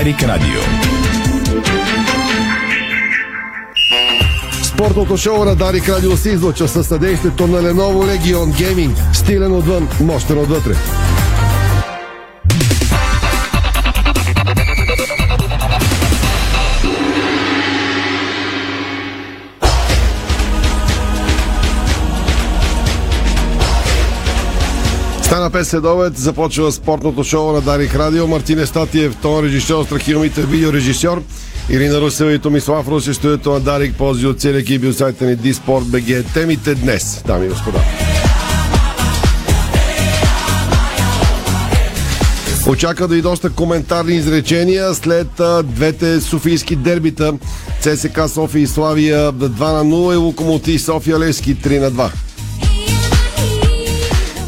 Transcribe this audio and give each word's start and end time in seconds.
Дарик 0.00 0.22
Радио. 0.22 0.60
Спортното 4.62 5.16
шоу 5.16 5.44
на 5.44 5.56
Дарик 5.56 5.88
Радио 5.88 6.16
се 6.16 6.30
излъчва 6.30 6.68
със 6.68 6.86
съдействието 6.86 7.46
на 7.46 7.62
Lenovo 7.62 8.18
Legion 8.18 8.62
Gaming. 8.62 9.12
Стилен 9.12 9.52
отвън, 9.52 9.88
мощен 10.00 10.38
отвътре. 10.38 10.74
Стана 25.50 25.64
5 25.64 25.68
следовет, 25.68 26.18
започва 26.18 26.72
спортното 26.72 27.24
шоу 27.24 27.52
на 27.52 27.60
Дарик 27.60 27.94
Радио. 27.94 28.26
Мартин 28.26 28.58
Естатиев, 28.58 29.16
тон 29.22 29.44
режисьор, 29.44 29.84
Страхил 29.84 30.20
Митев, 30.20 30.50
видеорежисьор. 30.50 31.22
Ирина 31.70 32.00
Русева 32.00 32.32
и 32.32 32.38
Томислав 32.38 32.88
Руси, 32.88 33.14
студиото 33.14 33.52
на 33.52 33.60
Дарик, 33.60 33.96
пози 33.96 34.26
от 34.26 34.40
целия 34.40 34.60
екип 34.60 34.84
и 34.84 34.92
сайта 34.92 35.26
ни 35.26 35.36
Диспорт 35.36 35.86
БГ. 35.86 36.32
Темите 36.34 36.74
днес, 36.74 37.22
дами 37.26 37.46
и 37.46 37.48
господа. 37.48 37.78
Очаква 42.66 43.08
да 43.08 43.16
и 43.16 43.22
доста 43.22 43.50
коментарни 43.50 44.16
изречения 44.16 44.94
след 44.94 45.40
а, 45.40 45.62
двете 45.62 46.20
софийски 46.20 46.76
дербита. 46.76 47.34
ЦСК 47.80 48.20
София 48.28 48.62
и 48.62 48.66
Славия 48.66 49.32
2 49.32 49.72
на 49.72 49.84
0 49.84 50.14
и 50.14 50.16
Локомотив 50.16 50.82
София 50.82 51.18
Левски 51.18 51.56
3 51.56 51.80
на 51.80 51.90
2. 51.90 52.29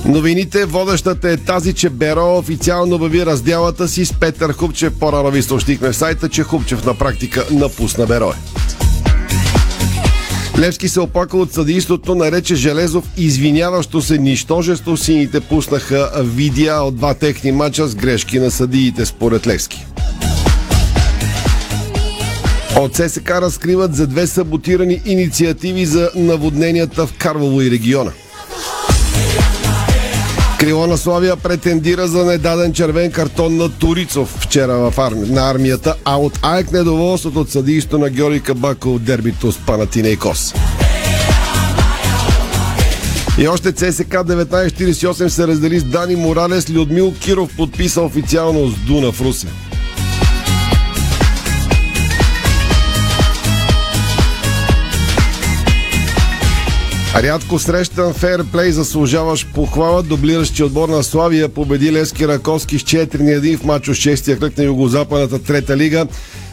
Новините 0.04 0.64
водещата 0.64 1.30
е 1.30 1.36
тази, 1.36 1.72
че 1.72 1.90
Беро 1.90 2.38
официално 2.38 2.94
обяви 2.94 3.26
разделата 3.26 3.88
си 3.88 4.04
с 4.04 4.12
Петър 4.12 4.52
Хупчев. 4.52 4.92
По-рано 5.00 5.30
ви 5.30 5.42
съобщихме 5.42 5.88
в 5.92 5.96
сайта, 5.96 6.28
че 6.28 6.42
Хупчев 6.42 6.84
на 6.84 6.94
практика 6.94 7.46
напусна 7.50 8.06
Берое. 8.06 8.34
Левски 10.58 10.88
се 10.88 11.00
опака 11.00 11.36
от 11.36 11.52
съдийството, 11.52 12.14
нарече 12.14 12.54
Железов 12.54 13.04
извиняващо 13.16 14.00
се 14.00 14.18
нищожество. 14.18 14.96
Сините 14.96 15.40
пуснаха 15.40 16.10
видеа 16.20 16.74
от 16.74 16.96
два 16.96 17.14
техни 17.14 17.52
мача 17.52 17.88
с 17.88 17.94
грешки 17.94 18.38
на 18.38 18.50
съдиите 18.50 19.06
според 19.06 19.46
Левски. 19.46 19.86
От 22.76 22.96
ССК 22.96 23.30
разкриват 23.30 23.94
за 23.94 24.06
две 24.06 24.26
саботирани 24.26 25.00
инициативи 25.06 25.86
за 25.86 26.10
наводненията 26.14 27.06
в 27.06 27.12
Карвало 27.18 27.60
и 27.60 27.70
региона. 27.70 28.12
Крило 30.62 30.86
на 30.86 30.98
Славия 30.98 31.36
претендира 31.36 32.08
за 32.08 32.24
недаден 32.24 32.72
червен 32.72 33.12
картон 33.12 33.56
на 33.56 33.68
Турицов 33.68 34.36
вчера 34.40 34.90
в 34.90 34.98
арми... 34.98 35.28
на 35.28 35.50
армията, 35.50 35.94
а 36.04 36.16
от 36.20 36.38
АЕК 36.42 36.72
недоволството 36.72 37.40
от 37.40 37.50
съдийство 37.50 37.98
на 37.98 38.10
Георги 38.10 38.40
Кабаков 38.40 38.98
дербито 38.98 39.52
с 39.52 39.58
Панатинейкос. 39.58 40.54
И 43.38 43.48
още 43.48 43.72
ЦСК 43.72 44.12
1948 44.12 45.28
се 45.28 45.46
раздели 45.46 45.80
с 45.80 45.84
Дани 45.84 46.16
Моралес. 46.16 46.70
Людмил 46.70 47.14
Киров 47.20 47.56
подписа 47.56 48.02
официално 48.02 48.68
с 48.68 48.74
Дуна 48.74 49.12
в 49.12 49.20
Русе. 49.20 49.46
Рядко 57.16 57.58
срещан 57.58 58.14
фейрплей 58.14 58.72
заслужаваш 58.72 59.46
похвала. 59.54 60.02
Дублиращи 60.02 60.62
отбор 60.62 60.88
на 60.88 61.02
Славия 61.02 61.48
победи 61.48 61.92
Лески 61.92 62.28
Раковски 62.28 62.78
с 62.78 62.82
4 62.82 63.20
на 63.20 63.30
1 63.30 63.58
в 63.58 63.64
матч 63.64 63.88
от 63.88 63.96
6-я 63.96 64.38
кръг 64.38 64.58
на 64.58 64.64
Югозападната 64.64 65.42
трета 65.42 65.76
лига. 65.76 66.06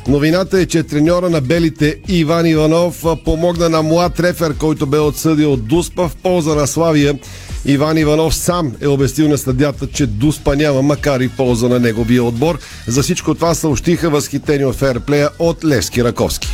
Новината 0.07 0.59
е, 0.59 0.65
че 0.65 0.83
треньора 0.83 1.29
на 1.29 1.41
белите 1.41 1.95
Иван 2.07 2.45
Иванов 2.45 3.05
помогна 3.25 3.69
на 3.69 3.81
млад 3.81 4.19
рефер, 4.19 4.53
който 4.57 4.85
бе 4.85 4.99
отсъдил 4.99 5.53
от 5.53 5.67
Дуспа 5.67 6.07
в 6.07 6.15
полза 6.15 6.55
на 6.55 6.67
Славия. 6.67 7.19
Иван 7.65 7.97
Иванов 7.97 8.35
сам 8.35 8.71
е 8.81 8.87
обяснил 8.87 9.27
на 9.27 9.37
съдята, 9.37 9.87
че 9.87 10.07
Дуспа 10.07 10.55
няма, 10.55 10.81
макар 10.81 11.19
и 11.19 11.29
полза 11.29 11.67
на 11.67 11.79
неговия 11.79 12.23
отбор. 12.23 12.59
За 12.87 13.03
всичко 13.03 13.35
това 13.35 13.55
съобщиха 13.55 14.09
възхитени 14.09 14.65
от 14.65 14.75
фейрплея 14.75 15.29
от 15.39 15.65
Левски 15.65 16.03
Раковски. 16.03 16.47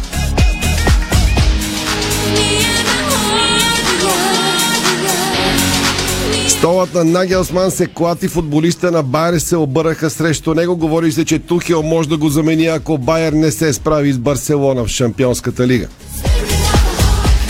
Столът 6.66 6.94
на 6.94 7.04
Нагелсман 7.04 7.72
се 7.72 7.88
клати, 7.88 8.28
футболиста 8.28 8.92
на 8.92 9.04
Байер 9.04 9.38
се 9.38 9.58
обърнаха 9.58 10.10
срещу 10.10 10.54
него. 10.54 10.78
Говори 10.78 11.12
се, 11.12 11.26
че 11.26 11.40
Тухел 11.40 11.84
може 11.84 12.10
да 12.10 12.18
го 12.18 12.30
замени, 12.30 12.66
ако 12.66 12.98
Байер 12.98 13.34
не 13.34 13.52
се 13.52 13.74
справи 13.74 14.14
с 14.14 14.18
Барселона 14.18 14.84
в 14.84 14.88
Шампионската 14.88 15.68
лига. 15.68 15.88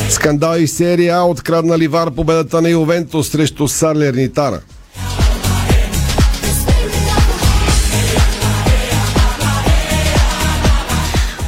Скандал 0.09 0.57
и 0.59 0.67
серия 0.67 1.17
А 1.17 1.23
открадна 1.23 1.77
Ливар 1.77 2.11
победата 2.11 2.61
на 2.61 2.69
Ювентус 2.69 3.29
срещу 3.29 3.67
Сарлернитара. 3.67 4.59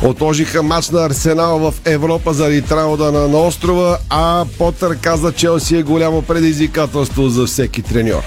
Отложиха 0.08 0.64
матч 0.64 0.90
на 0.90 1.06
Арсенал 1.06 1.60
в 1.60 1.74
Европа 1.86 2.34
заради 2.34 2.62
травода 2.62 3.12
на, 3.12 3.28
на 3.28 3.38
острова, 3.38 3.98
а 4.10 4.46
Потър 4.58 4.98
каза, 5.02 5.32
Челси 5.32 5.78
е 5.78 5.84
голямо 5.84 6.22
предизвикателство 6.22 7.30
за 7.30 7.46
всеки 7.46 7.82
треньор. 7.82 8.22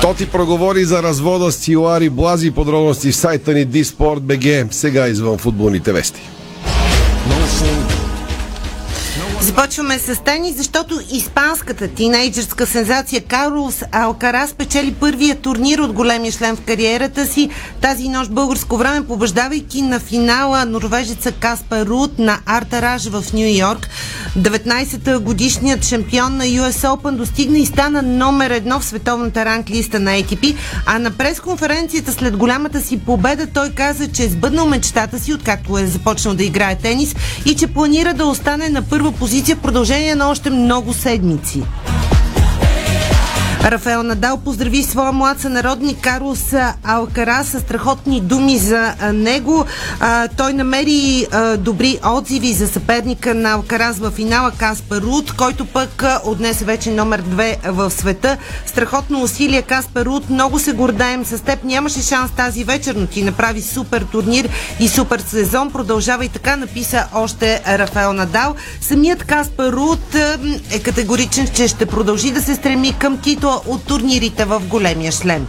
Тоти 0.00 0.26
проговори 0.26 0.84
за 0.84 1.02
развода 1.02 1.52
с 1.52 1.56
Силари 1.56 2.10
Блази. 2.10 2.50
Подробности 2.50 3.10
в 3.10 3.16
сайта 3.16 3.54
ни 3.54 3.64
БГ. 4.20 4.72
Сега 4.72 5.08
извън 5.08 5.38
футболните 5.38 5.92
вести. 5.92 6.20
Започваме 9.40 9.98
с 9.98 10.22
тенис, 10.22 10.56
защото 10.56 11.00
испанската 11.12 11.88
тинейджърска 11.88 12.66
сензация 12.66 13.20
Карлос 13.20 13.82
Алкарас 13.92 14.52
печели 14.52 14.94
първия 14.94 15.36
турнир 15.36 15.78
от 15.78 15.92
големия 15.92 16.32
член 16.32 16.56
в 16.56 16.60
кариерата 16.60 17.26
си. 17.26 17.50
Тази 17.80 18.08
нощ 18.08 18.30
българско 18.30 18.76
време, 18.76 19.06
побеждавайки 19.06 19.82
на 19.82 20.00
финала 20.00 20.64
норвежеца 20.64 21.32
Каспар 21.32 21.86
Рут 21.86 22.18
на 22.18 22.38
Артараж 22.46 23.08
в 23.08 23.24
Нью 23.32 23.58
Йорк. 23.58 23.88
19-та 24.38 25.18
годишният 25.18 25.84
шампион 25.84 26.36
на 26.36 26.44
US 26.44 26.88
Open 26.88 27.16
достигна 27.16 27.58
и 27.58 27.66
стана 27.66 28.02
номер 28.02 28.50
едно 28.50 28.80
в 28.80 28.84
световната 28.84 29.44
ранглиста 29.44 30.00
на 30.00 30.10
ATP, 30.10 30.56
а 30.86 30.98
на 30.98 31.10
пресконференцията 31.10 32.12
след 32.12 32.36
голямата 32.36 32.80
си 32.80 32.98
победа 32.98 33.46
той 33.54 33.70
каза, 33.70 34.12
че 34.12 34.22
е 34.22 34.28
сбъднал 34.28 34.66
мечтата 34.66 35.18
си, 35.18 35.34
откакто 35.34 35.78
е 35.78 35.86
започнал 35.86 36.34
да 36.34 36.44
играе 36.44 36.76
тенис 36.76 37.14
и 37.44 37.56
че 37.56 37.66
планира 37.66 38.14
да 38.14 38.26
остане 38.26 38.68
на 38.68 38.82
първа 38.82 39.12
позиция 39.12 39.27
в 39.28 39.60
продължение 39.60 40.14
на 40.14 40.30
още 40.30 40.50
много 40.50 40.92
седмици. 40.92 41.62
Рафаел 43.64 44.02
Надал 44.02 44.36
поздрави 44.36 44.82
своя 44.82 45.12
млад 45.12 45.40
сънародник 45.40 45.98
Карлос 46.00 46.54
Алкара 46.84 47.44
с 47.44 47.60
страхотни 47.60 48.20
думи 48.20 48.58
за 48.58 48.94
него. 49.12 49.64
Той 50.36 50.52
намери 50.52 51.26
добри 51.58 51.98
отзиви 52.06 52.52
за 52.52 52.68
съперника 52.68 53.34
на 53.34 53.50
Алкарас 53.50 53.98
в 53.98 54.10
финала 54.10 54.52
Каспар 54.58 55.00
Рут, 55.02 55.32
който 55.32 55.64
пък 55.66 56.04
отнесе 56.24 56.64
вече 56.64 56.90
номер 56.90 57.22
2 57.22 57.70
в 57.70 57.90
света. 57.90 58.36
Страхотно 58.66 59.22
усилие 59.22 59.62
Каспар 59.62 60.06
Рут. 60.06 60.30
Много 60.30 60.58
се 60.58 60.72
гордаем 60.72 61.24
с 61.24 61.38
теб. 61.38 61.64
Нямаше 61.64 62.02
шанс 62.02 62.30
тази 62.30 62.64
вечер, 62.64 62.94
но 62.94 63.06
ти 63.06 63.22
направи 63.22 63.62
супер 63.62 64.02
турнир 64.02 64.48
и 64.80 64.88
супер 64.88 65.20
сезон. 65.20 65.70
Продължава 65.70 66.24
и 66.24 66.28
така 66.28 66.56
написа 66.56 67.06
още 67.14 67.62
Рафаел 67.68 68.12
Надал. 68.12 68.54
Самият 68.80 69.24
Каспар 69.24 69.72
Рут 69.72 70.14
е 70.70 70.78
категоричен, 70.78 71.48
че 71.54 71.68
ще 71.68 71.86
продължи 71.86 72.30
да 72.30 72.42
се 72.42 72.54
стреми 72.54 72.98
към 72.98 73.18
титул 73.18 73.47
от 73.48 73.84
турнирите 73.84 74.44
в 74.44 74.60
големия 74.68 75.12
шлем. 75.12 75.46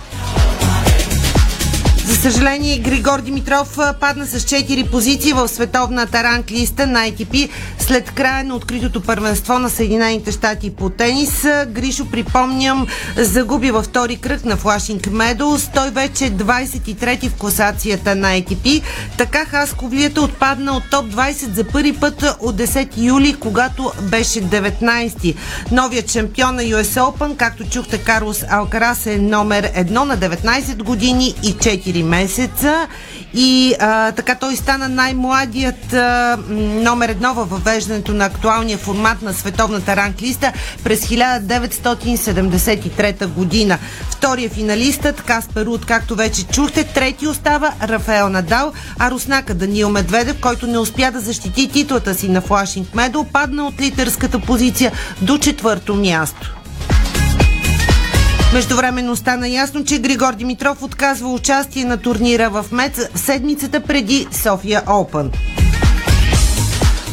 За 2.10 2.16
съжаление, 2.16 2.78
Григор 2.78 3.22
Димитров 3.22 3.78
падна 4.00 4.26
с 4.26 4.40
4 4.40 4.92
позиции 4.92 5.34
в 5.34 5.48
световната 5.48 6.24
ранглиста 6.24 6.88
на 6.88 7.00
ATP 7.00 7.50
след 7.80 8.12
края 8.12 8.44
на 8.44 8.56
откритото 8.56 9.02
първенство 9.02 9.60
на 9.60 9.70
Съединените 9.70 10.32
щати 10.32 10.70
по 10.76 10.90
тенис. 10.90 11.46
Гришо, 11.68 12.06
припомням, 12.12 12.88
загуби 13.18 13.72
във 13.72 13.86
втори 13.86 14.16
кръг 14.16 14.46
на 14.46 14.58
Флашинг 14.58 15.12
Медоус. 15.12 15.70
Той 15.74 15.90
вече 15.90 16.26
е 16.26 16.32
23-ти 16.32 17.30
в 17.30 17.36
класацията 17.36 18.16
на 18.16 18.28
ATP. 18.28 18.82
Така 19.18 19.46
Хасковлията 19.46 20.22
отпадна 20.22 20.72
от 20.72 20.84
топ 20.92 21.06
20 21.06 21.54
за 21.54 21.64
първи 21.64 21.94
път 21.94 22.38
от 22.40 22.56
10 22.56 22.90
юли, 22.98 23.36
когато 23.40 23.92
беше 24.02 24.44
19-ти. 24.44 25.36
Новият 25.72 26.12
шампион 26.12 26.56
на 26.56 26.62
US 26.64 26.84
Open, 26.84 27.36
както 27.36 27.70
чухте, 27.70 27.98
Карлос 27.98 28.44
Алкарас 28.50 29.06
е 29.06 29.18
номер 29.18 29.72
1 29.74 29.90
на 29.90 30.18
19 30.18 30.84
години 30.84 31.36
и 31.44 31.54
4 31.54 31.99
4 32.00 32.04
месеца 32.04 32.88
и 33.34 33.76
а, 33.80 34.12
така 34.12 34.36
той 34.36 34.56
стана 34.56 34.90
най-младият 34.90 35.94
а, 35.94 36.38
номер 36.58 37.10
едно 37.10 37.34
във 37.34 37.50
въвеждането 37.50 38.14
на 38.14 38.26
актуалния 38.26 38.78
формат 38.78 39.22
на 39.22 39.34
световната 39.34 39.96
ранглиста 39.96 40.54
през 40.84 41.08
1973 41.08 43.28
година. 43.28 43.78
Втория 44.10 44.50
финалистът 44.50 45.22
Каспер 45.22 45.66
Руд, 45.66 45.86
както 45.86 46.16
вече 46.16 46.48
чухте, 46.48 46.84
трети 46.84 47.28
остава 47.28 47.74
Рафаел 47.84 48.30
Надал, 48.30 48.74
а 49.00 49.12
руснака 49.12 49.54
Даниил 49.54 49.90
Медведев, 49.90 50.42
който 50.42 50.68
не 50.68 50.78
успя 50.78 51.12
да 51.12 51.20
защити 51.20 51.70
титлата 51.70 52.16
си 52.16 52.30
на 52.30 52.42
Флашинг 52.42 52.96
Медал, 52.96 53.26
падна 53.34 53.68
от 53.68 53.82
литърската 53.82 54.40
позиция 54.40 54.92
до 55.22 55.38
четвърто 55.38 55.96
място. 55.96 56.59
Междувременно 58.54 59.16
стана 59.16 59.48
ясно, 59.48 59.84
че 59.84 60.00
Григор 60.00 60.34
Димитров 60.34 60.84
отказва 60.84 61.34
участие 61.34 61.86
на 61.86 61.98
турнира 61.98 62.50
в 62.50 62.66
МЕЦ 62.72 63.00
седмицата 63.16 63.80
преди 63.80 64.28
София 64.32 64.84
Опен. 64.88 65.32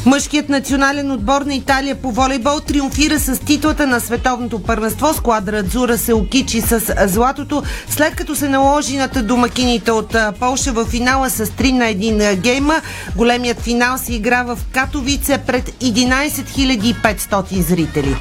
Мъжкият 0.06 0.48
национален 0.48 1.10
отбор 1.10 1.42
на 1.42 1.54
Италия 1.54 1.94
по 1.94 2.10
волейбол 2.10 2.60
триумфира 2.60 3.18
с 3.18 3.38
титлата 3.38 3.86
на 3.86 4.00
световното 4.00 4.62
първенство. 4.62 5.14
Складра 5.14 5.62
Дзура 5.62 5.98
се 5.98 6.14
окичи 6.14 6.60
с 6.60 6.94
златото, 7.06 7.62
след 7.88 8.16
като 8.16 8.36
се 8.36 8.48
наложи 8.48 8.96
над 8.96 9.26
домакините 9.26 9.92
от 9.92 10.16
Полша 10.40 10.72
в 10.72 10.84
финала 10.84 11.30
с 11.30 11.46
3 11.46 11.72
на 11.72 11.84
1 11.84 12.36
гейма. 12.36 12.80
Големият 13.16 13.60
финал 13.60 13.98
се 13.98 14.14
игра 14.14 14.42
в 14.42 14.58
Катовице 14.72 15.38
пред 15.38 15.68
11 15.68 16.94
500 17.02 17.60
зрители. 17.60 18.16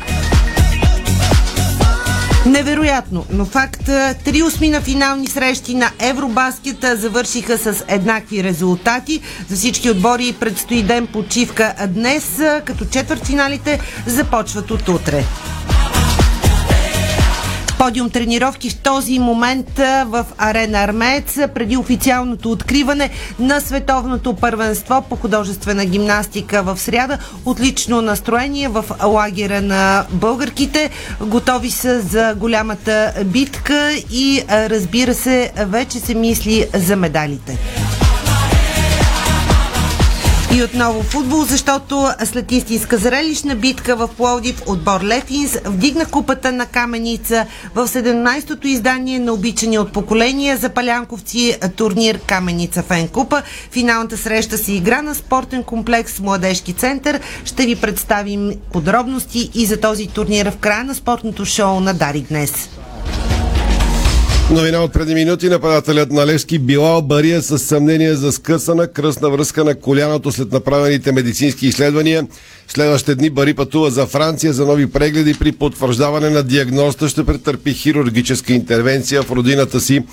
Невероятно, 2.46 3.26
но 3.32 3.46
факт 3.46 3.90
три 4.26 4.44
осми 4.44 4.70
на 4.70 4.82
финални 4.82 5.28
срещи 5.28 5.76
на 5.76 5.92
Евробаскета 6.00 6.96
завършиха 6.96 7.58
с 7.58 7.84
еднакви 7.88 8.44
резултати. 8.44 9.22
За 9.50 9.56
всички 9.56 9.90
отбори 9.90 10.36
предстои 10.40 10.84
ден 10.84 11.08
почивка 11.08 11.74
днес, 11.88 12.42
като 12.66 12.86
четвъртфиналите 12.86 13.80
започват 14.08 14.72
от 14.72 14.90
утре 14.90 15.24
подиум 17.86 18.10
тренировки 18.10 18.70
в 18.70 18.76
този 18.76 19.20
момент 19.20 19.78
в 20.06 20.26
Арена 20.38 20.80
Армеец 20.84 21.38
преди 21.54 21.78
официалното 21.78 22.52
откриване 22.52 23.10
на 23.40 23.60
световното 23.60 24.34
първенство 24.34 25.02
по 25.10 25.16
художествена 25.16 25.86
гимнастика 25.86 26.64
в 26.64 26.78
сряда. 26.78 27.18
Отлично 27.46 28.02
настроение 28.02 28.68
в 28.68 28.86
лагера 29.04 29.62
на 29.62 30.06
българките. 30.12 30.90
Готови 31.22 31.72
са 31.72 32.02
за 32.02 32.34
голямата 32.38 33.14
битка 33.26 33.92
и 34.12 34.44
разбира 34.50 35.14
се, 35.14 35.52
вече 35.58 36.00
се 36.00 36.16
мисли 36.16 36.66
за 36.74 36.96
медалите. 36.96 37.58
И 40.56 40.64
отново 40.64 41.04
футбол, 41.04 41.44
защото 41.44 42.10
след 42.26 42.52
истинска 42.52 42.98
зрелищна 42.98 43.56
битка 43.56 43.96
в 43.96 44.10
Пловдив 44.18 44.62
отбор 44.66 45.02
Лефинс 45.04 45.58
вдигна 45.66 46.06
купата 46.06 46.52
на 46.52 46.66
Каменица 46.66 47.46
в 47.76 47.88
17-то 47.88 48.68
издание 48.68 49.20
на 49.20 49.34
обичания 49.34 49.82
от 49.82 49.92
поколения 49.92 50.58
за 50.58 50.70
палянковци 50.70 51.58
турнир 51.76 52.20
Каменица 52.20 52.84
Фен 52.84 53.08
Купа. 53.08 53.42
Финалната 53.72 54.18
среща 54.18 54.58
се 54.58 54.74
игра 54.74 55.02
на 55.02 55.16
спортен 55.16 55.64
комплекс 55.64 56.20
Младежки 56.20 56.74
център. 56.74 57.20
Ще 57.46 57.66
ви 57.66 57.76
представим 57.76 58.52
подробности 58.74 59.52
и 59.54 59.66
за 59.66 59.80
този 59.80 60.08
турнир 60.08 60.52
в 60.52 60.58
края 60.58 60.84
на 60.84 60.96
спортното 60.96 61.46
шоу 61.46 61.80
на 61.80 61.94
Дари 61.94 62.26
днес. 62.30 62.70
Новина 64.52 64.80
от 64.80 64.94
преди 64.94 65.14
минути. 65.14 65.50
Нападателят 65.50 66.12
на 66.12 66.26
Левски 66.26 66.60
Билал 66.60 67.02
Бария 67.02 67.42
с 67.42 67.60
съмнение 67.60 68.16
за 68.16 68.32
скъсана 68.32 68.88
кръсна 68.88 69.30
връзка 69.30 69.64
на 69.64 69.76
коляното 69.76 70.32
след 70.32 70.52
направените 70.52 71.12
медицински 71.12 71.68
изследвания. 71.68 72.28
Следващите 72.68 73.16
дни 73.16 73.30
Бари 73.30 73.54
пътува 73.54 73.92
за 73.92 74.06
Франция 74.06 74.54
за 74.54 74.66
нови 74.66 74.92
прегледи. 74.92 75.34
При 75.34 75.52
потвърждаване 75.52 76.30
на 76.30 76.44
диагнозата 76.44 77.10
ще 77.10 77.24
претърпи 77.24 77.74
хирургическа 77.74 78.54
интервенция 78.54 79.22
в 79.24 79.32
родината 79.32 79.80
си. 79.80 80.04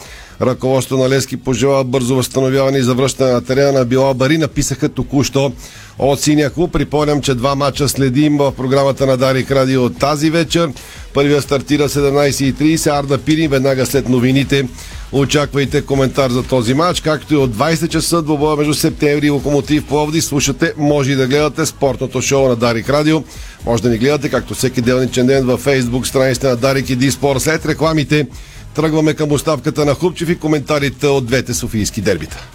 Ръководство 0.41 0.97
на 0.97 1.09
Лески 1.09 1.37
пожела 1.37 1.85
бързо 1.85 2.17
възстановяване 2.17 2.79
и 2.79 2.83
завръщане 2.83 3.33
на 3.33 3.45
терена 3.45 3.73
на 3.73 3.85
Билал 3.85 4.15
Бари. 4.15 4.39
Написаха 4.39 4.89
току-що 4.89 5.53
от 5.99 6.21
синия 6.21 6.51
клуб. 6.51 6.73
Припомням, 6.73 7.21
че 7.21 7.35
два 7.35 7.55
мача 7.55 7.89
следим 7.89 8.39
в 8.39 8.53
програмата 8.57 9.07
на 9.07 9.17
Дарик 9.17 9.51
Радио 9.51 9.91
тази 9.91 10.31
вечер. 10.31 10.69
Първия 11.15 11.43
стартира 11.43 11.89
17.30. 11.89 12.99
Арда 12.99 13.19
Пирин 13.19 13.51
веднага 13.51 13.87
след 13.87 14.09
новините. 14.09 14.69
Очаквайте 15.13 15.83
коментар 15.83 16.31
за 16.31 16.43
този 16.43 16.75
матч, 16.75 17.01
както 17.01 17.35
и 17.35 17.37
от 17.37 17.51
20 17.51 17.89
часа 17.89 18.23
двобоя 18.23 18.57
между 18.57 18.75
септември 18.75 19.27
и 19.27 19.31
Локомотив 19.31 19.85
Пловди. 19.85 20.21
Слушате, 20.21 20.73
може 20.77 21.13
и 21.13 21.15
да 21.15 21.27
гледате 21.27 21.67
спортното 21.67 22.23
шоу 22.23 22.49
на 22.49 22.57
Дарик 22.57 22.91
Радио. 22.91 23.23
Може 23.67 23.83
да 23.83 23.91
ни 23.91 23.99
гледате, 23.99 24.29
както 24.29 24.55
всеки 24.55 24.81
делничен 24.81 25.27
ден 25.27 25.47
във 25.47 25.65
Facebook 25.65 26.05
страницата 26.05 26.49
на 26.49 26.57
Дарик 26.57 26.91
и 26.91 26.97
Диспор. 26.97 27.39
След 27.39 27.67
рекламите 27.67 28.27
тръгваме 28.75 29.15
към 29.15 29.33
оставката 29.33 29.85
на 29.85 29.95
Хубчев 29.95 30.29
и 30.29 30.39
коментарите 30.39 31.07
от 31.07 31.27
двете 31.27 31.55
софийски 31.55 32.01
дербита. 32.01 32.47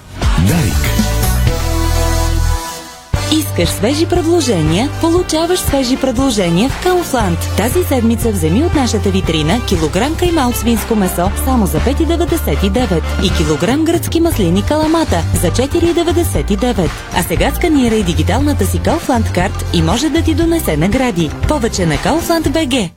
Дарик. 0.48 1.08
Искаш 3.32 3.70
свежи 3.70 4.06
предложения? 4.06 4.90
Получаваш 5.02 5.60
свежи 5.60 5.98
предложения 5.98 6.70
в 6.70 6.84
Кауфланд. 6.84 7.40
Тази 7.58 7.84
седмица 7.84 8.32
вземи 8.32 8.64
от 8.64 8.74
нашата 8.76 9.10
витрина 9.10 9.66
килограм 9.68 10.16
каймал 10.16 10.54
свинско 10.54 10.96
месо 10.96 11.32
само 11.46 11.66
за 11.66 11.80
5,99 11.80 13.02
и 13.24 13.38
килограм 13.38 13.86
гръцки 13.86 14.20
маслини 14.20 14.64
каламата 14.64 15.24
за 15.42 15.52
4,99. 15.52 16.90
А 17.14 17.24
сега 17.24 17.52
сканирай 17.56 18.04
дигиталната 18.04 18.66
си 18.66 18.80
Кауфланд 18.80 19.32
карт 19.34 19.66
и 19.74 19.82
може 19.82 20.10
да 20.10 20.22
ти 20.22 20.34
донесе 20.34 20.78
награди. 20.78 21.32
Повече 21.48 21.86
на 21.86 21.96
Kaufland 21.96 22.50
BG. 22.50 22.90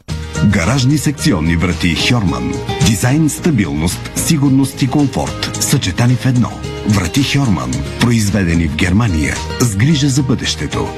Гаражни 0.44 0.98
секционни 0.98 1.56
врати 1.56 1.96
Хьорман. 1.96 2.79
Дизайн, 2.90 3.28
стабилност, 3.28 4.10
сигурност 4.16 4.82
и 4.82 4.90
комфорт. 4.90 5.56
Съчетани 5.60 6.14
в 6.14 6.26
едно. 6.26 6.50
Врати 6.88 7.22
Хьорман. 7.22 7.70
Произведени 8.00 8.68
в 8.68 8.76
Германия. 8.76 9.36
С 9.60 9.76
грижа 9.76 10.08
за 10.08 10.22
бъдещето. 10.22 10.88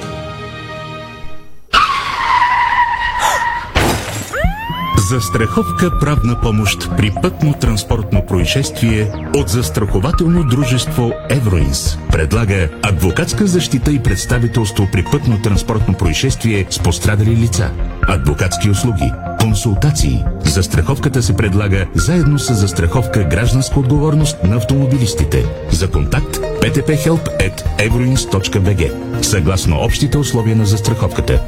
Застраховка 5.09 5.99
правна 5.99 6.41
помощ 6.41 6.91
при 6.97 7.11
пътно-транспортно 7.11 8.27
происшествие 8.27 9.13
от 9.37 9.49
застрахователно 9.49 10.45
дружество 10.45 11.13
Евроинс. 11.31 11.99
Предлага 12.13 12.69
адвокатска 12.83 13.47
защита 13.47 13.93
и 13.93 14.03
представителство 14.03 14.89
при 14.93 15.05
пътно-транспортно 15.05 15.99
происшествие 15.99 16.67
с 16.71 16.79
пострадали 16.79 17.37
лица. 17.37 17.71
Адвокатски 18.09 18.71
услуги, 18.71 19.13
консултации. 19.41 20.25
Застраховката 20.45 21.23
се 21.23 21.37
предлага 21.37 21.87
заедно 21.95 22.39
с 22.39 22.55
застраховка 22.55 23.25
гражданска 23.25 23.81
отговорност 23.81 24.37
на 24.45 24.57
автомобилистите. 24.57 25.45
За 25.71 25.91
контакт 25.91 26.37
ptphelp.euroins.bg 26.37 28.93
Съгласно 29.23 29.85
общите 29.85 30.19
условия 30.19 30.57
на 30.57 30.67
застраховката. 30.67 31.43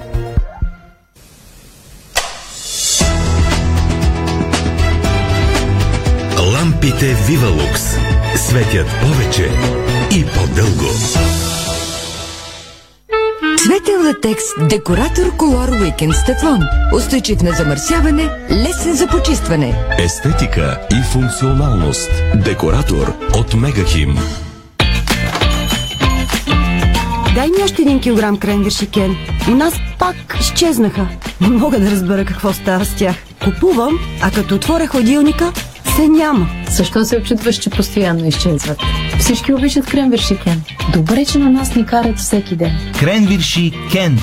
Лампите 6.84 7.14
Вивалукс 7.14 7.82
светят 8.36 8.86
повече 9.00 9.50
и 10.10 10.24
по-дълго. 10.24 10.92
Светен 13.58 14.06
латекс 14.06 14.44
Декоратор 14.68 15.36
Колор 15.36 15.68
Уикенд 15.68 16.14
с 16.14 16.24
тефлон. 16.24 16.60
Устойчив 16.94 17.42
на 17.42 17.52
замърсяване, 17.52 18.30
лесен 18.50 18.94
за 18.94 19.06
почистване. 19.06 19.74
Естетика 19.98 20.80
и 20.92 21.02
функционалност. 21.12 22.10
Декоратор 22.34 23.12
от 23.34 23.54
Мегахим. 23.54 24.18
Дай 27.34 27.46
ми 27.46 27.64
още 27.64 27.82
един 27.82 28.00
килограм 28.00 28.38
кренвирши, 28.38 28.86
Кен. 28.86 29.16
У 29.48 29.50
нас 29.50 29.74
пак 29.98 30.36
изчезнаха. 30.40 31.08
Не 31.40 31.48
мога 31.48 31.80
да 31.80 31.90
разбера 31.90 32.24
какво 32.24 32.52
става 32.52 32.84
с 32.84 32.94
тях. 32.94 33.16
Купувам, 33.44 33.98
а 34.22 34.30
като 34.30 34.54
отворя 34.54 34.86
ходилника, 34.86 35.52
се 35.96 36.08
няма. 36.08 36.48
Защо 36.70 37.04
се 37.04 37.16
очутваш, 37.16 37.56
че 37.56 37.70
постоянно 37.70 38.26
изчезват? 38.26 38.78
Всички 39.18 39.52
обичат 39.52 39.86
кренвирши 39.86 40.38
Кен. 40.44 40.62
Добре, 40.92 41.24
че 41.24 41.38
на 41.38 41.50
нас 41.50 41.74
ни 41.74 41.86
карат 41.86 42.18
всеки 42.18 42.56
ден. 42.56 42.92
Кренвирши 43.00 43.72
Кен. 43.92 44.18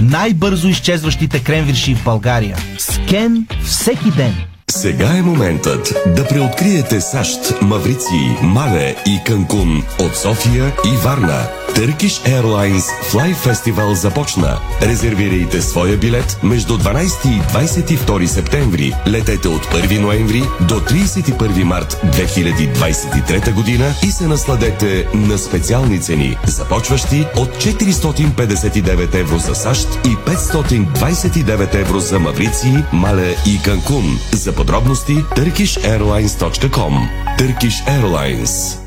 Най-бързо 0.00 0.68
изчезващите 0.68 1.44
кренвирши 1.44 1.94
в 1.94 2.04
България. 2.04 2.56
С 2.78 3.00
Кен 3.08 3.46
всеки 3.64 4.10
ден. 4.10 4.34
Сега 4.76 5.16
е 5.16 5.22
моментът 5.22 5.94
да 6.16 6.28
преоткриете 6.28 7.00
САЩ, 7.00 7.38
Маврици, 7.62 8.38
Мале 8.42 8.96
и 9.06 9.20
Канкун 9.26 9.82
от 10.00 10.16
София 10.16 10.72
и 10.84 10.96
Варна. 11.04 11.48
Turkish 11.76 12.40
Airlines 12.40 12.84
Fly 13.12 13.34
Festival 13.34 13.92
започна. 13.92 14.60
Резервирайте 14.82 15.62
своя 15.62 15.96
билет 15.96 16.38
между 16.42 16.78
12 16.78 17.26
и 17.26 17.40
22 17.40 18.26
септември. 18.26 18.92
Летете 19.06 19.48
от 19.48 19.66
1 19.66 20.00
ноември 20.00 20.42
до 20.68 20.80
31 20.80 21.62
март 21.62 22.00
2023 22.04 23.54
година 23.54 23.94
и 24.02 24.10
се 24.10 24.26
насладете 24.26 25.08
на 25.14 25.38
специални 25.38 26.00
цени, 26.00 26.38
започващи 26.46 27.26
от 27.36 27.48
459 27.48 29.14
евро 29.14 29.38
за 29.38 29.54
САЩ 29.54 29.88
и 30.04 30.16
529 30.16 31.74
евро 31.74 32.00
за 32.00 32.18
Маврици, 32.18 32.84
Мале 32.92 33.36
и 33.46 33.62
Канкун. 33.62 34.18
За 34.32 34.52
подробности 34.66 35.24
turkishairlines.com 35.36 36.94
Turkish 37.38 37.78
Airlines. 37.86 38.78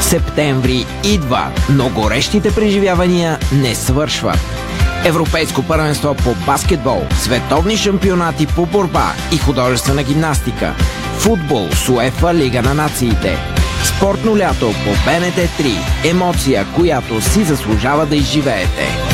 Септември 0.00 0.86
идва, 1.04 1.52
но 1.70 1.88
горещите 1.88 2.54
преживявания 2.54 3.38
не 3.52 3.74
свършват. 3.74 4.38
Европейско 5.04 5.62
първенство 5.62 6.14
по 6.14 6.34
баскетбол, 6.46 7.02
световни 7.18 7.76
шампионати 7.76 8.46
по 8.46 8.66
борба 8.66 9.12
и 9.32 9.38
художествена 9.38 10.02
гимнастика, 10.02 10.74
футбол 11.18 11.68
с 11.72 11.88
УЕФА 11.88 12.34
Лига 12.34 12.62
на 12.62 12.74
нациите, 12.74 13.36
спортно 13.84 14.38
лято 14.38 14.66
по 14.84 14.90
БНТ 14.90 15.36
3, 15.36 16.10
емоция, 16.10 16.66
която 16.74 17.20
си 17.20 17.44
заслужава 17.44 18.06
да 18.06 18.16
изживеете. 18.16 19.13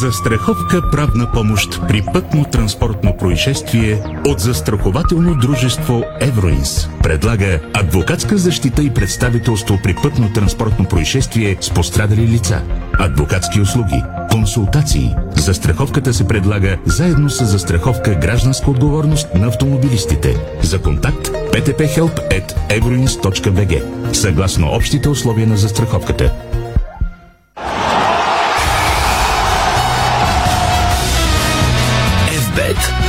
Застраховка 0.00 0.90
правна 0.90 1.32
помощ 1.32 1.80
при 1.88 2.02
пътно-транспортно 2.02 3.16
происшествие 3.16 4.02
от 4.26 4.40
застрахователно 4.40 5.34
дружество 5.34 6.04
Евроинс. 6.20 6.88
Предлага 7.02 7.60
адвокатска 7.74 8.38
защита 8.38 8.82
и 8.82 8.94
представителство 8.94 9.78
при 9.82 9.94
пътно-транспортно 9.94 10.88
происшествие 10.88 11.56
с 11.60 11.70
пострадали 11.70 12.28
лица. 12.28 12.62
Адвокатски 12.98 13.60
услуги, 13.60 14.02
консултации. 14.30 15.14
Застраховката 15.36 16.14
се 16.14 16.28
предлага 16.28 16.78
заедно 16.86 17.30
с 17.30 17.44
застраховка 17.44 18.14
гражданска 18.14 18.70
отговорност 18.70 19.34
на 19.34 19.46
автомобилистите. 19.46 20.36
За 20.62 20.82
контакт 20.82 21.28
ptphelp.euroins.bg 21.28 23.82
Съгласно 24.14 24.74
общите 24.74 25.08
условия 25.08 25.46
на 25.46 25.56
застраховката. 25.56 26.32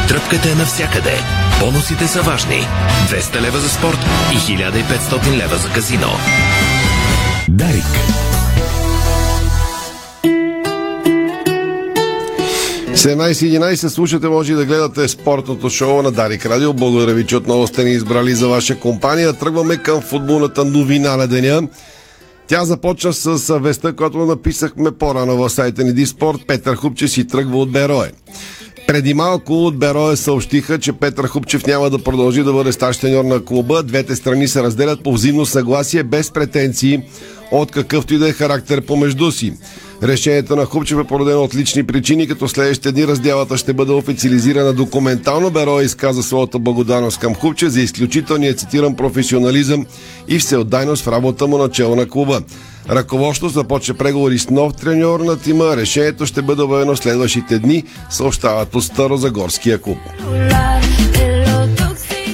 Тръпката 0.08 0.50
е 0.50 0.56
навсякъде. 0.56 1.14
Бонусите 1.60 2.08
са 2.08 2.22
важни. 2.22 2.68
200 3.10 3.42
лева 3.42 3.60
за 3.60 3.70
спорт 3.70 3.98
и 4.34 4.36
1500 4.36 5.38
лева 5.38 5.58
за 5.58 5.70
казино. 5.70 6.08
Дарик. 7.50 7.84
В 12.88 12.98
17.11 12.98 13.88
слушате, 13.88 14.28
може 14.28 14.54
и 14.54 14.56
да 14.56 14.66
гледате 14.66 15.08
спортното 15.08 15.70
шоу 15.70 16.02
на 16.02 16.12
Дарик 16.12 16.46
Радио. 16.46 16.74
Благодаря 16.74 17.14
ви, 17.14 17.26
че 17.26 17.36
отново 17.36 17.68
сте 17.68 17.84
ни 17.84 17.92
избрали 17.92 18.34
за 18.34 18.48
ваша 18.48 18.80
компания. 18.80 19.34
Тръгваме 19.34 19.78
към 19.78 20.02
футболната 20.02 20.66
новина 20.66 21.18
на 21.18 21.28
деня. 21.28 21.68
Тя 22.48 22.66
започва 22.66 23.14
с 23.14 23.60
веста, 23.60 23.96
която 23.96 24.18
написахме 24.18 24.92
по-рано 24.92 25.38
в 25.38 25.50
сайта 25.50 25.84
ни 25.84 25.94
Диспорт. 25.94 26.40
Петър 26.48 26.76
Хупче 26.76 27.08
си 27.08 27.28
тръгва 27.28 27.58
от 27.58 27.72
Берое. 27.72 28.12
Преди 28.88 29.14
малко 29.14 29.54
от 29.54 29.78
Берое 29.78 30.16
съобщиха, 30.16 30.80
че 30.80 30.94
Петър 30.94 31.28
Хупчев 31.28 31.68
няма 31.68 31.90
да 31.90 32.04
продължи 32.04 32.44
да 32.44 32.54
бъде 32.54 32.72
старш 32.72 32.98
треньор 32.98 33.26
на 33.26 33.46
клуба. 33.46 33.84
Двете 33.84 34.16
страни 34.16 34.48
се 34.48 34.64
разделят 34.64 35.04
по 35.04 35.14
взаимно 35.14 35.46
съгласие, 35.46 36.04
без 36.04 36.32
претенции 36.32 37.02
от 37.52 37.72
какъвто 37.72 38.14
и 38.14 38.18
да 38.18 38.30
е 38.30 38.34
характер 38.34 38.82
помежду 38.82 39.32
си. 39.32 39.54
Решението 40.04 40.56
на 40.56 40.66
Хупчев 40.66 41.00
е 41.00 41.04
породено 41.04 41.44
от 41.44 41.56
лични 41.56 41.88
причини, 41.88 42.28
като 42.28 42.48
следващите 42.48 42.92
дни 42.92 43.08
разделата 43.08 43.58
ще 43.58 43.74
бъде 43.74 43.92
официализирана 43.92 44.74
документално. 44.74 45.52
Беро 45.52 45.82
изказа 45.82 46.24
своята 46.24 46.60
благодарност 46.60 47.20
към 47.20 47.36
Хупчев 47.36 47.70
за 47.70 47.82
изключителния 47.82 48.54
цитиран 48.54 48.96
професионализъм 48.96 49.86
и 50.28 50.40
всеотдайност 50.40 51.04
в 51.04 51.08
работа 51.08 51.48
му 51.48 51.58
начало 51.58 51.96
на 51.96 52.10
клуба. 52.10 52.42
Ръководство 52.90 53.50
започва 53.50 53.94
преговори 53.94 54.40
с 54.40 54.50
нов 54.50 54.74
треньор 54.74 55.20
на 55.20 55.40
тима. 55.40 55.78
Решението 55.78 56.26
ще 56.26 56.42
бъде 56.42 56.62
обявено 56.62 56.96
следващите 56.96 57.60
дни, 57.60 57.84
съобщават 58.10 58.76
от 58.76 58.84
Старозагорския 58.84 59.82
клуб. 59.82 59.98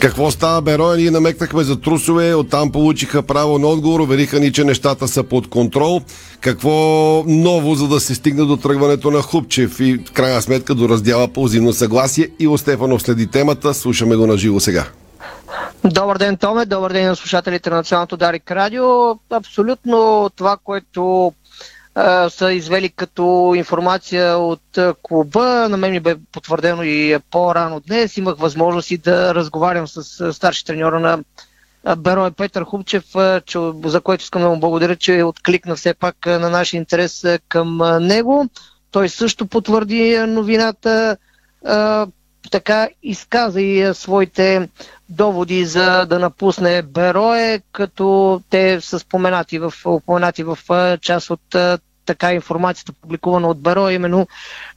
Какво 0.01 0.31
става 0.31 0.61
Бероя? 0.61 0.97
Ние 0.97 1.11
намекнахме 1.11 1.63
за 1.63 1.81
трусове, 1.81 2.35
оттам 2.35 2.71
получиха 2.71 3.23
право 3.23 3.59
на 3.59 3.67
отговор, 3.67 3.99
увериха 3.99 4.39
ни, 4.39 4.51
че 4.51 4.63
нещата 4.63 5.07
са 5.07 5.23
под 5.23 5.49
контрол. 5.49 6.01
Какво 6.39 6.71
ново, 7.27 7.75
за 7.75 7.87
да 7.87 7.99
се 7.99 8.15
стигне 8.15 8.45
до 8.45 8.57
тръгването 8.57 9.11
на 9.11 9.21
Хубчев 9.21 9.79
и 9.79 9.97
в 10.07 10.11
крайна 10.11 10.41
сметка 10.41 10.75
до 10.75 10.89
раздяла 10.89 11.27
по 11.27 11.43
взаимно 11.43 11.73
съгласие? 11.73 12.29
Иво 12.39 12.57
Стефанов 12.57 13.01
следи 13.01 13.27
темата, 13.27 13.73
слушаме 13.73 14.15
го 14.15 14.27
на 14.27 14.37
живо 14.37 14.59
сега. 14.59 14.85
Добър 15.83 16.17
ден, 16.17 16.37
Томе. 16.37 16.65
Добър 16.65 16.93
ден 16.93 17.07
на 17.07 17.15
слушателите 17.15 17.69
на 17.69 17.75
Националното 17.75 18.17
Дарик 18.17 18.51
Радио. 18.51 18.85
Абсолютно 19.29 20.29
това, 20.35 20.57
което 20.63 21.33
са 22.29 22.53
извели 22.53 22.89
като 22.89 23.53
информация 23.55 24.37
от 24.37 24.79
клуба, 25.03 25.43
на 25.69 25.77
мен 25.77 25.91
ми 25.91 25.99
бе 25.99 26.15
потвърдено 26.31 26.83
и 26.83 27.17
по-рано 27.31 27.79
днес. 27.79 28.17
Имах 28.17 28.37
възможност 28.37 28.91
и 28.91 28.97
да 28.97 29.35
разговарям 29.35 29.87
с 29.87 30.03
старши 30.33 30.65
треньора 30.65 30.99
на 30.99 31.19
Беро 31.97 32.25
е 32.25 32.31
Петър 32.31 32.63
Хубчев, 32.63 33.03
че, 33.45 33.59
за 33.85 34.01
което 34.01 34.23
искам 34.23 34.41
да 34.41 34.49
му 34.49 34.59
благодаря, 34.59 34.95
че 34.95 35.23
откликна 35.23 35.75
все 35.75 35.93
пак 35.93 36.25
на 36.25 36.49
нашия 36.49 36.77
интерес 36.77 37.25
към 37.47 37.77
него. 38.01 38.45
Той 38.91 39.09
също 39.09 39.47
потвърди 39.47 40.17
новината. 40.19 41.17
Така 42.51 42.89
изказа 43.03 43.61
и 43.61 43.93
своите 43.93 44.69
доводи 45.09 45.65
за 45.65 46.05
да 46.05 46.19
напусне 46.19 46.81
Берое, 46.81 47.61
като 47.71 48.41
те 48.49 48.81
са 48.81 48.99
споменати 48.99 49.59
в, 49.59 49.73
упоменати 49.85 50.43
в 50.43 50.57
част 51.01 51.29
от 51.29 51.55
така 52.05 52.33
информацията 52.33 52.93
публикувана 52.93 53.47
от 53.47 53.61
Беро, 53.61 53.89
именно 53.89 54.27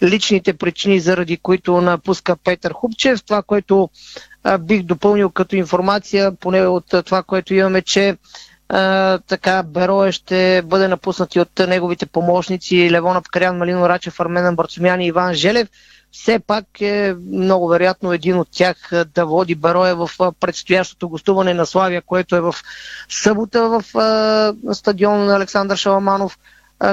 личните 0.03 0.53
причини, 0.53 1.01
заради 1.01 1.37
които 1.37 1.81
напуска 1.81 2.37
Петър 2.37 2.73
Хубчев. 2.73 3.25
Това, 3.25 3.43
което 3.43 3.89
бих 4.61 4.83
допълнил 4.83 5.31
като 5.31 5.57
информация, 5.57 6.33
поне 6.33 6.67
от 6.67 6.85
това, 7.05 7.23
което 7.23 7.55
имаме, 7.55 7.83
че 7.83 8.17
а, 8.69 9.19
така 9.19 9.63
Берое 9.63 10.13
ще 10.13 10.63
бъде 10.65 10.89
напуснати 10.89 11.41
от 11.41 11.59
неговите 11.59 12.07
помощници 12.07 12.91
Левона 12.91 13.23
Пкарян, 13.23 13.59
Малино 13.59 13.89
Рачев, 13.89 14.21
Арменен 14.21 14.57
Барцумян 14.57 15.01
и 15.01 15.07
Иван 15.07 15.35
Желев 15.35 15.69
все 16.15 16.39
пак 16.39 16.81
е 16.81 17.15
много 17.33 17.69
вероятно 17.69 18.13
един 18.13 18.39
от 18.39 18.49
тях 18.51 18.77
да 19.15 19.27
води 19.27 19.55
Бароя 19.55 19.97
в 19.97 20.11
предстоящото 20.41 21.09
гостуване 21.09 21.55
на 21.55 21.67
Славия, 21.67 22.03
което 22.03 22.37
е 22.37 22.41
в 22.41 22.55
събота 23.09 23.69
в 23.69 23.85
стадион 24.75 25.27
на 25.27 25.37
Александър 25.37 25.77
Шаламанов. 25.77 26.39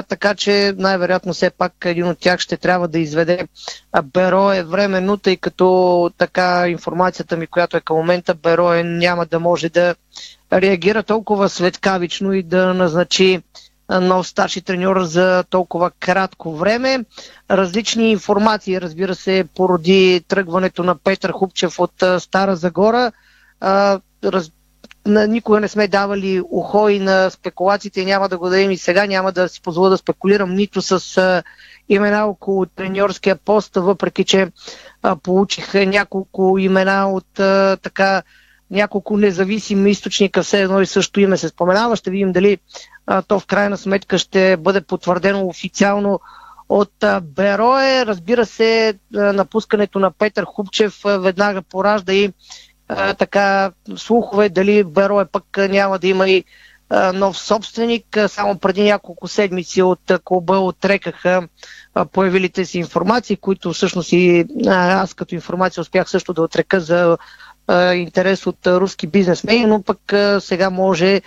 Така 0.08 0.34
че 0.34 0.74
най-вероятно 0.78 1.32
все 1.32 1.50
пак 1.50 1.72
един 1.84 2.08
от 2.08 2.18
тях 2.18 2.40
ще 2.40 2.56
трябва 2.56 2.88
да 2.88 2.98
изведе 2.98 3.48
Беро 4.04 4.52
е 4.52 4.62
временно, 4.62 5.16
тъй 5.16 5.36
като 5.36 6.10
така 6.18 6.68
информацията 6.68 7.36
ми, 7.36 7.46
която 7.46 7.76
е 7.76 7.80
към 7.80 7.96
момента, 7.96 8.34
Беро 8.34 8.84
няма 8.84 9.26
да 9.26 9.40
може 9.40 9.68
да 9.68 9.94
реагира 10.52 11.02
толкова 11.02 11.48
светкавично 11.48 12.32
и 12.32 12.42
да 12.42 12.74
назначи 12.74 13.42
нов 14.00 14.28
старши 14.28 14.60
треньор 14.62 15.02
за 15.02 15.44
толкова 15.50 15.90
кратко 15.90 16.56
време. 16.56 17.04
Различни 17.50 18.10
информации, 18.10 18.80
разбира 18.80 19.14
се, 19.14 19.44
породи 19.54 20.24
тръгването 20.28 20.84
на 20.84 20.94
Петър 20.94 21.30
Хупчев 21.30 21.78
от 21.78 22.04
Стара 22.18 22.56
Загора. 22.56 23.12
Раз... 24.24 24.50
Никога 25.06 25.60
не 25.60 25.68
сме 25.68 25.88
давали 25.88 26.42
ухо 26.50 26.88
и 26.88 26.98
на 26.98 27.30
спекулациите 27.30 28.04
няма 28.04 28.28
да 28.28 28.38
го 28.38 28.48
дадем 28.48 28.70
и 28.70 28.76
сега. 28.76 29.06
Няма 29.06 29.32
да 29.32 29.48
си 29.48 29.62
позволя 29.62 29.88
да 29.88 29.98
спекулирам 29.98 30.54
нито 30.54 30.82
с 30.82 31.42
имена 31.88 32.26
около 32.26 32.66
треньорския 32.66 33.36
пост, 33.36 33.76
въпреки 33.76 34.24
че 34.24 34.48
получих 35.22 35.74
няколко 35.74 36.58
имена 36.58 37.10
от 37.10 37.26
така 37.82 38.22
няколко 38.72 39.16
независими 39.16 39.90
източника, 39.90 40.42
все 40.42 40.62
едно 40.62 40.80
и 40.80 40.86
също 40.86 41.20
име 41.20 41.36
се 41.36 41.48
споменава. 41.48 41.96
Ще 41.96 42.10
видим 42.10 42.32
дали 42.32 42.58
а, 43.06 43.22
то 43.22 43.40
в 43.40 43.46
крайна 43.46 43.76
сметка 43.76 44.18
ще 44.18 44.56
бъде 44.56 44.80
потвърдено 44.80 45.46
официално 45.46 46.20
от 46.68 47.02
а, 47.04 47.20
Берое. 47.20 48.06
Разбира 48.06 48.46
се, 48.46 48.94
а, 49.16 49.32
напускането 49.32 49.98
на 49.98 50.10
Петър 50.10 50.44
Хубчев 50.44 51.04
а, 51.04 51.18
веднага 51.18 51.62
поражда 51.62 52.12
и 52.12 52.32
а, 52.88 53.14
така 53.14 53.72
слухове 53.96 54.48
дали 54.48 54.84
Берое 54.84 55.24
пък 55.24 55.44
няма 55.58 55.98
да 55.98 56.08
има 56.08 56.28
и 56.28 56.44
нов 57.14 57.38
собственик. 57.38 58.18
Само 58.28 58.58
преди 58.58 58.82
няколко 58.82 59.28
седмици 59.28 59.82
от 59.82 60.12
клуба 60.24 60.58
отрекаха 60.58 61.48
появилите 62.12 62.64
си 62.64 62.78
информации, 62.78 63.36
които 63.36 63.72
всъщност 63.72 64.12
и 64.12 64.46
аз 64.68 65.14
като 65.14 65.34
информация 65.34 65.80
успях 65.80 66.10
също 66.10 66.32
да 66.32 66.42
отрека 66.42 66.80
за 66.80 67.18
интерес 67.94 68.46
от 68.46 68.66
руски 68.66 69.06
бизнесмени, 69.06 69.66
но 69.66 69.82
пък 69.82 69.98
сега 70.40 70.70
може 70.70 71.20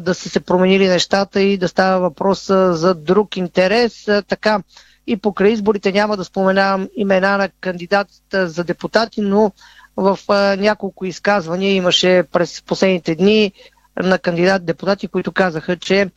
да 0.00 0.14
са 0.14 0.28
се 0.28 0.40
променили 0.40 0.88
нещата 0.88 1.40
и 1.40 1.56
да 1.56 1.68
става 1.68 2.00
въпрос 2.00 2.46
за 2.70 2.94
друг 2.94 3.36
интерес. 3.36 3.94
Така 4.28 4.60
и 5.06 5.16
покрай 5.16 5.50
изборите 5.50 5.92
няма 5.92 6.16
да 6.16 6.24
споменавам 6.24 6.88
имена 6.96 7.38
на 7.38 7.48
кандидатите 7.50 8.46
за 8.46 8.64
депутати, 8.64 9.20
но 9.20 9.52
в 9.96 10.18
няколко 10.56 11.04
изказвания 11.04 11.72
имаше 11.72 12.22
през 12.32 12.62
последните 12.62 13.14
дни 13.14 13.52
на 13.96 14.18
кандидат-депутати, 14.18 15.08
които 15.08 15.32
казаха, 15.32 15.76
че 15.76 16.10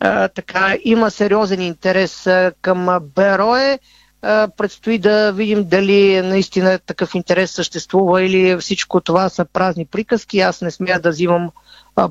а, 0.00 0.28
така 0.28 0.76
има 0.84 1.10
сериозен 1.10 1.60
интерес 1.60 2.26
а, 2.26 2.52
към 2.62 2.88
Берое. 3.14 3.78
Предстои 4.56 4.98
да 4.98 5.32
видим 5.32 5.64
дали 5.64 6.22
наистина 6.22 6.78
такъв 6.78 7.14
интерес 7.14 7.50
съществува 7.50 8.22
или 8.22 8.56
всичко 8.56 9.00
това 9.00 9.28
са 9.28 9.44
празни 9.44 9.86
приказки. 9.86 10.40
Аз 10.40 10.60
не 10.60 10.70
смея 10.70 11.00
да 11.00 11.10
взимам 11.10 11.50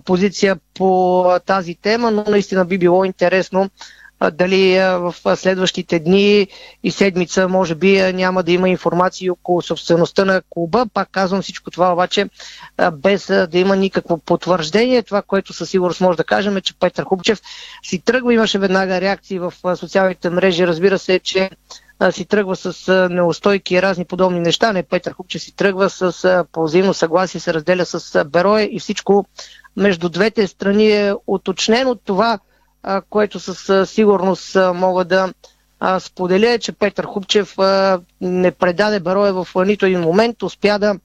позиция 0.05 0.57
по 0.73 1.25
тази 1.45 1.75
тема, 1.75 2.11
но 2.11 2.25
наистина 2.27 2.65
би 2.65 2.77
било 2.77 3.05
интересно 3.05 3.69
дали 4.33 4.79
в 4.79 5.15
следващите 5.35 5.99
дни 5.99 6.47
и 6.83 6.91
седмица 6.91 7.47
може 7.47 7.75
би 7.75 8.13
няма 8.13 8.43
да 8.43 8.51
има 8.51 8.69
информации 8.69 9.29
около 9.29 9.61
собствеността 9.61 10.25
на 10.25 10.41
клуба. 10.49 10.85
Пак 10.93 11.09
казвам 11.11 11.41
всичко 11.41 11.71
това 11.71 11.93
обаче 11.93 12.29
без 12.93 13.25
да 13.27 13.59
има 13.59 13.75
никакво 13.75 14.17
потвърждение. 14.17 15.03
Това, 15.03 15.21
което 15.21 15.53
със 15.53 15.69
сигурност 15.69 16.01
може 16.01 16.17
да 16.17 16.23
кажем 16.23 16.57
е, 16.57 16.61
че 16.61 16.79
Петър 16.79 17.03
Хубчев 17.03 17.41
си 17.83 17.99
тръгва. 17.99 18.33
Имаше 18.33 18.59
веднага 18.59 19.01
реакции 19.01 19.39
в 19.39 19.53
социалните 19.75 20.29
мрежи. 20.29 20.67
Разбира 20.67 20.99
се, 20.99 21.19
че 21.19 21.49
си 22.11 22.25
тръгва 22.25 22.55
с 22.55 23.07
неустойки 23.11 23.75
и 23.75 23.81
разни 23.81 24.05
подобни 24.05 24.39
неща. 24.39 24.73
Не, 24.73 24.83
Петър 24.83 25.13
Хубчев 25.13 25.41
си 25.41 25.55
тръгва 25.55 25.89
с 25.89 26.45
взаимно 26.57 26.93
съгласие, 26.93 27.39
се 27.39 27.53
разделя 27.53 27.85
с 27.85 28.25
Берое 28.25 28.69
и 28.71 28.79
всичко 28.79 29.25
между 29.77 30.09
двете 30.09 30.47
страни 30.47 30.91
е 30.91 31.13
уточнено. 31.27 31.95
Това 31.95 32.39
което 33.09 33.39
със 33.39 33.89
сигурност 33.89 34.57
мога 34.73 35.05
да 35.05 35.33
споделя 35.99 36.49
е, 36.49 36.59
че 36.59 36.71
Петър 36.71 37.05
Хубчев 37.05 37.55
не 38.21 38.51
предаде 38.51 38.99
Бароя 38.99 39.33
в 39.33 39.47
нито 39.55 39.85
един 39.85 39.99
момент, 40.01 40.43
успя 40.43 40.79
да 40.79 40.95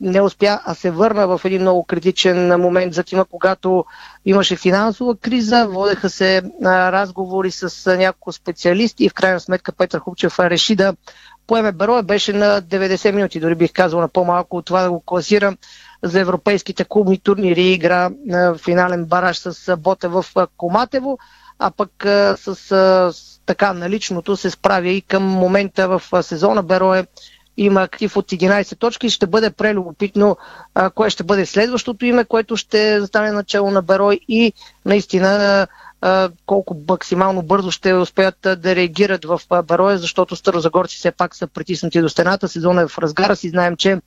не 0.00 0.20
успя, 0.20 0.60
а 0.64 0.74
се 0.74 0.90
върна 0.90 1.26
в 1.28 1.40
един 1.44 1.60
много 1.60 1.84
критичен 1.84 2.60
момент 2.60 2.94
за 2.94 3.02
тима, 3.02 3.24
когато 3.24 3.84
имаше 4.24 4.56
финансова 4.56 5.16
криза, 5.16 5.66
водеха 5.68 6.10
се 6.10 6.42
разговори 6.64 7.50
с 7.50 7.96
няколко 7.96 8.32
специалисти 8.32 9.04
и 9.04 9.08
в 9.08 9.14
крайна 9.14 9.40
сметка 9.40 9.72
Петър 9.72 9.98
Хубчев 10.00 10.38
реши 10.40 10.76
да 10.76 10.94
поеме 11.46 11.72
Бароя. 11.72 12.02
Беше 12.02 12.32
на 12.32 12.62
90 12.62 13.10
минути, 13.12 13.40
дори 13.40 13.54
бих 13.54 13.72
казал 13.72 14.00
на 14.00 14.08
по-малко 14.08 14.56
от 14.56 14.64
това 14.64 14.82
да 14.82 14.90
го 14.90 15.00
класира 15.00 15.56
за 16.02 16.20
европейските 16.20 16.84
клубни 16.84 17.18
турнири 17.18 17.62
игра 17.64 18.10
на 18.26 18.54
финален 18.54 19.04
бараж 19.04 19.38
с 19.38 19.76
Боте 19.76 20.08
в 20.08 20.24
Коматево, 20.56 21.18
а 21.58 21.70
пък 21.70 21.90
с, 22.36 22.54
с 22.54 23.12
така 23.46 23.72
наличното 23.72 24.36
се 24.36 24.50
справя 24.50 24.88
и 24.88 25.00
към 25.00 25.22
момента 25.22 25.88
в 25.88 26.22
сезона. 26.22 26.62
Берое 26.62 27.06
има 27.56 27.82
актив 27.82 28.16
от 28.16 28.26
11 28.26 28.78
точки. 28.78 29.10
Ще 29.10 29.26
бъде 29.26 29.50
прелюбопитно 29.50 30.36
кое 30.94 31.10
ще 31.10 31.24
бъде 31.24 31.46
следващото 31.46 32.06
име, 32.06 32.24
което 32.24 32.56
ще 32.56 33.00
застане 33.00 33.32
начало 33.32 33.70
на 33.70 33.82
Берой 33.82 34.20
и 34.28 34.52
наистина 34.84 35.66
колко 36.46 36.76
максимално 36.88 37.42
бързо 37.42 37.70
ще 37.70 37.94
успеят 37.94 38.36
да 38.40 38.76
реагират 38.76 39.24
в 39.24 39.40
Бароя, 39.64 39.98
защото 39.98 40.36
старозагорци 40.36 40.96
все 40.96 41.10
пак 41.10 41.36
са 41.36 41.46
притиснати 41.46 42.00
до 42.00 42.08
стената. 42.08 42.48
Сезона 42.48 42.82
е 42.82 42.88
в 42.88 42.98
разгара 42.98 43.36
си. 43.36 43.50
Знаем, 43.50 43.76
че 43.76 44.00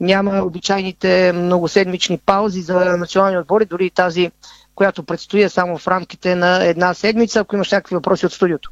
няма 0.00 0.42
обичайните 0.42 1.32
многоседмични 1.32 2.18
паузи 2.18 2.62
за 2.62 2.74
национални 2.74 3.38
отбори, 3.38 3.64
дори 3.64 3.86
и 3.86 3.90
тази, 3.90 4.30
която 4.74 5.02
предстои 5.02 5.42
е 5.42 5.48
само 5.48 5.78
в 5.78 5.88
рамките 5.88 6.34
на 6.34 6.64
една 6.64 6.94
седмица. 6.94 7.40
Ако 7.40 7.54
имаш 7.54 7.72
някакви 7.72 7.94
въпроси 7.94 8.26
от 8.26 8.32
студиото. 8.32 8.70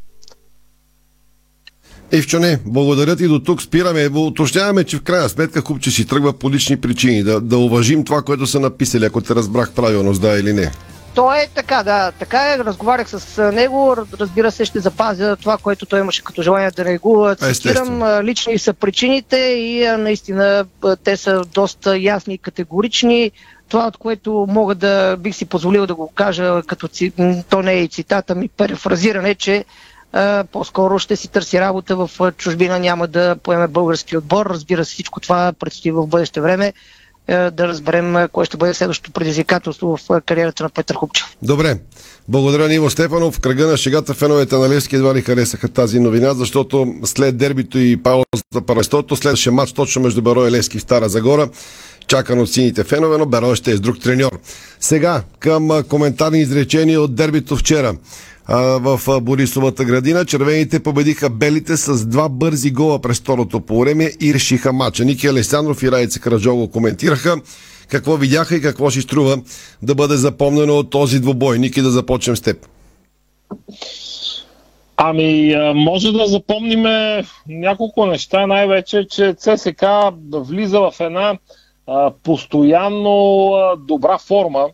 Евчоне, 2.12 2.58
благодаря 2.66 3.16
ти 3.16 3.28
до 3.28 3.38
тук. 3.38 3.62
Спираме. 3.62 4.06
Уточняваме, 4.06 4.84
че 4.84 4.96
в 4.96 5.02
крайна 5.02 5.28
сметка 5.28 5.62
Купче 5.62 5.90
си 5.90 6.06
тръгва 6.06 6.32
по 6.32 6.50
лични 6.50 6.80
причини. 6.80 7.22
Да, 7.22 7.40
да 7.40 7.58
уважим 7.58 8.04
това, 8.04 8.22
което 8.22 8.46
са 8.46 8.60
написали, 8.60 9.04
ако 9.04 9.20
те 9.20 9.34
разбрах 9.34 9.72
правилно, 9.72 10.12
да 10.12 10.38
или 10.38 10.52
не. 10.52 10.70
То 11.14 11.34
е 11.34 11.48
така, 11.54 11.82
да. 11.82 12.12
Така 12.18 12.52
е. 12.52 12.58
Разговарях 12.58 13.08
с 13.10 13.52
него. 13.52 13.96
Разбира 14.20 14.50
се, 14.50 14.64
ще 14.64 14.80
запазя 14.80 15.36
това, 15.36 15.58
което 15.58 15.86
той 15.86 16.00
имаше 16.00 16.24
като 16.24 16.42
желание 16.42 16.70
да 16.70 16.84
не 16.84 16.98
го 16.98 17.28
цитирам. 17.52 18.22
Лични 18.22 18.58
са 18.58 18.72
причините 18.72 19.36
и 19.36 19.86
наистина 19.98 20.64
те 21.04 21.16
са 21.16 21.44
доста 21.54 21.98
ясни 21.98 22.34
и 22.34 22.38
категорични. 22.38 23.30
Това, 23.68 23.86
от 23.86 23.96
което 23.96 24.46
мога 24.48 24.74
да 24.74 25.16
бих 25.16 25.34
си 25.34 25.44
позволил 25.44 25.86
да 25.86 25.94
го 25.94 26.12
кажа, 26.14 26.62
като 26.66 26.88
ци... 26.88 27.12
то 27.50 27.62
не 27.62 27.72
е 27.72 27.82
и 27.82 27.88
цитата 27.88 28.34
ми, 28.34 28.48
перефразиране, 28.48 29.34
че 29.34 29.64
по-скоро 30.52 30.98
ще 30.98 31.16
си 31.16 31.28
търси 31.28 31.60
работа 31.60 31.96
в 31.96 32.10
чужбина, 32.36 32.78
няма 32.78 33.06
да 33.06 33.36
поеме 33.42 33.68
български 33.68 34.16
отбор. 34.16 34.46
Разбира 34.46 34.84
се, 34.84 34.92
всичко 34.92 35.20
това 35.20 35.52
предстои 35.60 35.90
в 35.90 36.06
бъдеще 36.06 36.40
време. 36.40 36.72
Да 37.28 37.68
разберем 37.68 38.28
кое 38.32 38.44
ще 38.44 38.56
бъде 38.56 38.74
следващото 38.74 39.12
предизвикателство 39.12 39.96
в 39.96 40.20
кариерата 40.20 40.62
на 40.62 40.70
Петър 40.70 40.94
Хупчев. 40.94 41.36
Добре. 41.42 41.78
Благодаря 42.28 42.68
Ниво 42.68 42.90
Стефанов. 42.90 43.34
В 43.34 43.40
кръга 43.40 43.66
на 43.66 43.76
шегата 43.76 44.14
феновете 44.14 44.56
на 44.56 44.68
Левски 44.68 44.96
едва 44.96 45.14
ли 45.14 45.22
харесаха 45.22 45.68
тази 45.68 46.00
новина, 46.00 46.34
защото 46.34 46.94
след 47.04 47.36
дербито 47.36 47.78
и 47.78 48.02
паузата 48.02 48.66
първенството 48.66 49.16
следваше 49.16 49.50
матч 49.50 49.72
точно 49.72 50.02
между 50.02 50.22
Баро 50.22 50.46
и 50.46 50.50
Левски 50.50 50.78
в 50.78 50.82
Стара 50.82 51.08
Загора 51.08 51.48
чакан 52.06 52.40
от 52.40 52.52
сините 52.52 52.84
фенове, 52.84 53.18
но 53.18 53.26
Беро 53.26 53.54
ще 53.54 53.72
е 53.72 53.76
с 53.76 53.80
друг 53.80 54.00
треньор. 54.00 54.38
Сега 54.80 55.22
към 55.38 55.82
коментарни 55.88 56.40
изречения 56.40 57.00
от 57.00 57.14
дербито 57.14 57.56
вчера 57.56 57.94
в 58.48 59.20
Борисовата 59.20 59.84
градина. 59.84 60.24
Червените 60.24 60.82
победиха 60.82 61.30
белите 61.30 61.76
с 61.76 62.06
два 62.06 62.28
бързи 62.28 62.70
гола 62.70 62.98
през 62.98 63.20
второто 63.20 63.60
по 63.60 63.80
време 63.80 64.10
и 64.20 64.34
решиха 64.34 64.72
матча. 64.72 65.04
Ники 65.04 65.26
Алесандров 65.26 65.82
и 65.82 65.92
Райца 65.92 66.20
Караджого 66.20 66.68
коментираха 66.68 67.36
какво 67.88 68.16
видяха 68.16 68.56
и 68.56 68.60
какво 68.60 68.90
ще 68.90 69.00
струва 69.00 69.38
да 69.82 69.94
бъде 69.94 70.16
запомнено 70.16 70.74
от 70.74 70.90
този 70.90 71.20
двубой. 71.20 71.58
Ники, 71.58 71.82
да 71.82 71.90
започнем 71.90 72.36
с 72.36 72.40
теб. 72.40 72.66
Ами, 74.96 75.54
може 75.74 76.12
да 76.12 76.26
запомним 76.26 76.84
няколко 77.48 78.06
неща, 78.06 78.46
най-вече, 78.46 79.06
че 79.10 79.34
ЦСК 79.38 79.84
влиза 80.32 80.80
в 80.80 80.92
една 81.00 81.38
постоянно 82.22 83.52
добра 83.78 84.18
форма 84.18 84.66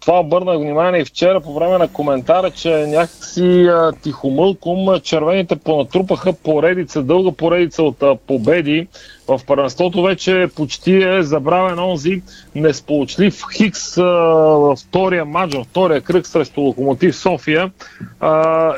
това 0.00 0.20
обърнах 0.20 0.58
внимание 0.58 1.00
и 1.00 1.04
вчера 1.04 1.40
по 1.40 1.54
време 1.54 1.78
на 1.78 1.88
коментара, 1.88 2.50
че 2.50 2.70
някакси 2.70 3.68
тихомълком 4.02 5.00
червените 5.00 5.56
понатрупаха 5.56 6.32
поредица, 6.32 7.02
дълга 7.02 7.32
поредица 7.32 7.82
от 7.82 8.02
победи. 8.26 8.88
В 9.28 9.40
първенството 9.46 10.02
вече 10.02 10.48
почти 10.56 11.02
е 11.02 11.22
забравен 11.22 11.78
онзи 11.78 12.22
несполучлив 12.54 13.42
Хикс 13.56 13.96
във 13.96 14.78
втория 14.78 15.24
матч, 15.24 15.56
втория 15.70 16.00
кръг 16.00 16.26
срещу 16.26 16.60
Локомотив 16.60 17.16
София. 17.16 17.70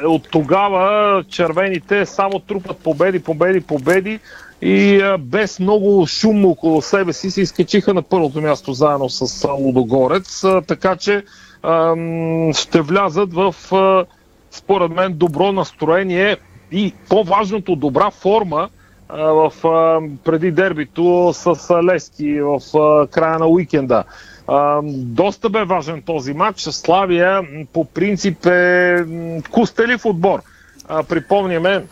От 0.05 0.29
тогава 0.31 1.25
червените 1.29 2.07
само 2.07 2.39
трупат 2.39 2.79
победи, 2.79 3.23
победи, 3.23 3.61
победи 3.61 4.21
и 4.63 5.03
без 5.19 5.61
много 5.61 6.07
шум 6.07 6.45
около 6.45 6.83
себе 6.83 7.13
си 7.13 7.31
се 7.31 7.41
изкачиха 7.41 7.95
на 7.95 8.03
първото 8.03 8.41
място 8.41 8.73
заедно 8.73 9.09
с 9.11 9.49
Лудогорец, 9.49 10.45
така 10.67 10.97
че 10.97 11.25
ще 12.53 12.81
влязат 12.81 13.35
в 13.35 13.55
според 14.51 14.91
мен 14.91 15.13
добро 15.13 15.53
настроение 15.53 16.37
и 16.73 16.95
по-важното 17.09 17.77
добра 17.77 18.11
форма 18.11 18.69
в, 19.13 19.53
преди 20.25 20.51
дербито 20.51 21.33
с 21.35 21.75
Лески 21.85 22.41
в 22.41 22.61
края 23.11 23.39
на 23.39 23.47
уикенда. 23.47 24.05
Доста 24.93 25.51
бе 25.51 25.65
важен 25.65 26.03
този 26.03 26.33
матч. 26.33 26.61
Славия 26.61 27.43
по 27.73 27.85
принцип 27.85 28.47
е 28.47 29.05
кустелив 29.51 30.07
отбор. 30.07 30.41
Припомняме, 31.09 31.85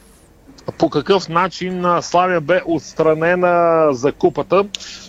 по 0.79 0.91
какъв 0.91 1.29
начин 1.29 1.85
Славия 2.01 2.41
бе 2.41 2.61
отстранена 2.67 3.89
за 3.91 4.13
купата 4.13 4.65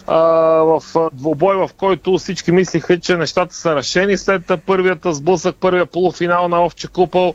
в 0.07 0.81
двобой, 1.13 1.55
в 1.55 1.69
който 1.77 2.17
всички 2.17 2.51
мислиха, 2.51 2.99
че 2.99 3.17
нещата 3.17 3.55
са 3.55 3.75
решени 3.75 4.17
след 4.17 4.51
първият 4.65 4.99
сблъсък, 5.05 5.55
първия 5.55 5.85
полуфинал 5.85 6.47
на 6.47 6.65
Овче 6.65 6.87
купол. 6.87 7.33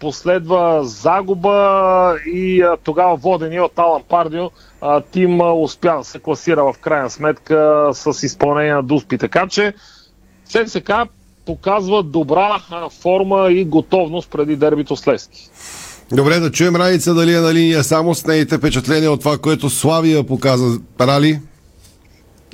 Последва 0.00 0.82
загуба 0.82 2.14
и 2.26 2.64
тогава 2.84 3.16
водени 3.16 3.60
от 3.60 3.78
Алан 3.78 4.02
Пардио 4.08 4.50
Тим 5.10 5.40
успя 5.40 5.96
да 5.98 6.04
се 6.04 6.18
класира 6.18 6.64
в 6.64 6.78
крайна 6.80 7.10
сметка 7.10 7.90
с 7.92 8.22
изпълнение 8.22 8.74
на 8.74 8.82
Дуспи. 8.82 9.18
Така 9.18 9.46
че 9.48 9.74
ЦСК 10.48 10.92
показва 11.46 12.02
добра 12.02 12.60
форма 13.02 13.48
и 13.50 13.64
готовност 13.64 14.30
преди 14.30 14.56
дербито 14.56 14.96
с 14.96 15.08
Лески. 15.08 15.50
Добре, 16.12 16.40
да 16.40 16.50
чуем 16.50 16.76
Раница 16.76 17.14
дали 17.14 17.34
е 17.34 17.40
на 17.40 17.54
линия 17.54 17.84
само 17.84 18.14
с 18.14 18.26
нейните 18.26 18.58
впечатления 18.58 19.12
от 19.12 19.20
това, 19.20 19.38
което 19.38 19.70
Славия 19.70 20.24
показа. 20.24 20.78
Рали? 21.00 21.40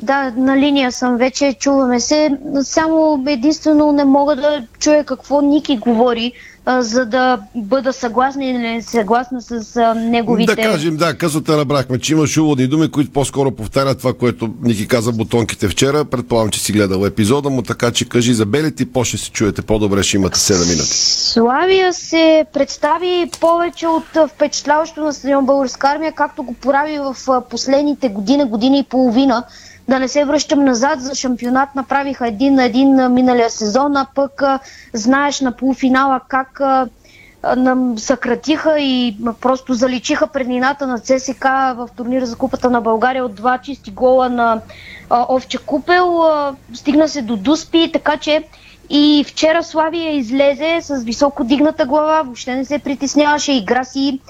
Да, 0.02 0.32
на 0.36 0.56
линия 0.56 0.92
съм 0.92 1.16
вече, 1.16 1.56
чуваме 1.60 2.00
се. 2.00 2.30
Само 2.62 3.24
единствено 3.28 3.92
не 3.92 4.04
мога 4.04 4.36
да 4.36 4.66
чуя 4.78 5.04
какво 5.04 5.40
Ники 5.40 5.76
говори, 5.76 6.32
а, 6.66 6.82
за 6.82 7.06
да 7.06 7.38
бъда 7.54 7.92
съгласна 7.92 8.44
или 8.44 8.58
не 8.58 8.82
съгласна 8.82 9.42
с 9.42 9.76
а, 9.76 9.94
неговите... 9.94 10.54
Да 10.54 10.62
кажем, 10.62 10.96
да, 10.96 11.14
късно 11.14 11.40
те 11.40 11.52
набрахме, 11.52 11.98
че 11.98 12.12
имаш 12.12 12.36
уводни 12.36 12.66
думи, 12.66 12.90
които 12.90 13.10
по-скоро 13.10 13.50
повтарят 13.50 13.98
това, 13.98 14.12
което 14.12 14.50
Ники 14.62 14.88
каза 14.88 15.12
бутонките 15.12 15.68
вчера. 15.68 16.04
Предполагам, 16.04 16.50
че 16.50 16.60
си 16.60 16.72
гледал 16.72 17.06
епизода 17.06 17.50
му, 17.50 17.62
така 17.62 17.90
че 17.90 18.08
кажи 18.08 18.34
за 18.34 18.46
белите 18.46 18.82
и 18.82 18.86
по-ще 18.86 19.18
се 19.18 19.30
чуете 19.30 19.62
по-добре, 19.62 20.02
ще 20.02 20.16
имате 20.16 20.38
7 20.38 20.70
минути. 20.70 20.88
Славия 21.32 21.92
се 21.92 22.44
представи 22.52 23.30
повече 23.40 23.86
от 23.86 24.30
впечатляващо 24.34 25.12
на 25.24 25.42
Българска 25.42 25.88
армия, 25.88 26.12
както 26.12 26.42
го 26.42 26.54
прави 26.54 26.98
в 26.98 27.42
последните 27.50 28.08
година, 28.08 28.46
година 28.46 28.78
и 28.78 28.82
половина. 28.82 29.44
Да 29.88 29.98
не 29.98 30.08
се 30.08 30.24
връщам 30.24 30.64
назад, 30.64 31.00
за 31.02 31.14
шампионат 31.14 31.74
направиха 31.74 32.28
един 32.28 32.54
на 32.54 32.64
един 32.64 33.12
миналия 33.12 33.50
сезон, 33.50 33.96
а 33.96 34.06
пък 34.14 34.42
знаеш 34.92 35.40
на 35.40 35.52
полуфинала 35.52 36.20
как 36.28 36.60
нам 37.56 37.98
съкратиха 37.98 38.80
и 38.80 39.16
просто 39.40 39.74
заличиха 39.74 40.26
преднината 40.26 40.86
на 40.86 40.98
ЦСК 40.98 41.44
в 41.76 41.88
турнира 41.96 42.26
за 42.26 42.36
Купата 42.36 42.70
на 42.70 42.80
България 42.80 43.24
от 43.24 43.34
два 43.34 43.58
чисти 43.58 43.90
гола 43.90 44.28
на 44.28 44.60
а, 45.10 45.26
Овче 45.28 45.58
Купел. 45.58 46.22
Стигна 46.74 47.08
се 47.08 47.22
до 47.22 47.36
Дуспи, 47.36 47.90
така 47.92 48.16
че 48.16 48.44
и 48.90 49.24
вчера 49.28 49.62
Славия 49.62 50.16
излезе 50.16 50.78
с 50.80 51.02
високо 51.02 51.44
дигната 51.44 51.86
глава, 51.86 52.22
въобще 52.22 52.54
не 52.54 52.64
се 52.64 52.78
притесняваше, 52.78 53.52
игра 53.52 53.84
си 53.84 54.20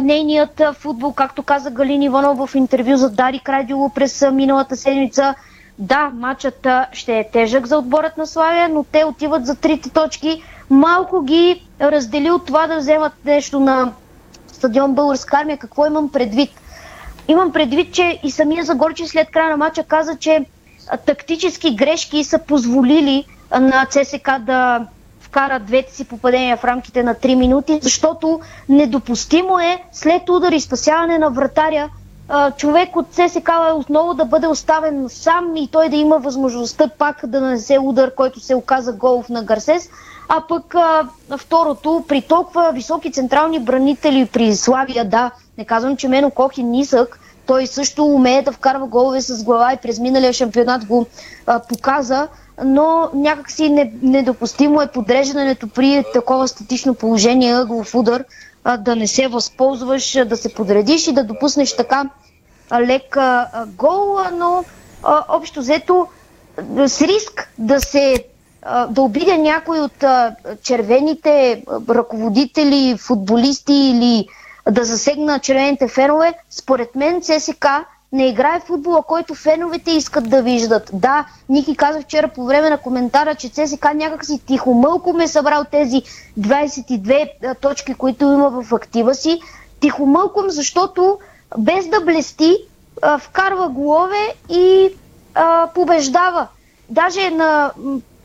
нейният 0.00 0.62
футбол, 0.74 1.12
както 1.12 1.42
каза 1.42 1.70
Галин 1.70 2.02
Иванов 2.02 2.48
в 2.50 2.54
интервю 2.54 2.96
за 2.96 3.10
Дари 3.10 3.38
Крадило 3.38 3.88
през 3.88 4.24
миналата 4.32 4.76
седмица. 4.76 5.34
Да, 5.78 6.10
матчът 6.14 6.66
ще 6.92 7.18
е 7.18 7.30
тежък 7.30 7.66
за 7.66 7.78
отборът 7.78 8.16
на 8.16 8.26
Славия, 8.26 8.68
но 8.68 8.84
те 8.84 9.04
отиват 9.04 9.46
за 9.46 9.54
трите 9.54 9.90
точки. 9.90 10.42
Малко 10.70 11.22
ги 11.22 11.66
раздели 11.80 12.30
от 12.30 12.46
това 12.46 12.66
да 12.66 12.76
вземат 12.76 13.12
нещо 13.24 13.60
на 13.60 13.92
стадион 14.46 14.94
Българска 14.94 15.36
армия. 15.36 15.56
Какво 15.56 15.86
имам 15.86 16.12
предвид? 16.12 16.50
Имам 17.28 17.52
предвид, 17.52 17.94
че 17.94 18.20
и 18.22 18.30
самия 18.30 18.64
Загорчи 18.64 19.06
след 19.06 19.30
края 19.30 19.50
на 19.50 19.56
матча 19.56 19.82
каза, 19.82 20.16
че 20.16 20.46
тактически 21.06 21.76
грешки 21.76 22.24
са 22.24 22.38
позволили 22.38 23.24
на 23.60 23.86
ЦСК 23.86 24.30
да 24.40 24.86
вкара 25.36 25.58
двете 25.60 25.94
си 25.94 26.04
попадения 26.04 26.56
в 26.56 26.64
рамките 26.64 27.02
на 27.02 27.14
3 27.14 27.34
минути, 27.34 27.78
защото 27.82 28.40
недопустимо 28.68 29.58
е 29.58 29.82
след 29.92 30.28
удар 30.28 30.52
и 30.52 30.60
спасяване 30.60 31.18
на 31.18 31.30
вратаря 31.30 31.88
човек 32.56 32.96
от 32.96 33.06
ЦСК 33.10 33.50
отново 33.74 34.14
да 34.14 34.24
бъде 34.24 34.46
оставен 34.46 35.06
сам 35.08 35.56
и 35.56 35.68
той 35.68 35.88
да 35.88 35.96
има 35.96 36.18
възможността 36.18 36.88
пак 36.98 37.26
да 37.26 37.40
нанесе 37.40 37.78
удар, 37.78 38.14
който 38.14 38.40
се 38.40 38.54
оказа 38.54 38.92
голов 38.92 39.28
на 39.28 39.42
Гарсес. 39.42 39.90
А 40.28 40.40
пък 40.48 40.74
второто, 41.38 42.04
при 42.08 42.22
толкова 42.22 42.72
високи 42.72 43.12
централни 43.12 43.58
бранители 43.58 44.28
при 44.32 44.56
Славия, 44.56 45.04
да, 45.04 45.30
не 45.58 45.64
казвам, 45.64 45.96
че 45.96 46.08
Мено 46.08 46.30
Кох 46.30 46.58
е 46.58 46.62
нисък, 46.62 47.20
той 47.46 47.66
също 47.66 48.04
умее 48.04 48.42
да 48.42 48.52
вкарва 48.52 48.86
голове 48.86 49.20
с 49.20 49.44
глава 49.44 49.72
и 49.72 49.76
през 49.76 49.98
миналия 49.98 50.32
шампионат 50.32 50.84
го 50.84 51.06
а, 51.46 51.58
показа, 51.58 52.28
но 52.64 53.10
някакси 53.14 53.68
не, 53.70 53.92
недопустимо 54.02 54.82
е 54.82 54.86
подреждането 54.86 55.68
при 55.68 56.04
такова 56.12 56.48
статично 56.48 56.94
положение, 56.94 57.54
ъглов 57.54 57.94
удар, 57.94 58.24
а, 58.64 58.76
да 58.76 58.96
не 58.96 59.06
се 59.06 59.28
възползваш, 59.28 60.18
да 60.26 60.36
се 60.36 60.54
подредиш 60.54 61.06
и 61.06 61.12
да 61.12 61.24
допуснеш 61.24 61.76
така 61.76 62.04
лек 62.80 63.16
а, 63.16 63.48
гол, 63.66 64.18
но 64.32 64.64
а, 65.02 65.24
общо 65.28 65.60
взето 65.60 66.06
с 66.86 67.02
риск 67.02 67.52
да 67.58 67.80
се 67.80 68.24
да 68.90 69.02
обидя 69.02 69.38
някой 69.38 69.80
от 69.80 70.04
червените 70.62 71.62
ръководители, 71.88 72.96
футболисти 72.98 73.72
или 73.72 74.28
да 74.70 74.84
засегна 74.84 75.38
червените 75.38 75.88
фенове, 75.88 76.34
според 76.50 76.94
мен 76.94 77.22
ЦСК 77.22 77.66
не 78.12 78.28
играе 78.28 78.60
футбола, 78.60 79.02
който 79.02 79.34
феновете 79.34 79.90
искат 79.90 80.30
да 80.30 80.42
виждат. 80.42 80.90
Да, 80.92 81.26
Ники 81.48 81.76
каза 81.76 82.00
вчера 82.00 82.28
по 82.28 82.44
време 82.44 82.70
на 82.70 82.78
коментара, 82.78 83.34
че 83.34 83.48
ЦСК 83.48 83.94
някакси 83.94 84.38
тихомълком 84.46 85.20
е 85.20 85.28
събрал 85.28 85.64
тези 85.70 86.02
22 86.40 87.30
а, 87.44 87.54
точки, 87.54 87.94
които 87.94 88.24
има 88.24 88.62
в 88.62 88.72
актива 88.72 89.14
си. 89.14 89.40
Тихомълком, 89.80 90.50
защото 90.50 91.18
без 91.58 91.88
да 91.88 92.00
блести, 92.00 92.56
вкарва 93.18 93.68
голове 93.68 94.34
и 94.50 94.88
а, 95.34 95.68
побеждава. 95.74 96.46
Даже 96.88 97.30
на, 97.30 97.72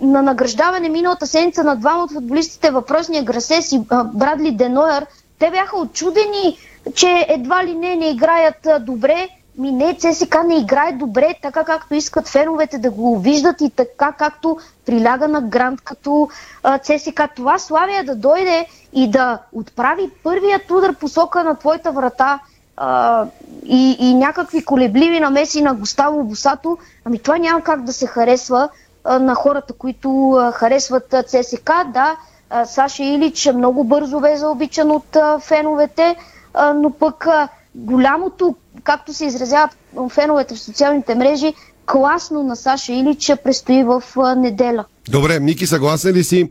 на 0.02 0.22
награждаване 0.22 0.90
миналата 0.90 1.28
седмица 1.28 1.64
на 1.64 1.76
двама 1.76 2.04
от 2.04 2.12
футболистите, 2.12 2.72
въпросния 2.72 3.24
Грасес 3.24 3.72
и 3.72 3.82
а, 3.90 4.04
Брадли 4.04 4.52
Денойер, 4.52 5.06
те 5.40 5.52
бяха 5.52 5.78
очудени, 5.78 6.58
че 6.96 7.26
едва 7.30 7.66
ли 7.66 7.76
не 7.76 7.96
не 7.96 8.10
играят 8.10 8.66
а, 8.66 8.80
добре. 8.80 9.30
Ми 9.58 9.72
не, 9.72 9.96
ЦСК 9.96 10.36
не 10.46 10.58
играе 10.58 10.92
добре, 10.92 11.36
така 11.42 11.64
както 11.64 11.94
искат 11.96 12.28
феновете 12.28 12.78
да 12.78 12.92
го 12.92 13.20
виждат 13.20 13.62
и 13.62 13.70
така 13.70 14.12
както 14.12 14.58
приляга 14.86 15.28
на 15.28 15.42
грант 15.42 15.82
като 15.82 16.30
а, 16.64 16.78
ЦСК. 16.78 17.22
Това 17.36 17.60
Славия 17.60 18.04
да 18.04 18.16
дойде 18.16 18.68
и 18.94 19.12
да 19.12 19.40
отправи 19.54 20.10
първият 20.24 20.72
удар 20.72 20.96
посока 20.96 21.44
на 21.44 21.56
твоята 21.56 21.92
врата 21.92 22.40
а, 22.78 23.26
и, 23.66 23.98
и 24.00 24.14
някакви 24.14 24.66
колебливи 24.66 25.20
намеси 25.20 25.62
на 25.62 25.74
Густаво 25.74 26.24
Босато, 26.24 26.78
ами 27.06 27.20
това 27.20 27.38
няма 27.38 27.62
как 27.62 27.84
да 27.84 27.94
се 27.94 28.08
харесва 28.08 28.70
а, 29.04 29.20
на 29.20 29.36
хората, 29.36 29.74
които 29.74 30.32
а, 30.32 30.52
харесват 30.52 31.14
а, 31.14 31.24
ЦСК. 31.24 31.72
Да, 31.86 32.16
а, 32.50 32.66
Саша 32.66 33.04
Илич 33.04 33.50
много 33.56 33.84
бързо 33.84 34.20
бе 34.20 34.38
заобичан 34.38 34.92
от 34.92 35.16
а, 35.16 35.40
феновете, 35.40 36.16
а, 36.54 36.74
но 36.74 36.90
пък 36.90 37.28
а, 37.28 37.48
голямото, 37.76 38.56
както 38.84 39.14
се 39.14 39.26
изразяват 39.26 39.72
феновете 40.10 40.56
в 40.56 40.60
социалните 40.60 41.16
мрежи, 41.16 41.54
класно 41.86 42.44
на 42.44 42.56
Саша 42.56 42.94
Илич 42.94 43.32
предстои 43.44 43.84
в 43.84 44.04
неделя. 44.38 44.86
Добре, 45.10 45.40
Ники, 45.40 45.68
съгласен 45.68 46.14
ли 46.14 46.24
си? 46.24 46.50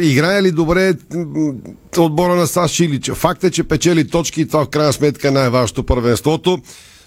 Играе 0.00 0.42
ли 0.42 0.52
добре 0.52 0.94
отбора 1.98 2.34
на 2.34 2.46
САЩ 2.46 2.80
Илич? 2.80 3.10
Факт 3.10 3.44
е, 3.44 3.50
че 3.50 3.64
печели 3.64 4.08
точки 4.08 4.40
и 4.40 4.46
това 4.46 4.64
в 4.64 4.68
крайна 4.68 4.92
сметка 4.92 5.28
е 5.28 5.30
най-важното 5.30 5.86
първенството, 5.86 6.58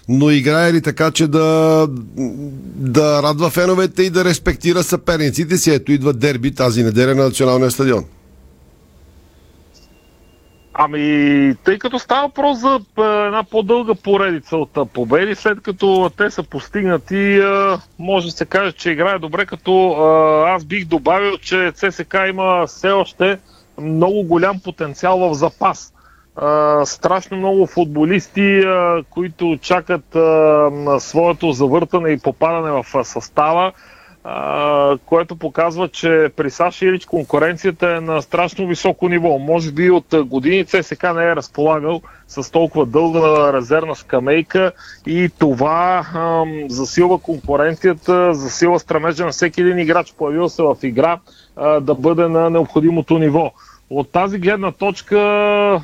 но 0.08 0.30
играе 0.30 0.72
ли 0.72 0.82
така, 0.82 1.10
че 1.10 1.26
да, 1.26 1.86
да 2.76 3.22
радва 3.22 3.50
феновете 3.50 4.02
и 4.02 4.10
да 4.10 4.24
респектира 4.24 4.82
съперниците 4.82 5.58
си? 5.58 5.70
Ето 5.70 5.92
идва 5.92 6.12
дерби 6.12 6.54
тази 6.54 6.82
неделя 6.82 7.14
на 7.14 7.24
националния 7.24 7.70
стадион. 7.70 8.04
Ами, 10.82 11.54
тъй 11.64 11.78
като 11.78 11.98
става 11.98 12.22
въпрос 12.26 12.58
за 12.58 12.80
а, 12.96 13.02
една 13.26 13.44
по-дълга 13.44 13.94
поредица 13.94 14.56
от 14.56 14.76
а, 14.76 14.86
победи, 14.86 15.34
след 15.34 15.60
като 15.62 16.10
те 16.16 16.30
са 16.30 16.42
постигнати, 16.42 17.38
а, 17.38 17.78
може 17.98 18.26
да 18.26 18.32
се 18.32 18.46
каже, 18.46 18.72
че 18.72 18.90
играе 18.90 19.18
добре, 19.18 19.46
като 19.46 19.92
аз 20.48 20.64
бих 20.64 20.84
добавил, 20.86 21.38
че 21.38 21.72
ЦСК 21.74 22.16
има 22.28 22.66
все 22.66 22.90
още 22.90 23.38
много 23.80 24.22
голям 24.22 24.60
потенциал 24.60 25.18
в 25.18 25.34
запас. 25.34 25.92
Страшно 26.84 27.36
много 27.36 27.66
футболисти, 27.66 28.62
които 29.10 29.58
чакат 29.62 30.16
своето 30.98 31.52
завъртане 31.52 32.10
и 32.10 32.20
попадане 32.20 32.70
в 32.70 33.04
състава 33.04 33.72
което 35.06 35.36
показва, 35.36 35.88
че 35.88 36.30
при 36.36 36.50
Саши 36.50 36.86
Илич 36.86 37.06
конкуренцията 37.06 37.96
е 37.96 38.00
на 38.00 38.22
страшно 38.22 38.66
високо 38.66 39.08
ниво. 39.08 39.38
Може 39.38 39.72
би 39.72 39.90
от 39.90 40.14
години 40.24 40.64
ЦСК 40.64 41.02
не 41.02 41.24
е 41.24 41.36
разполагал 41.36 42.00
с 42.28 42.50
толкова 42.52 42.86
дълга 42.86 43.52
резервна 43.52 43.96
скамейка 43.96 44.72
и 45.06 45.30
това 45.38 46.06
ам, 46.14 46.64
засилва 46.68 47.18
конкуренцията, 47.18 48.34
засилва 48.34 48.78
стремежа 48.78 49.24
на 49.24 49.30
всеки 49.30 49.60
един 49.60 49.78
играч, 49.78 50.14
появил 50.18 50.48
се 50.48 50.62
в 50.62 50.76
игра, 50.82 51.18
а, 51.56 51.80
да 51.80 51.94
бъде 51.94 52.28
на 52.28 52.50
необходимото 52.50 53.18
ниво. 53.18 53.52
От 53.90 54.12
тази 54.12 54.38
гледна 54.38 54.72
точка 54.72 55.18
а, 55.18 55.80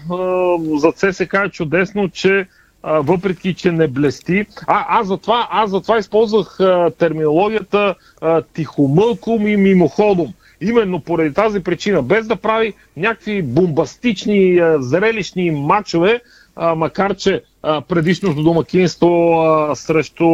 за 0.77 0.92
ЦСК 0.92 1.35
е 1.35 1.51
чудесно, 1.51 2.09
че 2.09 2.46
въпреки 2.87 3.55
че 3.55 3.72
не 3.72 3.88
блести. 3.88 4.46
А, 4.66 4.99
аз 5.01 5.07
затова, 5.07 5.49
аз 5.51 5.70
затова 5.70 5.99
използвах 5.99 6.61
а, 6.61 6.90
терминологията 6.99 7.94
а, 8.20 8.42
тихомълком 8.42 9.46
и 9.46 9.57
мимоходом. 9.57 10.35
Именно 10.61 11.01
поради 11.01 11.35
тази 11.35 11.61
причина, 11.61 12.03
без 12.03 12.27
да 12.27 12.37
прави 12.37 12.72
някакви 12.96 13.42
бомбастични, 13.42 14.59
а, 14.59 14.83
зрелищни 14.83 15.51
матчове, 15.51 16.20
а, 16.57 16.75
макар 16.75 17.16
че 17.16 17.42
предишното 17.88 18.42
домакинство 18.42 19.44
срещу 19.74 20.29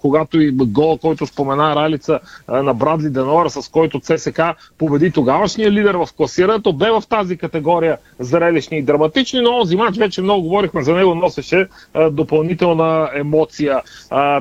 когато 0.00 0.40
и 0.40 0.50
гол, 0.50 0.98
който 0.98 1.26
спомена 1.26 1.76
Ралица 1.76 2.20
на 2.48 2.74
Брадли 2.74 3.10
Денора, 3.10 3.50
с 3.50 3.68
който 3.68 4.00
ЦСК 4.00 4.40
победи 4.78 5.10
тогавашния 5.10 5.72
лидер 5.72 5.94
в 5.94 6.08
класирането, 6.16 6.72
бе 6.72 6.90
в 6.90 7.02
тази 7.08 7.36
категория 7.36 7.98
зрелищни 8.18 8.78
и 8.78 8.82
драматични, 8.82 9.40
но 9.40 9.58
този 9.58 9.76
матч 9.76 9.98
вече 9.98 10.22
много 10.22 10.42
говорихме 10.42 10.82
за 10.82 10.94
него, 10.94 11.14
носеше 11.14 11.66
допълнителна 12.10 13.10
емоция. 13.14 13.82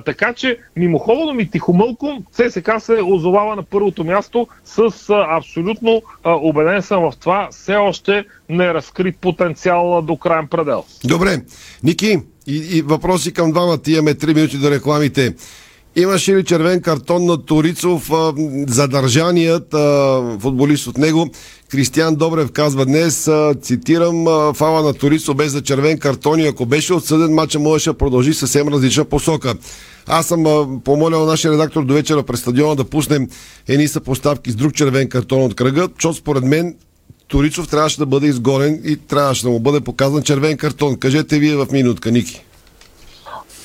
Така 0.06 0.34
че 0.34 0.58
мимоходом 0.76 1.40
и 1.40 1.50
тихомълком 1.50 2.24
ЦСК 2.32 2.72
се 2.80 3.02
озовава 3.04 3.56
на 3.56 3.64
първото 3.64 4.04
място 4.04 4.48
с 4.66 4.92
абсолютно 5.10 6.02
а, 6.24 6.32
убеден 6.36 6.82
съм 6.82 7.12
в 7.12 7.18
това, 7.20 7.48
все 7.52 7.76
още 7.76 8.26
не 8.50 8.74
разкрит 8.74 9.18
потенциал 9.22 10.02
до 10.02 10.18
крайен 10.18 10.48
предел. 10.48 10.84
Добре. 11.04 11.42
Ники, 11.84 12.20
и, 12.48 12.56
и 12.56 12.82
въпроси 12.82 13.34
към 13.34 13.52
двамата. 13.52 13.80
Имаме 13.88 14.14
3 14.14 14.36
минути 14.36 14.58
до 14.58 14.72
рекламите. 14.72 15.36
Имаше 15.96 16.36
ли 16.36 16.46
червен 16.46 16.82
картон 16.82 17.26
на 17.26 17.46
Торицов, 17.46 18.12
задържаният 18.68 19.76
футболист 20.42 20.88
от 20.88 20.98
него? 20.98 21.28
Кристиан 21.72 22.16
Добрев 22.16 22.52
казва 22.52 22.86
днес, 22.86 23.30
цитирам, 23.62 24.26
фала 24.54 24.82
на 24.82 24.94
Торицов 24.94 25.36
без 25.36 25.52
за 25.52 25.62
червен 25.62 26.00
картон 26.00 26.40
и 26.40 26.48
ако 26.48 26.66
беше 26.66 26.94
отсъден, 26.94 27.34
матча 27.34 27.60
можеше 27.60 27.90
да 27.90 27.98
продължи 27.98 28.34
съвсем 28.34 28.68
различна 28.68 29.06
посока. 29.06 29.54
Аз 30.08 30.26
съм 30.26 30.82
помолял 30.86 31.26
нашия 31.26 31.52
редактор 31.52 31.86
до 31.86 31.94
вечера 31.94 32.24
през 32.24 32.40
стадиона 32.40 32.76
да 32.76 32.84
пуснем 32.84 33.28
едни 33.68 33.88
съпоставки 33.88 34.52
с 34.52 34.56
друг 34.56 34.74
червен 34.74 35.10
картон 35.10 35.44
от 35.44 35.56
кръга, 35.56 35.88
защото 35.96 36.14
според 36.14 36.44
мен 36.44 36.76
Торицов 37.28 37.68
трябваше 37.68 37.98
да 37.98 38.06
бъде 38.06 38.28
изгонен 38.28 38.82
и 38.86 38.98
трябваше 38.98 39.44
да 39.44 39.50
му 39.50 39.60
бъде 39.60 39.82
показан 39.82 40.24
червен 40.24 40.58
картон. 40.58 41.00
Кажете 41.00 41.40
вие 41.40 41.56
в 41.56 41.68
минутка, 41.72 42.12
Ники. 42.12 42.44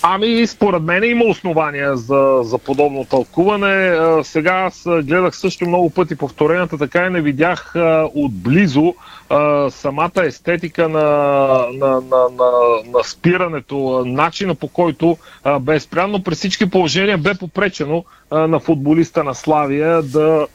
Ами, 0.04 0.46
според 0.46 0.82
мен 0.82 1.04
има 1.04 1.24
основания 1.24 1.96
за, 1.96 2.40
за 2.42 2.58
подобно 2.58 3.04
тълкуване. 3.04 3.98
Сега 4.22 4.52
аз 4.52 4.82
гледах 4.84 5.36
също 5.36 5.66
много 5.66 5.90
пъти 5.90 6.16
повторенията, 6.16 6.78
така 6.78 7.06
и 7.06 7.10
не 7.10 7.20
видях 7.20 7.76
а, 7.76 8.08
отблизо 8.14 8.94
а, 9.30 9.70
самата 9.70 10.24
естетика 10.24 10.88
на, 10.88 10.98
на, 11.72 11.88
на, 11.88 12.28
на, 12.38 12.50
на 12.92 13.04
спирането, 13.04 14.02
начина 14.06 14.54
по 14.54 14.68
който 14.68 15.16
а, 15.44 15.58
бе 15.58 15.80
спряно. 15.80 16.22
При 16.22 16.34
всички 16.34 16.70
положения 16.70 17.18
бе 17.18 17.34
попречено 17.34 18.04
а, 18.30 18.38
на 18.38 18.60
футболиста 18.60 19.24
на 19.24 19.34
Славия 19.34 20.02
да, 20.02 20.46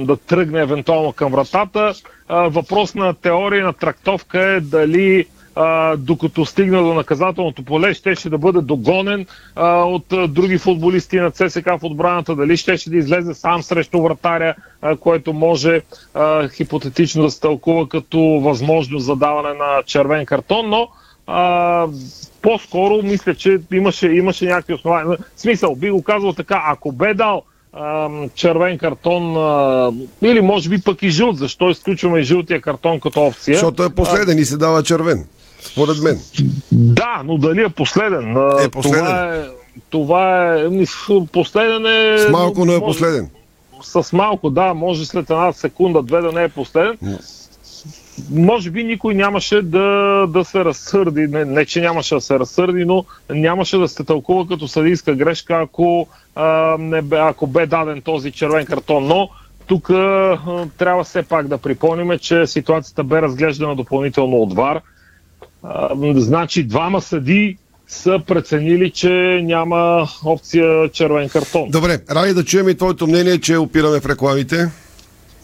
да 0.00 0.16
тръгне 0.26 0.60
евентуално 0.60 1.12
към 1.12 1.32
вратата. 1.32 1.92
Въпрос 2.28 2.94
на 2.94 3.14
теория 3.14 3.64
на 3.64 3.72
трактовка 3.72 4.40
е 4.40 4.60
дали 4.60 5.26
докато 5.98 6.46
стигна 6.46 6.82
до 6.82 6.94
наказателното 6.94 7.62
поле, 7.64 7.94
щеше 7.94 8.30
да 8.30 8.38
бъде 8.38 8.60
догонен 8.60 9.26
от 9.56 10.04
други 10.28 10.58
футболисти 10.58 11.16
на 11.16 11.30
ЦСК 11.30 11.66
в 11.66 11.78
отбраната, 11.82 12.36
дали 12.36 12.56
щеше 12.56 12.90
да 12.90 12.96
излезе 12.96 13.34
сам 13.34 13.62
срещу 13.62 14.02
вратаря, 14.02 14.54
а, 14.82 14.96
което 14.96 15.32
може 15.32 15.82
хипотетично 16.56 17.22
да 17.22 17.30
се 17.30 17.40
тълкува 17.40 17.88
като 17.88 18.18
възможност 18.20 19.06
за 19.06 19.16
даване 19.16 19.54
на 19.54 19.82
червен 19.86 20.26
картон, 20.26 20.68
но 20.68 20.88
а, 21.26 21.86
по-скоро 22.42 23.02
мисля, 23.02 23.34
че 23.34 23.60
имаше, 23.72 24.08
имаше 24.08 24.46
някакви 24.46 24.74
основания. 24.74 25.18
В 25.36 25.40
смисъл, 25.40 25.74
би 25.74 25.90
го 25.90 26.02
казал 26.02 26.32
така, 26.32 26.62
ако 26.66 26.92
бе 26.92 27.14
дал 27.14 27.42
червен 28.34 28.78
картон 28.78 29.22
или 30.22 30.40
може 30.40 30.68
би 30.68 30.80
пък 30.80 31.02
и 31.02 31.10
жълт. 31.10 31.38
Защо 31.38 31.70
изключваме 31.70 32.18
и 32.18 32.22
жълтия 32.22 32.60
картон 32.60 33.00
като 33.00 33.20
опция? 33.20 33.54
Защото 33.54 33.82
е 33.82 33.90
последен 33.90 34.38
а, 34.38 34.40
и 34.40 34.44
се 34.44 34.56
дава 34.56 34.82
червен. 34.82 35.26
Според 35.60 36.02
мен. 36.02 36.20
Да, 36.72 37.22
но 37.24 37.38
дали 37.38 37.62
е 37.62 37.68
последен? 37.68 38.36
Е 38.60 38.68
последен. 38.68 39.04
Това 39.04 39.34
е, 39.34 39.44
това 39.90 40.54
е 40.54 40.68
последен 41.32 41.86
е... 41.86 42.18
С 42.18 42.28
малко, 42.30 42.64
но 42.64 42.72
е 42.72 42.80
последен. 42.80 43.30
С 43.82 44.12
малко, 44.12 44.50
да, 44.50 44.74
може 44.74 45.06
след 45.06 45.30
една 45.30 45.52
секунда, 45.52 46.02
две 46.02 46.20
да 46.20 46.32
не 46.32 46.42
е 46.44 46.48
последен. 46.48 46.98
Но 47.02 47.18
може 48.30 48.70
би 48.70 48.84
никой 48.84 49.14
нямаше 49.14 49.62
да, 49.62 50.26
да 50.28 50.44
се 50.44 50.64
разсърди, 50.64 51.26
не, 51.26 51.44
не 51.44 51.64
че 51.64 51.80
нямаше 51.80 52.14
да 52.14 52.20
се 52.20 52.38
разсърди, 52.38 52.84
но 52.84 53.04
нямаше 53.30 53.78
да 53.78 53.88
се 53.88 54.04
тълкува 54.04 54.46
като 54.48 54.68
съдийска 54.68 55.14
грешка, 55.14 55.54
ако, 55.54 56.06
а, 56.34 56.76
не 56.78 57.02
бе, 57.02 57.16
ако 57.18 57.46
бе 57.46 57.66
даден 57.66 58.02
този 58.02 58.30
червен 58.30 58.66
картон. 58.66 59.06
Но 59.06 59.28
тук 59.66 59.90
а, 59.90 60.38
трябва 60.78 61.04
все 61.04 61.22
пак 61.22 61.48
да 61.48 61.58
припомним, 61.58 62.18
че 62.18 62.46
ситуацията 62.46 63.04
бе 63.04 63.22
разглеждана 63.22 63.76
допълнително 63.76 64.36
от 64.36 64.54
ВАР. 64.54 64.80
Значи 66.14 66.62
двама 66.62 67.00
съди 67.00 67.56
са 67.88 68.20
преценили, 68.26 68.90
че 68.90 69.40
няма 69.42 70.08
опция 70.24 70.88
червен 70.88 71.28
картон. 71.28 71.70
Добре, 71.70 71.98
Рай 72.10 72.34
да 72.34 72.44
чуем 72.44 72.68
и 72.68 72.74
твоето 72.74 73.06
мнение, 73.06 73.40
че 73.40 73.56
опираме 73.56 74.00
в 74.00 74.06
рекламите. 74.06 74.83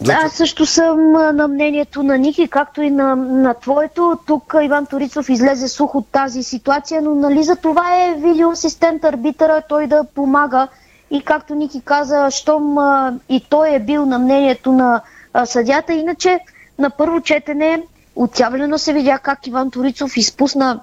Да, 0.01 0.13
аз 0.13 0.33
също 0.33 0.65
съм 0.65 1.11
на 1.11 1.47
мнението 1.47 2.03
на 2.03 2.17
Ники, 2.17 2.47
както 2.47 2.81
и 2.81 2.89
на, 2.89 3.15
на 3.15 3.53
твоето. 3.53 4.19
Тук 4.27 4.55
Иван 4.63 4.85
Торицов 4.85 5.29
излезе 5.29 5.67
сух 5.67 5.95
от 5.95 6.07
тази 6.11 6.43
ситуация, 6.43 7.01
но 7.01 7.15
нали 7.15 7.43
за 7.43 7.55
това 7.55 7.95
е 7.95 8.15
видеоасистент 8.17 9.03
арбитъра, 9.03 9.61
той 9.69 9.87
да 9.87 10.03
помага. 10.15 10.67
И 11.11 11.21
както 11.21 11.55
Ники 11.55 11.81
каза, 11.81 12.27
щом 12.31 12.77
а, 12.77 13.13
и 13.29 13.45
той 13.49 13.75
е 13.75 13.79
бил 13.79 14.05
на 14.05 14.19
мнението 14.19 14.71
на 14.71 15.01
а, 15.33 15.45
съдята, 15.45 15.93
иначе 15.93 16.39
на 16.79 16.89
първо 16.89 17.21
четене 17.21 17.83
отявлено 18.15 18.77
се 18.77 18.93
видя 18.93 19.19
как 19.19 19.47
Иван 19.47 19.71
Торицов 19.71 20.17
изпусна 20.17 20.79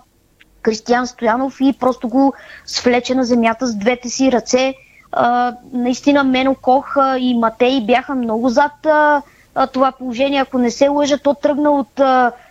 Кристиян 0.63 1.07
Стоянов 1.07 1.57
и 1.61 1.75
просто 1.81 2.09
го 2.09 2.35
свлече 2.67 3.15
на 3.15 3.25
земята 3.25 3.67
с 3.67 3.75
двете 3.75 4.09
си 4.09 4.33
ръце 4.33 4.75
а, 5.13 5.55
наистина 5.73 6.25
Мено 6.25 6.55
Кох 6.55 6.97
и 7.19 7.39
Матей 7.39 7.81
бяха 7.81 8.15
много 8.15 8.49
зад 8.49 8.73
това 9.73 9.93
положение. 9.93 10.41
Ако 10.41 10.59
не 10.59 10.71
се 10.71 10.89
лъжа, 10.89 11.19
то 11.19 11.35
тръгна 11.35 11.71
от 11.71 12.01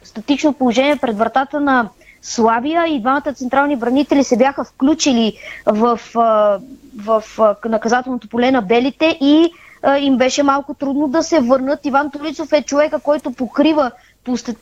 статично 0.04 0.54
положение 0.54 0.96
пред 0.96 1.18
вратата 1.18 1.60
на 1.60 1.90
Славия 2.22 2.88
и 2.88 3.00
двамата 3.00 3.34
централни 3.36 3.76
бранители 3.76 4.24
се 4.24 4.38
бяха 4.38 4.64
включили 4.64 5.34
в, 5.66 6.00
а, 6.16 6.60
в 6.98 7.24
наказателното 7.66 8.30
поле 8.30 8.52
на 8.52 8.62
белите 8.62 9.18
и 9.22 9.52
им 10.00 10.18
беше 10.18 10.44
малко 10.44 10.74
трудно 10.74 11.08
да 11.08 11.24
се 11.24 11.40
върнат. 11.40 11.86
Иван 11.86 12.12
Толицов 12.12 12.54
е 12.54 12.62
човека, 12.62 13.00
който 13.00 13.32
покрива 13.32 13.92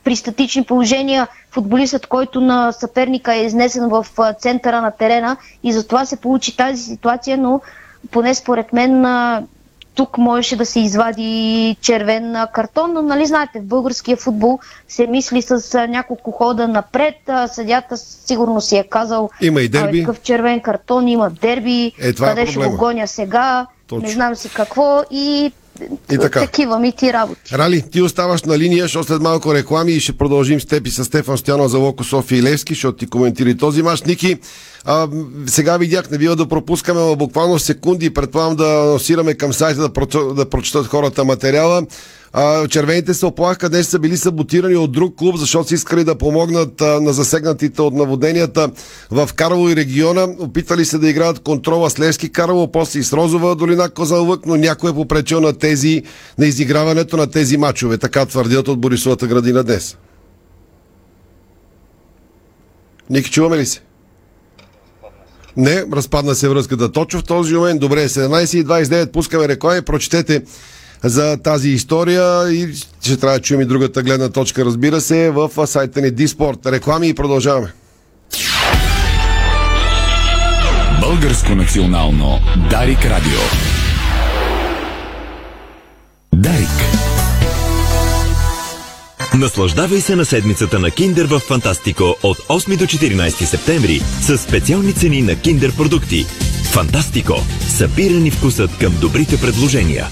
при 0.04 0.16
статични 0.16 0.64
положения 0.64 1.28
футболистът, 1.50 2.06
който 2.06 2.40
на 2.40 2.72
съперника 2.72 3.34
е 3.34 3.44
изнесен 3.44 3.88
в 3.88 4.06
центъра 4.38 4.80
на 4.82 4.90
терена 4.90 5.36
и 5.62 5.72
затова 5.72 6.04
се 6.04 6.16
получи 6.16 6.56
тази 6.56 6.82
ситуация, 6.82 7.38
но 7.38 7.60
поне 8.10 8.34
според 8.34 8.72
мен 8.72 9.04
тук 9.96 10.18
можеше 10.18 10.56
да 10.56 10.66
се 10.66 10.80
извади 10.80 11.76
червен 11.80 12.36
картон, 12.54 12.92
но 12.92 13.02
нали 13.02 13.26
знаете, 13.26 13.60
в 13.60 13.64
българския 13.64 14.16
футбол 14.16 14.58
се 14.88 15.06
мисли 15.06 15.42
с 15.42 15.86
няколко 15.88 16.30
хода 16.30 16.68
напред. 16.68 17.14
Съдята 17.52 17.96
сигурно 17.96 18.60
си 18.60 18.76
е 18.76 18.84
казал 18.84 19.30
има 19.40 19.60
и 19.60 19.68
дерби. 19.68 20.00
такъв 20.00 20.20
червен 20.20 20.60
картон, 20.60 21.08
има 21.08 21.30
дерби, 21.30 21.92
е, 22.00 22.08
е 22.08 22.14
къде 22.14 22.42
е 22.42 22.46
ще 22.46 22.58
го 22.58 22.76
гоня 22.76 23.08
сега, 23.08 23.66
Точно. 23.86 24.08
не 24.08 24.14
знам 24.14 24.36
си 24.36 24.50
какво 24.54 25.02
и 25.10 25.52
и 26.12 26.18
така. 26.18 26.40
Такива 26.40 26.78
ми 26.78 26.92
ти 26.92 27.12
работи. 27.12 27.58
Рали, 27.58 27.82
ти 27.82 28.02
оставаш 28.02 28.42
на 28.42 28.58
линия, 28.58 28.84
защото 28.84 29.06
след 29.06 29.22
малко 29.22 29.54
реклами 29.54 29.92
и 29.92 30.00
ще 30.00 30.12
продължим 30.12 30.60
с 30.60 30.66
теб 30.66 30.86
и 30.86 30.90
с 30.90 31.04
Стефан 31.04 31.38
Стоянов 31.38 31.70
за 31.70 31.78
Локо 31.78 32.04
София 32.04 32.38
и 32.38 32.42
Левски, 32.42 32.74
защото 32.74 32.98
ти 32.98 33.06
коментири 33.06 33.56
този 33.56 33.82
мач. 33.82 34.02
Ники, 34.02 34.38
а, 34.84 35.08
сега 35.46 35.76
видях, 35.76 36.10
не 36.10 36.18
бива 36.18 36.36
да 36.36 36.48
пропускаме 36.48 37.16
буквално 37.16 37.58
секунди, 37.58 38.14
предполагам 38.14 38.56
да 38.56 38.82
анонсираме 38.82 39.34
към 39.34 39.52
сайта 39.52 39.80
да, 39.80 39.92
про, 39.92 40.34
да 40.34 40.50
прочитат 40.50 40.86
хората 40.86 41.24
материала. 41.24 41.82
Червените 42.68 43.14
се 43.14 43.26
оплаха, 43.26 43.68
днес 43.68 43.88
са 43.88 43.98
били 43.98 44.16
саботирани 44.16 44.76
от 44.76 44.92
друг 44.92 45.16
клуб, 45.16 45.36
защото 45.36 45.68
са 45.68 45.74
искали 45.74 46.04
да 46.04 46.18
помогнат 46.18 46.80
а, 46.80 47.00
на 47.00 47.12
засегнатите 47.12 47.82
от 47.82 47.94
наводненията 47.94 48.70
в 49.10 49.30
Карло 49.34 49.68
и 49.68 49.76
региона. 49.76 50.28
Опитали 50.38 50.84
се 50.84 50.98
да 50.98 51.08
играят 51.08 51.38
контрола 51.38 51.90
с 51.90 52.00
Левски 52.00 52.32
Карло, 52.32 52.72
после 52.72 52.98
и 53.00 53.02
с 53.02 53.12
Розова 53.12 53.54
долина 53.54 53.90
Козалък, 53.90 54.46
но 54.46 54.56
някой 54.56 54.90
е 54.90 54.94
попречил 54.94 55.40
на 55.40 55.52
тези, 55.52 56.02
на 56.38 56.46
изиграването 56.46 57.16
на 57.16 57.30
тези 57.30 57.56
матчове. 57.56 57.98
Така 57.98 58.26
твърдят 58.26 58.68
от 58.68 58.80
Борисовата 58.80 59.26
градина 59.26 59.64
днес. 59.64 59.96
Ники, 63.10 63.30
чуваме 63.30 63.58
ли 63.58 63.66
се? 63.66 63.80
Не, 65.56 65.84
разпадна 65.92 66.34
се 66.34 66.48
връзката 66.48 66.92
точно 66.92 67.20
в 67.20 67.24
този 67.24 67.54
момент. 67.54 67.80
Добре, 67.80 68.08
17.29, 68.08 69.12
пускаме 69.12 69.48
реклами, 69.48 69.82
прочетете 69.82 70.42
за 71.04 71.36
тази 71.36 71.70
история 71.70 72.52
и 72.52 72.74
ще 73.00 73.16
трябва 73.16 73.38
да 73.38 73.42
чуем 73.42 73.60
и 73.60 73.64
другата 73.64 74.02
гледна 74.02 74.28
точка, 74.28 74.64
разбира 74.64 75.00
се, 75.00 75.30
в 75.30 75.66
сайта 75.66 76.00
ни 76.00 76.10
Диспорт. 76.10 76.66
Реклами 76.66 77.08
и 77.08 77.14
продължаваме. 77.14 77.72
Българско 81.00 81.54
национално 81.54 82.38
Дарик 82.70 83.04
Радио. 83.04 83.40
Дарик. 86.34 86.68
Наслаждавай 89.34 90.00
се 90.00 90.16
на 90.16 90.24
седмицата 90.24 90.78
на 90.78 90.90
Киндер 90.90 91.26
в 91.26 91.38
Фантастико 91.38 92.16
от 92.22 92.38
8 92.38 92.78
до 92.78 92.84
14 92.84 93.28
септември 93.44 94.00
с 94.20 94.38
специални 94.38 94.92
цени 94.92 95.22
на 95.22 95.40
Киндер 95.40 95.76
продукти. 95.76 96.26
Фантастико. 96.72 97.34
Събирани 97.68 98.30
вкусът 98.30 98.78
към 98.78 98.94
добрите 99.00 99.40
предложения. 99.40 100.06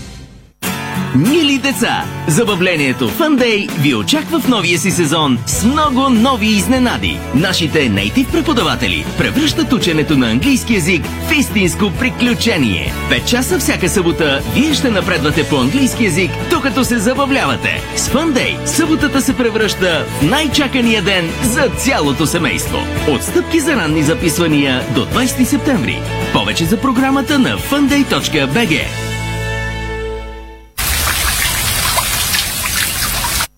Мили 1.16 1.58
деца, 1.58 2.04
забавлението 2.28 3.10
Fun 3.10 3.80
ви 3.80 3.94
очаква 3.94 4.40
в 4.40 4.48
новия 4.48 4.78
си 4.78 4.90
сезон 4.90 5.38
с 5.46 5.64
много 5.64 6.10
нови 6.10 6.46
изненади. 6.46 7.18
Нашите 7.34 7.88
нейтив 7.88 8.32
преподаватели 8.32 9.06
превръщат 9.18 9.72
ученето 9.72 10.16
на 10.16 10.30
английски 10.30 10.74
язик 10.74 11.06
в 11.28 11.32
истинско 11.38 11.92
приключение. 11.98 12.92
Пет 13.08 13.28
часа 13.28 13.58
всяка 13.58 13.88
събота 13.88 14.40
вие 14.54 14.74
ще 14.74 14.90
напредвате 14.90 15.48
по 15.48 15.56
английски 15.56 16.04
язик, 16.04 16.30
докато 16.50 16.84
се 16.84 16.98
забавлявате. 16.98 17.80
С 17.96 18.08
Fun 18.08 18.66
съботата 18.66 19.20
се 19.20 19.36
превръща 19.36 20.06
в 20.20 20.22
най-чакания 20.22 21.02
ден 21.02 21.30
за 21.42 21.68
цялото 21.68 22.26
семейство. 22.26 22.78
Отстъпки 23.08 23.60
за 23.60 23.76
ранни 23.76 24.02
записвания 24.02 24.82
до 24.94 25.06
20 25.06 25.44
септември. 25.44 26.00
Повече 26.32 26.64
за 26.64 26.76
програмата 26.76 27.38
на 27.38 27.58
funday.bg. 27.58 29.13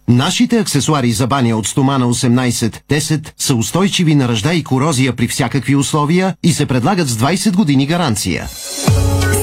Нашите 0.09 0.59
аксесуари 0.59 1.13
за 1.13 1.27
баня 1.27 1.57
от 1.57 1.67
стомана 1.67 2.07
18-10 2.07 3.29
са 3.39 3.55
устойчиви 3.55 4.15
на 4.15 4.29
ръжда 4.29 4.55
и 4.55 4.65
корозия 4.65 5.17
при 5.17 5.29
всякакви 5.29 5.77
условия 5.77 6.35
и 6.43 6.53
се 6.53 6.67
предлагат 6.67 7.09
с 7.09 7.17
20 7.17 7.53
години 7.57 7.87
гаранция. 7.87 8.47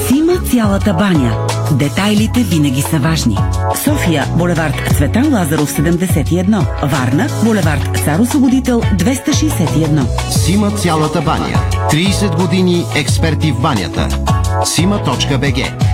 Сима 0.07 0.49
цялата 0.51 0.93
баня. 0.93 1.47
Детайлите 1.71 2.43
винаги 2.43 2.81
са 2.81 2.99
важни. 2.99 3.37
София, 3.83 4.25
булевард 4.37 4.95
Цветан 4.97 5.33
Лазаров 5.33 5.77
71. 5.77 6.87
Варна, 6.91 7.27
булевард 7.43 7.97
Цар 8.05 8.19
Освободител 8.19 8.81
261. 8.81 10.31
Сима 10.31 10.71
цялата 10.71 11.21
баня. 11.21 11.59
30 11.91 12.35
години 12.35 12.85
експерти 12.95 13.51
в 13.51 13.61
банята. 13.61 14.07
Сима.бг 14.65 15.93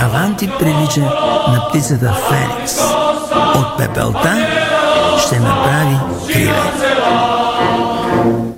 Аванти 0.00 0.50
прилича 0.58 1.00
на 1.48 1.66
птицата 1.68 2.16
Феникс. 2.28 2.78
От 3.54 3.78
пепелта 3.78 4.46
ще 5.26 5.40
направи 5.40 5.96
криле. 6.32 6.72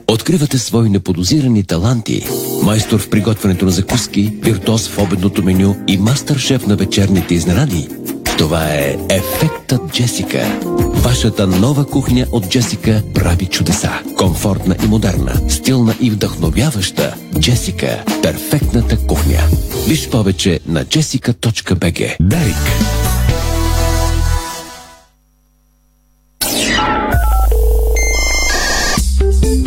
Откривате 0.09 0.59
свои 0.59 0.89
неподозирани 0.89 1.65
таланти. 1.65 2.27
Майстор 2.63 3.01
в 3.01 3.11
приготвянето 3.11 3.65
на 3.65 3.71
закуски, 3.71 4.33
виртуоз 4.43 4.89
в 4.89 4.99
обедното 4.99 5.43
меню 5.43 5.77
и 5.89 5.99
мастър-шеф 5.99 6.67
на 6.67 6.77
вечерните 6.77 7.35
изненади. 7.35 7.89
Това 8.39 8.65
е 8.65 8.97
Ефектът 9.11 9.93
Джесика. 9.93 10.59
Вашата 11.13 11.47
нова 11.47 11.87
кухня 11.87 12.27
от 12.33 12.49
Джесика 12.49 13.03
прави 13.15 13.47
чудеса. 13.47 13.91
Комфортна 14.17 14.77
и 14.85 14.87
модерна, 14.87 15.51
стилна 15.51 15.95
и 16.01 16.11
вдъхновяваща. 16.11 17.15
Джесика– 17.39 18.05
перфектната 18.23 19.07
кухня. 19.07 19.39
Виж 19.89 20.09
повече 20.09 20.61
на 20.67 20.85
jessica.bg. 20.85 22.17
Дарик. 22.21 22.57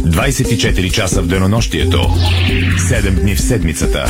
...24 0.03 0.91
часа 0.91 1.21
в 1.21 1.27
денонощието. 1.27 1.97
7 1.97 3.21
дни 3.21 3.36
в 3.36 3.41
седмицата. 3.41 4.05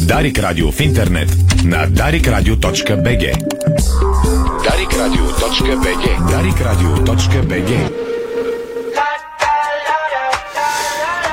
Дарик 0.00 0.38
Радио 0.38 0.72
в 0.72 0.80
интернет 0.80 1.36
на 1.64 1.88
darikradio.bg 1.88 3.54
darikradio.bg 4.64 6.06
darikradio.bg 6.32 7.72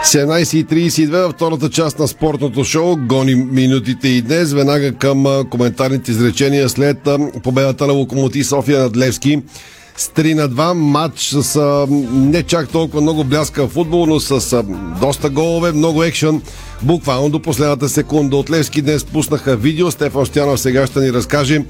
17.32 0.03 1.09
във 1.09 1.33
втората 1.33 1.69
част 1.69 1.99
на 1.99 2.07
спортното 2.07 2.63
шоу. 2.63 2.95
Гоним 2.97 3.49
минутите 3.51 4.07
и 4.07 4.21
днес. 4.21 4.53
Веднага 4.53 4.93
към 4.93 5.45
коментарните 5.49 6.11
изречения 6.11 6.69
след 6.69 7.09
победата 7.43 7.87
на 7.87 7.93
Локомотив 7.93 8.47
София 8.47 8.79
над 8.79 8.97
Левски. 8.97 9.41
С 9.97 10.07
3 10.07 10.33
на 10.33 10.49
2 10.49 10.73
матч 10.73 11.29
с 11.29 11.87
не 12.11 12.43
чак 12.43 12.69
толкова 12.69 13.01
много 13.01 13.23
бляска 13.23 13.67
в 13.67 13.69
футбол, 13.69 14.05
но 14.05 14.19
с 14.19 14.63
доста 15.01 15.29
голове, 15.29 15.71
много 15.71 16.03
екшън. 16.03 16.41
Буквално 16.81 17.29
до 17.29 17.41
последната 17.41 17.89
секунда 17.89 18.37
от 18.37 18.49
Левски 18.49 18.81
днес 18.81 19.03
пуснаха 19.03 19.55
видео. 19.55 19.91
Стефан 19.91 20.25
Стянов 20.25 20.59
сега 20.59 20.87
ще 20.87 20.99
ни 20.99 21.13
разкаже 21.13 21.61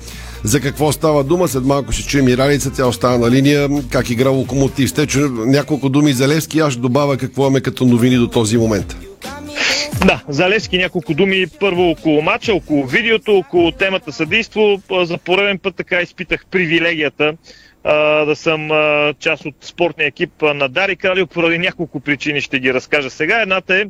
за 0.43 0.61
какво 0.61 0.91
става 0.91 1.23
дума. 1.23 1.47
След 1.47 1.65
малко 1.65 1.91
ще 1.91 2.07
чуем 2.09 2.27
и 2.27 2.37
Ралица, 2.37 2.71
тя 2.73 2.85
остава 2.85 3.17
на 3.17 3.31
линия. 3.31 3.69
Как 3.89 4.09
игра 4.09 4.29
Локомотив. 4.29 4.89
Сте 4.89 5.07
чу 5.07 5.19
няколко 5.29 5.89
думи 5.89 6.13
за 6.13 6.27
Левски. 6.27 6.59
Аз 6.59 6.73
ще 6.73 6.81
добавя 6.81 7.17
какво 7.17 7.41
имаме 7.41 7.61
като 7.61 7.85
новини 7.85 8.15
до 8.15 8.27
този 8.27 8.57
момент. 8.57 8.95
Да, 10.05 10.23
за 10.29 10.49
Левски 10.49 10.77
няколко 10.77 11.13
думи. 11.13 11.45
Първо 11.59 11.89
около 11.89 12.21
матча, 12.21 12.53
около 12.53 12.85
видеото, 12.85 13.37
около 13.37 13.71
темата 13.71 14.11
съдейство. 14.11 14.81
За 15.03 15.17
пореден 15.17 15.59
път 15.59 15.75
така 15.75 16.01
изпитах 16.01 16.45
привилегията 16.51 17.33
да 18.25 18.33
съм 18.35 18.69
част 19.19 19.45
от 19.45 19.55
спортния 19.61 20.07
екип 20.07 20.31
на 20.41 20.69
Дари 20.69 20.95
Кралио 20.95 21.27
поради 21.27 21.57
няколко 21.57 21.99
причини 21.99 22.41
ще 22.41 22.59
ги 22.59 22.73
разкажа 22.73 23.09
сега. 23.09 23.41
Едната 23.41 23.75
е 23.75 23.85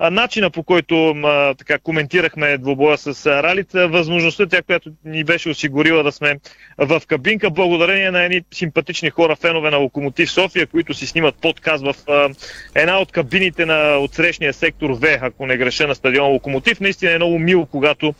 начина 0.00 0.50
по 0.50 0.62
който 0.62 1.10
а, 1.10 1.54
така 1.54 1.78
коментирахме 1.78 2.58
двобоя 2.58 2.98
с 2.98 3.26
Ралица, 3.26 3.88
възможността 3.88 4.46
тя, 4.46 4.62
която 4.62 4.90
ни 5.04 5.24
беше 5.24 5.48
осигурила 5.48 6.02
да 6.02 6.12
сме 6.12 6.36
в 6.78 7.02
кабинка, 7.06 7.50
благодарение 7.50 8.10
на 8.10 8.22
едни 8.22 8.42
симпатични 8.54 9.10
хора, 9.10 9.36
фенове 9.36 9.70
на 9.70 9.76
Локомотив 9.76 10.30
София, 10.30 10.66
които 10.66 10.94
си 10.94 11.06
снимат 11.06 11.34
подкаст 11.34 11.84
в 11.84 11.96
а, 12.08 12.28
една 12.74 12.98
от 12.98 13.12
кабините 13.12 13.66
на 13.66 13.98
отсрещния 13.98 14.52
сектор 14.52 14.90
В, 14.90 15.18
ако 15.20 15.46
не 15.46 15.56
греша 15.56 15.86
на 15.86 15.94
стадион 15.94 16.30
Локомотив. 16.30 16.80
Наистина 16.80 17.12
е 17.12 17.16
много 17.16 17.38
мило, 17.38 17.66
когато 17.66 18.14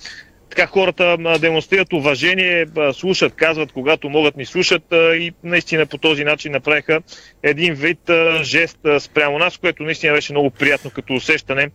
така 0.54 0.66
хората 0.66 1.16
демонстрират 1.40 1.92
уважение, 1.92 2.66
слушат, 2.92 3.32
казват, 3.34 3.72
когато 3.72 4.08
могат 4.08 4.36
ни 4.36 4.46
слушат 4.46 4.82
и 4.92 5.32
наистина 5.44 5.86
по 5.86 5.98
този 5.98 6.24
начин 6.24 6.52
направиха 6.52 7.00
един 7.42 7.74
вид 7.74 7.98
жест 8.42 8.78
спрямо 8.98 9.38
нас, 9.38 9.56
което 9.56 9.82
наистина 9.82 10.12
беше 10.12 10.32
много 10.32 10.50
приятно 10.50 10.90
като 10.90 11.14
усещане. 11.14 11.68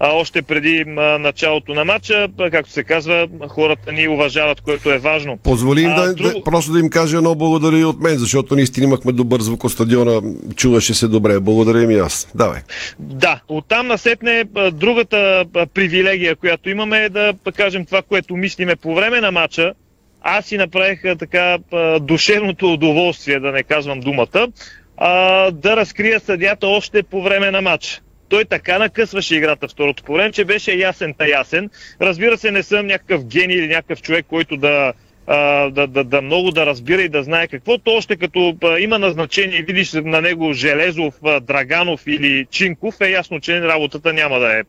А 0.00 0.12
още 0.12 0.42
преди 0.42 0.84
началото 1.20 1.74
на 1.74 1.84
матча, 1.84 2.28
както 2.50 2.70
се 2.70 2.84
казва, 2.84 3.28
хората 3.48 3.92
ни 3.92 4.08
уважават, 4.08 4.60
което 4.60 4.92
е 4.92 4.98
важно. 4.98 5.36
Позволи 5.36 5.80
им 5.80 5.94
да, 5.94 6.14
друг... 6.14 6.32
да, 6.32 6.42
просто 6.44 6.72
да 6.72 6.78
им 6.78 6.90
кажа 6.90 7.16
едно 7.16 7.34
благодаря 7.34 7.78
и 7.78 7.84
от 7.84 8.00
мен, 8.00 8.18
защото 8.18 8.54
наистина 8.54 8.86
имахме 8.86 9.12
добър 9.12 9.40
звук 9.40 9.64
от 9.64 9.72
стадиона, 9.72 10.22
чуваше 10.56 10.94
се 10.94 11.08
добре. 11.08 11.40
Благодаря 11.40 11.82
им 11.82 11.90
и 11.90 11.98
аз. 11.98 12.28
Давай. 12.34 12.60
Да, 12.98 13.40
оттам 13.48 13.86
насетне 13.86 14.44
другата 14.72 15.44
привилегия, 15.74 16.36
която 16.36 16.70
имаме 16.70 17.04
е 17.04 17.08
да 17.08 17.34
кажем 17.56 17.86
това, 17.86 18.02
което 18.02 18.25
което 18.26 18.36
мислиме 18.36 18.76
по 18.76 18.94
време 18.94 19.20
на 19.20 19.32
матча, 19.32 19.74
аз 20.22 20.46
си 20.46 20.56
направих 20.56 21.02
така 21.18 21.58
душевното 22.00 22.72
удоволствие, 22.72 23.40
да 23.40 23.52
не 23.52 23.62
казвам 23.62 24.00
думата, 24.00 24.48
а, 24.96 25.50
да 25.50 25.76
разкрия 25.76 26.20
съдята 26.20 26.66
още 26.66 27.02
по 27.02 27.22
време 27.22 27.50
на 27.50 27.62
матча. 27.62 28.00
Той 28.28 28.44
така 28.44 28.78
накъсваше 28.78 29.36
играта 29.36 29.68
второто 29.68 30.02
по 30.02 30.12
време, 30.12 30.32
че 30.32 30.44
беше 30.44 30.74
ясен 30.74 31.14
та 31.18 31.26
ясен. 31.26 31.70
Разбира 32.00 32.38
се, 32.38 32.50
не 32.50 32.62
съм 32.62 32.86
някакъв 32.86 33.24
гений 33.24 33.56
или 33.56 33.68
някакъв 33.68 34.02
човек, 34.02 34.26
който 34.28 34.56
да 34.56 34.92
а, 35.26 35.70
да, 35.70 35.86
да, 35.86 36.04
да 36.04 36.22
много 36.22 36.50
да 36.50 36.66
разбира 36.66 37.02
и 37.02 37.08
да 37.08 37.22
знае 37.22 37.48
какво. 37.48 37.78
То 37.78 37.94
още 37.94 38.16
като 38.16 38.56
а, 38.64 38.78
има 38.78 38.98
назначение 38.98 39.62
видиш 39.62 39.92
на 39.92 40.20
него 40.20 40.52
Железов, 40.52 41.14
а, 41.24 41.40
Драганов 41.40 42.06
или 42.06 42.46
Чинков, 42.50 43.00
е 43.00 43.10
ясно, 43.10 43.40
че 43.40 43.60
работата 43.60 44.12
няма 44.12 44.38
да 44.38 44.58
е 44.58 44.62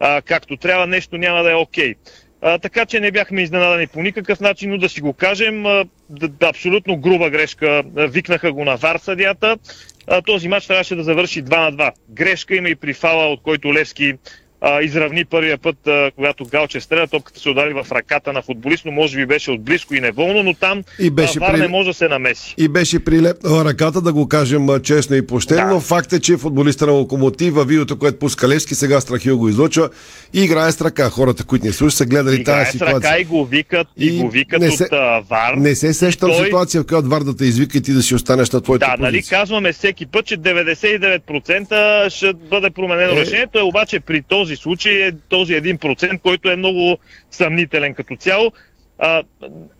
а, 0.00 0.22
както 0.22 0.56
трябва, 0.56 0.86
нещо 0.86 1.18
няма 1.18 1.42
да 1.42 1.50
е 1.50 1.54
окей. 1.54 1.94
Okay. 1.94 2.27
Така 2.40 2.86
че 2.86 3.00
не 3.00 3.10
бяхме 3.10 3.42
изненадани 3.42 3.86
по 3.86 4.02
никакъв 4.02 4.40
начин, 4.40 4.70
но 4.70 4.78
да 4.78 4.88
си 4.88 5.00
го 5.00 5.12
кажем, 5.12 5.66
а, 5.66 5.84
да, 6.10 6.48
абсолютно 6.48 6.96
груба 6.96 7.30
грешка. 7.30 7.82
Викнаха 7.96 8.52
го 8.52 8.64
на 8.64 8.76
вар 8.76 8.98
съдята. 8.98 9.58
А, 10.06 10.22
този 10.22 10.48
матч 10.48 10.66
трябваше 10.66 10.96
да 10.96 11.02
завърши 11.02 11.44
2 11.44 11.70
на 11.70 11.72
2. 11.72 11.92
Грешка 12.08 12.56
има 12.56 12.68
и 12.68 12.74
при 12.74 12.94
фала, 12.94 13.32
от 13.32 13.42
който 13.42 13.74
Левски 13.74 14.14
а, 14.60 14.82
изравни 14.82 15.24
първия 15.24 15.58
път, 15.58 15.86
а, 15.86 16.10
когато 16.16 16.44
Галче 16.44 16.80
стреля, 16.80 17.06
топката 17.06 17.40
се 17.40 17.48
удари 17.48 17.74
в 17.74 17.86
ръката 17.92 18.32
на 18.32 18.42
футболист, 18.42 18.84
но 18.84 18.92
може 18.92 19.16
би 19.16 19.26
беше 19.26 19.50
от 19.50 19.62
близко 19.62 19.94
и 19.94 20.00
неволно, 20.00 20.42
но 20.42 20.54
там 20.54 20.82
и 20.98 21.10
беше 21.10 21.38
Вар 21.38 21.52
при... 21.52 21.60
не 21.60 21.68
може 21.68 21.88
да 21.88 21.94
се 21.94 22.08
намеси. 22.08 22.54
И 22.58 22.68
беше 22.68 23.04
прилепнала 23.04 23.64
ръката, 23.64 24.00
да 24.00 24.12
го 24.12 24.28
кажем 24.28 24.68
честно 24.82 25.16
и 25.16 25.26
почтено. 25.26 25.74
Да. 25.74 25.80
Факт 25.80 26.12
е, 26.12 26.20
че 26.20 26.36
футболиста 26.36 26.86
на 26.86 26.92
Локомотив 26.92 27.54
във 27.54 27.68
видеото, 27.68 27.98
което 27.98 28.18
пуска 28.18 28.48
Левски, 28.48 28.74
сега 28.74 29.00
Страхил 29.00 29.38
го 29.38 29.48
излъчва 29.48 29.90
и 30.34 30.42
играе 30.44 30.72
с 30.72 30.80
ръка. 30.80 31.10
Хората, 31.10 31.44
които 31.44 31.66
не 31.66 31.72
слушат, 31.72 31.96
са 31.96 32.06
гледали 32.06 32.44
тази 32.44 32.70
ситуация. 32.70 33.00
с 33.00 33.04
ръка 33.04 33.18
и 33.18 33.24
го 33.24 33.44
викат, 33.44 33.86
и, 33.96 34.06
и 34.06 34.18
го 34.18 34.30
викат 34.30 34.60
не 34.60 34.70
се, 34.70 34.84
от 34.84 34.92
а, 34.92 35.22
Вар. 35.30 35.54
Не 35.54 35.74
се 35.74 35.94
сещам 35.94 36.30
той... 36.30 36.44
ситуация, 36.44 36.82
в 36.82 36.86
която 36.86 37.08
Вар 37.08 37.22
да 37.22 37.36
те 37.36 37.44
извика 37.44 37.78
и 37.78 37.80
ти 37.80 37.92
да 37.92 38.02
си 38.02 38.14
останеш 38.14 38.50
на 38.50 38.60
твоята 38.60 38.86
Да, 38.86 38.90
позиция. 38.92 39.12
нали 39.12 39.22
казваме 39.22 39.72
всеки 39.72 40.06
път, 40.06 40.26
че 40.26 40.38
99% 40.38 42.10
ще 42.10 42.32
бъде 42.32 42.70
променено 42.70 43.12
е... 43.12 43.20
решението, 43.20 43.58
е, 43.58 43.62
обаче 43.62 44.00
при 44.00 44.22
този 44.22 44.47
случай 44.56 44.92
е 44.92 45.12
този 45.28 45.52
1%, 45.52 46.20
който 46.20 46.50
е 46.50 46.56
много 46.56 46.98
съмнителен 47.30 47.94
като 47.94 48.16
цяло. 48.16 48.52
А, 48.98 49.22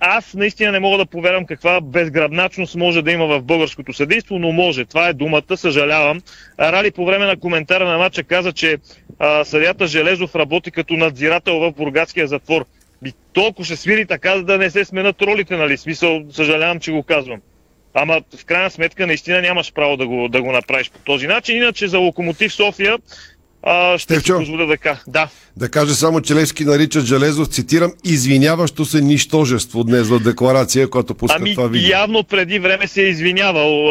аз 0.01 0.35
наистина 0.35 0.73
не 0.73 0.79
мога 0.79 0.99
да 0.99 1.07
повярвам 1.07 1.47
каква 1.47 1.81
безграбначност 1.81 2.77
може 2.77 3.03
да 3.03 3.12
има 3.12 3.27
в 3.27 3.43
българското 3.43 3.93
съдейство, 3.93 4.39
но 4.39 4.53
може. 4.53 4.85
Това 4.85 5.09
е 5.09 5.12
думата, 5.12 5.57
съжалявам. 5.57 6.21
Рали 6.61 6.91
по 6.91 7.07
време 7.07 7.27
на 7.27 7.37
коментара 7.37 7.89
на 7.89 7.99
матча 7.99 8.23
каза, 8.23 8.53
че 8.53 8.77
а, 9.19 9.45
съдята 9.45 9.87
Железов 9.87 10.37
работи 10.37 10.71
като 10.71 10.95
надзирател 10.95 11.59
в 11.59 11.73
бургатския 11.73 12.27
затвор. 12.27 12.64
Би 13.03 13.12
толкова 13.33 13.64
ще 13.64 13.77
свири 13.77 14.07
така, 14.07 14.35
да 14.35 14.59
не 14.59 14.71
се 14.71 14.85
сменят 14.85 15.23
ролите, 15.23 15.57
нали? 15.57 15.77
Смисъл, 15.77 16.23
съжалявам, 16.31 16.81
че 16.81 16.93
го 16.93 17.03
казвам. 17.03 17.41
Ама 17.95 18.21
в 18.37 18.45
крайна 18.45 18.71
сметка 18.71 19.07
наистина 19.07 19.41
нямаш 19.41 19.73
право 19.73 19.97
да 19.97 20.07
го, 20.07 20.29
да 20.29 20.43
го 20.43 20.53
направиш 20.53 20.91
по 20.91 20.99
този 20.99 21.27
начин. 21.27 21.57
Иначе 21.57 21.89
за 21.89 21.99
Локомотив 21.99 22.53
София 22.53 22.99
а, 23.69 23.99
ще 23.99 24.14
Стевчо, 24.14 24.39
си 24.39 24.39
позволя 24.39 24.66
да 24.66 24.79
кажа. 24.79 25.01
Да. 25.07 25.29
Да 25.59 25.69
кажа 25.69 25.95
само, 25.95 26.21
че 26.21 26.35
Левски 26.35 26.65
наричат 26.65 27.05
Железов, 27.05 27.49
цитирам, 27.49 27.93
извиняващо 28.05 28.85
се 28.85 29.01
нищожество 29.01 29.85
днес 29.85 30.09
в 30.09 30.21
декларация, 30.21 30.89
която 30.89 31.15
пуска 31.15 31.37
ами, 31.41 31.55
това 31.55 31.69
видео. 31.69 31.91
явно 31.91 32.25
преди 32.25 32.59
време 32.59 32.87
се 32.87 33.03
е 33.03 33.09
извинявал, 33.09 33.89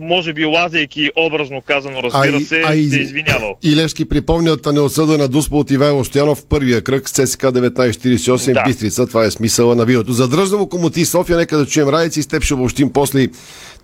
може 0.00 0.32
би 0.32 0.44
лазейки 0.44 1.10
образно 1.16 1.62
казано, 1.66 2.02
разбира 2.02 2.36
а, 2.36 2.40
се, 2.40 2.62
а, 2.66 2.74
и, 2.74 2.88
се 2.88 2.98
е 2.98 3.02
извинявал. 3.02 3.54
И 3.62 3.76
Левски 3.76 4.04
припомнят 4.04 4.66
неосъдена 4.66 5.28
Дуспа 5.28 5.56
от 5.56 5.70
Ивайло 5.70 6.04
Стоянов 6.04 6.38
в 6.38 6.46
първия 6.46 6.82
кръг 6.82 7.08
с 7.08 7.12
ЦСК 7.12 7.42
1948 7.42 8.52
да. 8.52 8.62
Бистрица. 8.66 9.06
Това 9.06 9.24
е 9.24 9.30
смисъла 9.30 9.74
на 9.74 9.84
видеото. 9.84 10.12
Задръжна 10.12 10.56
Локомотив 10.56 11.08
София, 11.08 11.36
нека 11.36 11.58
да 11.58 11.66
чуем 11.66 11.88
Райци 11.88 12.20
и 12.20 12.22
с 12.22 12.26
теб 12.26 12.42
ще 12.42 12.54
обобщим 12.54 12.92
после 12.92 13.28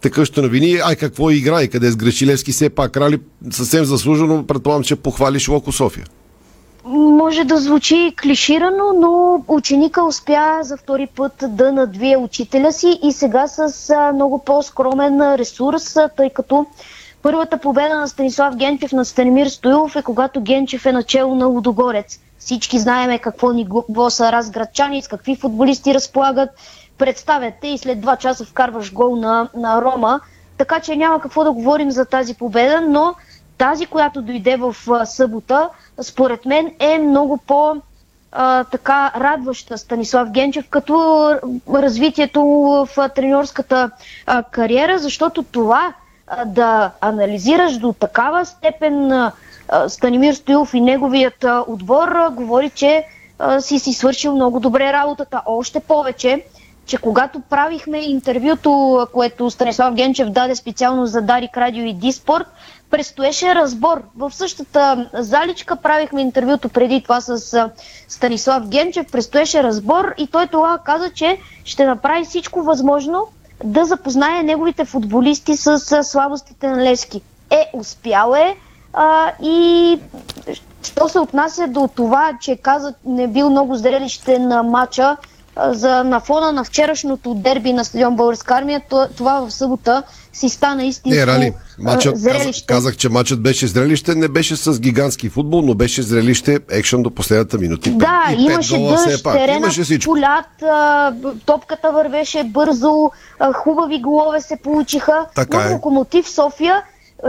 такъвщо 0.00 0.42
новини. 0.42 0.78
Ай 0.84 0.96
какво 0.96 1.30
игра 1.30 1.62
и 1.62 1.68
къде 1.68 1.90
с 1.90 1.96
Грешилевски 1.96 2.52
все 2.52 2.70
пак. 2.70 2.96
Рали 2.96 3.18
съвсем 3.50 3.84
заслужено, 3.84 4.46
предполагам, 4.46 4.84
че 4.84 4.96
похвалиш 4.96 5.48
Локо 5.48 5.72
София. 5.72 6.04
Може 6.84 7.44
да 7.44 7.56
звучи 7.56 8.14
клиширано, 8.22 8.92
но 8.96 9.44
ученика 9.48 10.04
успя 10.04 10.58
за 10.62 10.76
втори 10.76 11.06
път 11.06 11.32
да 11.48 11.72
надвие 11.72 12.16
учителя 12.16 12.72
си 12.72 12.98
и 13.02 13.12
сега 13.12 13.46
с 13.46 13.94
много 14.14 14.38
по-скромен 14.38 15.34
ресурс, 15.34 15.96
тъй 16.16 16.30
като 16.30 16.66
първата 17.22 17.58
победа 17.58 17.98
на 17.98 18.08
Станислав 18.08 18.56
Генчев 18.56 18.92
на 18.92 19.04
Станимир 19.04 19.46
Стоилов 19.46 19.96
е 19.96 20.02
когато 20.02 20.40
Генчев 20.40 20.86
е 20.86 20.92
начало 20.92 21.34
на 21.34 21.46
Лудогорец. 21.46 22.20
Всички 22.38 22.78
знаеме 22.78 23.18
какво 23.18 23.52
ниво 23.52 24.10
са 24.10 24.32
разградчани, 24.32 25.02
с 25.02 25.08
какви 25.08 25.36
футболисти 25.36 25.94
разполагат 25.94 26.50
представяте 26.98 27.66
и 27.68 27.78
след 27.78 28.00
два 28.00 28.16
часа 28.16 28.44
вкарваш 28.44 28.92
гол 28.92 29.16
на, 29.16 29.48
на 29.56 29.82
Рома. 29.82 30.20
Така 30.58 30.80
че 30.80 30.96
няма 30.96 31.20
какво 31.20 31.44
да 31.44 31.52
говорим 31.52 31.90
за 31.90 32.04
тази 32.04 32.34
победа, 32.34 32.80
но 32.80 33.14
тази, 33.62 33.86
която 33.86 34.22
дойде 34.22 34.56
в 34.56 34.76
събота, 35.06 35.68
според 36.02 36.46
мен 36.46 36.72
е 36.78 36.98
много 36.98 37.36
по- 37.36 37.76
а, 38.32 38.64
така 38.64 39.12
радваща 39.16 39.78
Станислав 39.78 40.30
Генчев 40.30 40.68
като 40.68 40.94
развитието 41.74 42.42
в 42.42 42.88
а, 44.26 44.42
кариера, 44.42 44.98
защото 44.98 45.42
това 45.42 45.92
да 46.46 46.90
анализираш 47.00 47.78
до 47.78 47.92
такава 47.92 48.46
степен 48.46 49.12
а, 49.12 49.32
Станимир 49.88 50.34
Стоилов 50.34 50.74
и 50.74 50.80
неговият 50.80 51.44
а, 51.44 51.64
отбор 51.68 52.28
говори, 52.32 52.70
че 52.70 53.04
си 53.60 53.78
си 53.78 53.92
свършил 53.92 54.34
много 54.34 54.60
добре 54.60 54.92
работата. 54.92 55.42
Още 55.46 55.80
повече, 55.80 56.44
че 56.86 56.98
когато 56.98 57.40
правихме 57.40 57.98
интервюто, 57.98 59.06
което 59.12 59.50
Станислав 59.50 59.94
Генчев 59.94 60.30
даде 60.30 60.56
специално 60.56 61.06
за 61.06 61.20
Дарик 61.20 61.56
Радио 61.56 61.84
и 61.84 61.94
Диспорт, 61.94 62.46
предстоеше 62.92 63.54
разбор. 63.54 64.02
В 64.16 64.30
същата 64.34 65.10
заличка 65.14 65.76
правихме 65.76 66.20
интервюто 66.20 66.68
преди 66.68 67.02
това 67.02 67.20
с 67.20 67.70
Станислав 68.08 68.68
Генчев, 68.68 69.06
предстоеше 69.12 69.62
разбор 69.62 70.14
и 70.18 70.26
той 70.26 70.46
това 70.46 70.78
каза, 70.84 71.10
че 71.10 71.38
ще 71.64 71.86
направи 71.86 72.24
всичко 72.24 72.62
възможно 72.62 73.28
да 73.64 73.84
запознае 73.84 74.42
неговите 74.42 74.84
футболисти 74.84 75.56
с 75.56 76.04
слабостите 76.04 76.68
на 76.68 76.84
Лески. 76.84 77.20
Е, 77.50 77.70
успял 77.72 78.34
е 78.34 78.56
а, 78.92 79.32
и 79.42 79.98
що 80.82 81.08
се 81.08 81.18
отнася 81.18 81.66
до 81.66 81.88
това, 81.94 82.32
че 82.40 82.56
каза 82.56 82.94
не 83.04 83.28
бил 83.28 83.50
много 83.50 83.76
зрелищен 83.76 84.48
на 84.48 84.62
матча, 84.62 85.16
за, 85.56 86.04
на 86.04 86.20
фона 86.20 86.52
на 86.52 86.64
вчерашното 86.64 87.34
дерби 87.34 87.72
на 87.72 87.84
стадион 87.84 88.16
Българска 88.16 88.54
армия, 88.54 88.82
това 89.16 89.40
в 89.40 89.50
събота 89.50 90.02
си 90.32 90.48
стана 90.48 90.84
истинско 90.84 91.20
не, 91.20 91.26
Рали, 91.26 91.52
матчът, 91.78 92.18
зрелище. 92.18 92.66
Казах, 92.66 92.66
казах, 92.66 92.96
че 92.96 93.08
матчът 93.08 93.42
беше 93.42 93.66
зрелище, 93.66 94.14
не 94.14 94.28
беше 94.28 94.56
с 94.56 94.80
гигантски 94.80 95.28
футбол, 95.28 95.62
но 95.62 95.74
беше 95.74 96.02
зрелище 96.02 96.60
екшен 96.70 97.02
до 97.02 97.10
последната 97.10 97.58
минута. 97.58 97.90
Да, 97.90 98.22
и 98.38 98.42
имаше 98.42 98.78
дъжд, 98.78 99.22
терена, 99.22 99.56
имаше 99.56 99.98
полят, 99.98 100.46
топката 101.46 101.92
вървеше 101.92 102.44
бързо, 102.44 103.10
хубави 103.54 104.00
голове 104.00 104.40
се 104.40 104.56
получиха. 104.56 105.26
Така 105.34 105.58
но 105.58 105.70
е. 105.70 105.72
Локомотив 105.72 106.28
София 106.28 106.82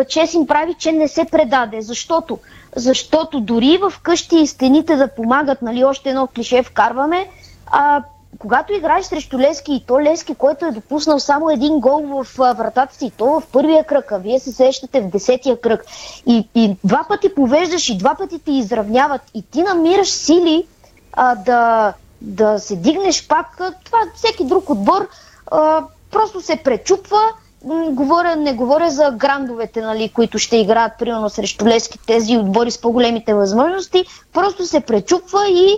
чест 0.07 0.33
им 0.33 0.47
прави, 0.47 0.73
че 0.79 0.91
не 0.91 1.07
се 1.07 1.25
предаде. 1.31 1.81
Защото? 1.81 2.39
Защото 2.75 3.39
дори 3.39 3.77
в 3.77 3.93
къщи 4.03 4.35
и 4.35 4.47
стените 4.47 4.95
да 4.95 5.07
помагат, 5.07 5.61
нали, 5.61 5.83
още 5.83 6.09
едно 6.09 6.27
клише 6.27 6.63
вкарваме, 6.63 7.27
а, 7.67 8.03
когато 8.39 8.73
играеш 8.73 9.05
срещу 9.05 9.39
Лески 9.39 9.73
и 9.73 9.83
то 9.87 10.01
Лески, 10.01 10.35
който 10.35 10.65
е 10.65 10.71
допуснал 10.71 11.19
само 11.19 11.49
един 11.49 11.79
гол 11.79 12.01
в 12.01 12.27
вратата 12.37 12.95
си, 12.95 13.11
то 13.17 13.25
в 13.25 13.43
първия 13.51 13.83
кръг, 13.83 14.11
а 14.11 14.17
вие 14.17 14.39
се 14.39 14.51
сещате 14.51 15.01
в 15.01 15.09
десетия 15.09 15.61
кръг, 15.61 15.85
и, 16.25 16.47
и 16.55 16.75
два 16.83 17.05
пъти 17.07 17.35
повеждаш 17.35 17.89
и 17.89 17.97
два 17.97 18.15
пъти 18.15 18.39
ти 18.39 18.51
изравняват 18.51 19.21
и 19.33 19.43
ти 19.51 19.61
намираш 19.61 20.11
сили 20.11 20.67
а, 21.13 21.35
да, 21.35 21.93
да 22.21 22.59
се 22.59 22.75
дигнеш 22.75 23.27
пак, 23.27 23.61
това 23.85 23.99
всеки 24.15 24.45
друг 24.45 24.69
отбор 24.69 25.07
а, 25.51 25.83
просто 26.11 26.41
се 26.41 26.55
пречупва, 26.55 27.19
говоря, 27.89 28.35
не 28.35 28.53
говоря 28.53 28.91
за 28.91 29.11
грандовете, 29.11 29.81
нали, 29.81 30.09
които 30.09 30.39
ще 30.39 30.57
играят 30.57 30.91
примерно 30.99 31.29
срещу 31.29 31.65
Лески, 31.65 31.99
тези 32.07 32.37
отбори 32.37 32.71
с 32.71 32.81
по-големите 32.81 33.33
възможности, 33.33 34.05
просто 34.33 34.65
се 34.65 34.79
пречупва 34.79 35.49
и 35.49 35.77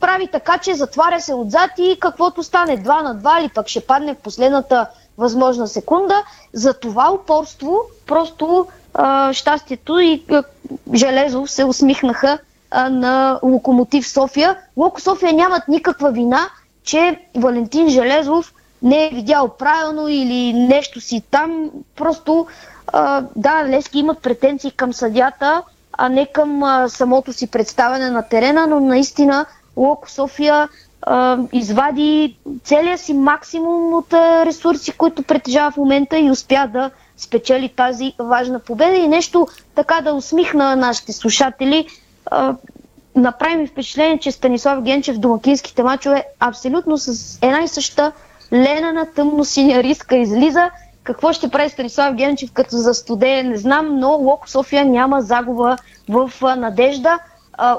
прави 0.00 0.28
така, 0.32 0.58
че 0.58 0.74
затваря 0.74 1.20
се 1.20 1.34
отзад 1.34 1.70
и 1.78 1.96
каквото 2.00 2.42
стане 2.42 2.78
2 2.78 3.02
на 3.02 3.16
2 3.16 3.40
или 3.40 3.48
пък 3.48 3.68
ще 3.68 3.80
падне 3.80 4.14
в 4.14 4.18
последната 4.18 4.86
възможна 5.18 5.68
секунда. 5.68 6.22
За 6.52 6.74
това 6.74 7.12
упорство 7.12 7.80
просто 8.06 8.66
а, 8.94 9.32
щастието 9.32 9.98
и 9.98 10.24
а, 10.30 10.42
Железов 10.94 11.50
се 11.50 11.64
усмихнаха 11.64 12.38
а, 12.70 12.90
на 12.90 13.40
Локомотив 13.42 14.08
София. 14.08 14.56
Локо 14.76 15.00
София 15.00 15.32
нямат 15.32 15.68
никаква 15.68 16.10
вина, 16.10 16.48
че 16.84 17.20
Валентин 17.36 17.88
Железов 17.88 18.54
не 18.82 19.06
е 19.06 19.10
видял 19.10 19.48
правилно 19.48 20.08
или 20.08 20.52
нещо 20.52 21.00
си 21.00 21.22
там. 21.30 21.70
Просто, 21.96 22.46
а, 22.86 23.24
да, 23.36 23.64
Лески 23.68 23.98
имат 23.98 24.18
претенции 24.18 24.70
към 24.70 24.92
съдята, 24.92 25.62
а 25.92 26.08
не 26.08 26.26
към 26.26 26.62
а, 26.62 26.88
самото 26.88 27.32
си 27.32 27.46
представяне 27.46 28.10
на 28.10 28.22
терена, 28.22 28.66
но 28.66 28.80
наистина 28.80 29.46
Локо 29.78 30.10
София 30.10 30.68
а, 31.02 31.38
извади 31.52 32.38
целия 32.64 32.98
си 32.98 33.12
максимум 33.14 33.94
от 33.94 34.12
ресурси, 34.12 34.92
които 34.92 35.22
притежава 35.22 35.70
в 35.70 35.76
момента 35.76 36.18
и 36.18 36.30
успя 36.30 36.68
да 36.72 36.90
спечели 37.16 37.68
тази 37.68 38.12
важна 38.18 38.58
победа. 38.58 38.96
И 38.96 39.08
нещо 39.08 39.48
така 39.74 40.00
да 40.00 40.14
усмихна 40.14 40.76
нашите 40.76 41.12
слушатели. 41.12 41.86
А, 42.26 42.54
направи 43.16 43.56
ми 43.56 43.66
впечатление, 43.66 44.18
че 44.18 44.32
Станислав 44.32 44.82
Генчев 44.82 45.16
в 45.16 45.20
домакинските 45.20 45.82
мачове 45.82 46.24
абсолютно 46.40 46.98
с 46.98 47.38
една 47.42 47.62
и 47.62 47.68
съща 47.68 48.12
лена 48.52 48.92
на 48.92 49.06
тъмно-синя 49.06 49.82
риска 49.82 50.16
излиза. 50.16 50.70
Какво 51.04 51.32
ще 51.32 51.48
прави 51.48 51.70
Станислав 51.70 52.14
Генчев 52.14 52.52
като 52.52 52.76
за 52.76 52.94
студея, 52.94 53.44
не 53.44 53.56
знам, 53.56 53.98
но 53.98 54.08
Локо 54.08 54.50
София 54.50 54.84
няма 54.84 55.22
загуба 55.22 55.76
в 56.08 56.32
надежда. 56.56 57.18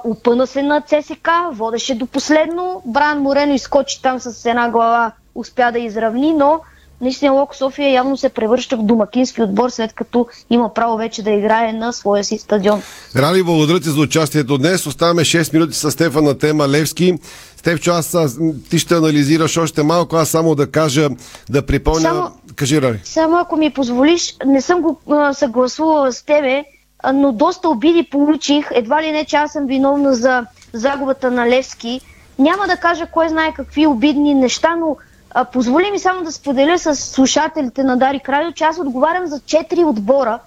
Опъна 0.04 0.48
се 0.48 0.64
на 0.64 0.82
ЦСК, 0.82 1.30
водеше 1.52 1.96
до 1.96 2.06
последно. 2.06 2.82
Бран 2.86 3.20
Морено 3.20 3.54
изкочи 3.54 4.02
там 4.02 4.20
с 4.20 4.46
една 4.46 4.70
глава, 4.70 5.12
успя 5.36 5.72
да 5.72 5.80
изравни, 5.80 6.34
но 6.34 6.60
наистина 7.02 7.32
Локо 7.32 7.56
София 7.56 7.92
явно 7.92 8.18
се 8.18 8.30
превръща 8.30 8.78
в 8.78 8.84
домакински 8.84 9.42
отбор, 9.42 9.70
след 9.70 9.94
като 9.94 10.28
има 10.50 10.74
право 10.74 10.98
вече 10.98 11.24
да 11.24 11.32
играе 11.32 11.74
на 11.74 11.94
своя 11.94 12.24
си 12.24 12.38
стадион. 12.38 12.82
Рали, 13.16 13.44
благодаря 13.44 13.80
ти 13.80 13.90
за 13.90 14.02
участието 14.02 14.58
днес. 14.58 14.86
Оставаме 14.88 15.22
6 15.22 15.54
минути 15.54 15.74
с 15.74 15.92
Стефан 15.92 16.24
на 16.24 16.38
тема 16.38 16.68
Левски. 16.68 17.14
Стефчо, 17.58 17.92
аз, 17.92 18.16
аз 18.16 18.38
ти 18.70 18.80
ще 18.80 18.96
анализираш 18.96 19.58
още 19.58 19.84
малко, 19.84 20.16
аз 20.16 20.30
само 20.30 20.56
да 20.56 20.72
кажа, 20.72 21.10
да 21.50 21.66
припомня... 21.66 22.00
Само- 22.02 22.32
Кажи, 22.56 22.82
Рали. 22.82 23.00
Само 23.04 23.38
ако 23.38 23.58
ми 23.58 23.70
позволиш, 23.70 24.36
не 24.46 24.62
съм 24.62 24.82
го 24.82 25.02
а, 25.10 25.34
съгласувала 25.34 26.12
с 26.12 26.26
тебе, 26.26 26.64
но 27.14 27.32
доста 27.32 27.70
обиди 27.70 28.04
получих. 28.04 28.70
Едва 28.72 29.02
ли 29.02 29.12
не, 29.12 29.26
че 29.26 29.36
аз 29.36 29.52
съм 29.52 29.66
виновна 29.66 30.14
за 30.14 30.46
загубата 30.74 31.32
на 31.32 31.50
Левски. 31.50 32.02
Няма 32.40 32.68
да 32.68 32.78
кажа 32.78 33.06
кой 33.06 33.30
знае 33.30 33.54
какви 33.54 33.88
обидни 33.88 34.34
неща, 34.34 34.76
но 34.76 34.98
а, 35.32 35.46
позволи 35.46 35.92
ми 35.92 36.00
само 36.00 36.24
да 36.24 36.32
споделя 36.32 36.80
с 36.80 36.96
слушателите 36.96 37.84
на 37.84 37.98
Дари 37.98 38.22
Радио, 38.30 38.52
че 38.52 38.64
аз 38.64 38.80
отговарям 38.80 39.28
за 39.28 39.40
четири 39.40 39.84
отбора 39.84 40.40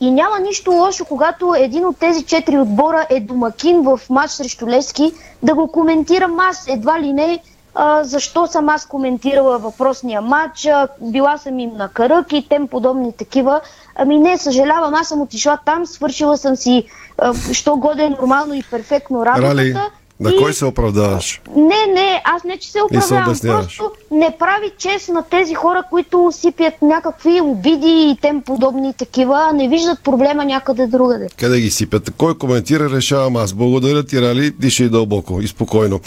и 0.00 0.10
няма 0.10 0.38
нищо 0.38 0.72
лошо, 0.72 1.04
когато 1.04 1.54
един 1.58 1.86
от 1.86 1.98
тези 1.98 2.22
четири 2.22 2.58
отбора 2.58 3.06
е 3.10 3.20
домакин 3.20 3.82
в 3.82 4.00
матч 4.10 4.30
срещу 4.30 4.66
Левски, 4.66 5.12
да 5.42 5.54
го 5.54 5.72
коментирам 5.72 6.40
аз. 6.40 6.68
Едва 6.68 7.00
ли 7.00 7.12
не, 7.12 7.42
а, 7.74 8.04
защо 8.04 8.46
съм 8.46 8.68
аз 8.68 8.86
коментирала 8.86 9.58
въпросния 9.58 10.20
матч, 10.20 10.66
а, 10.66 10.88
била 11.00 11.38
съм 11.38 11.58
им 11.58 11.70
на 11.76 11.88
кръг 11.88 12.32
и 12.32 12.48
тем 12.48 12.68
подобни 12.68 13.12
такива. 13.12 13.60
Ами 13.98 14.18
не, 14.18 14.38
съжалявам, 14.38 14.94
аз 14.94 15.08
съм 15.08 15.20
отишла 15.20 15.58
там, 15.66 15.86
свършила 15.86 16.36
съм 16.36 16.56
си, 16.56 16.84
а, 17.18 17.34
що 17.52 17.76
годе 17.76 18.08
нормално 18.08 18.54
и 18.54 18.62
перфектно 18.70 19.26
работата. 19.26 19.48
Рали, 19.48 19.74
на 20.20 20.30
и- 20.30 20.36
кой 20.36 20.52
се 20.52 20.64
оправдаваш? 20.64 21.40
не, 21.56 21.92
не, 21.94 22.22
аз 22.24 22.44
не, 22.44 22.56
че 22.58 22.70
се 22.70 22.82
оправдавам. 22.82 23.24
обясняваш. 23.28 23.78
Просто 23.78 23.92
не 24.10 24.36
прави 24.38 24.70
чест 24.78 25.08
на 25.08 25.22
тези 25.22 25.54
хора, 25.54 25.82
които 25.90 26.28
сипят 26.32 26.74
някакви 26.82 27.40
обиди 27.40 28.10
и 28.10 28.18
тем 28.22 28.42
подобни 28.42 28.94
такива, 28.94 29.50
не 29.54 29.68
виждат 29.68 30.00
проблема 30.02 30.44
някъде 30.44 30.86
другаде. 30.86 31.28
Къде 31.38 31.60
ги 31.60 31.70
сипят? 31.70 32.10
Кой 32.18 32.38
коментира, 32.38 32.90
решавам 32.90 33.36
аз. 33.36 33.52
Благодаря 33.52 34.06
ти, 34.06 34.22
Рали. 34.22 34.50
Дишай 34.50 34.88
дълбоко 34.88 35.40
и 35.40 35.48
спокойно. 35.48 36.00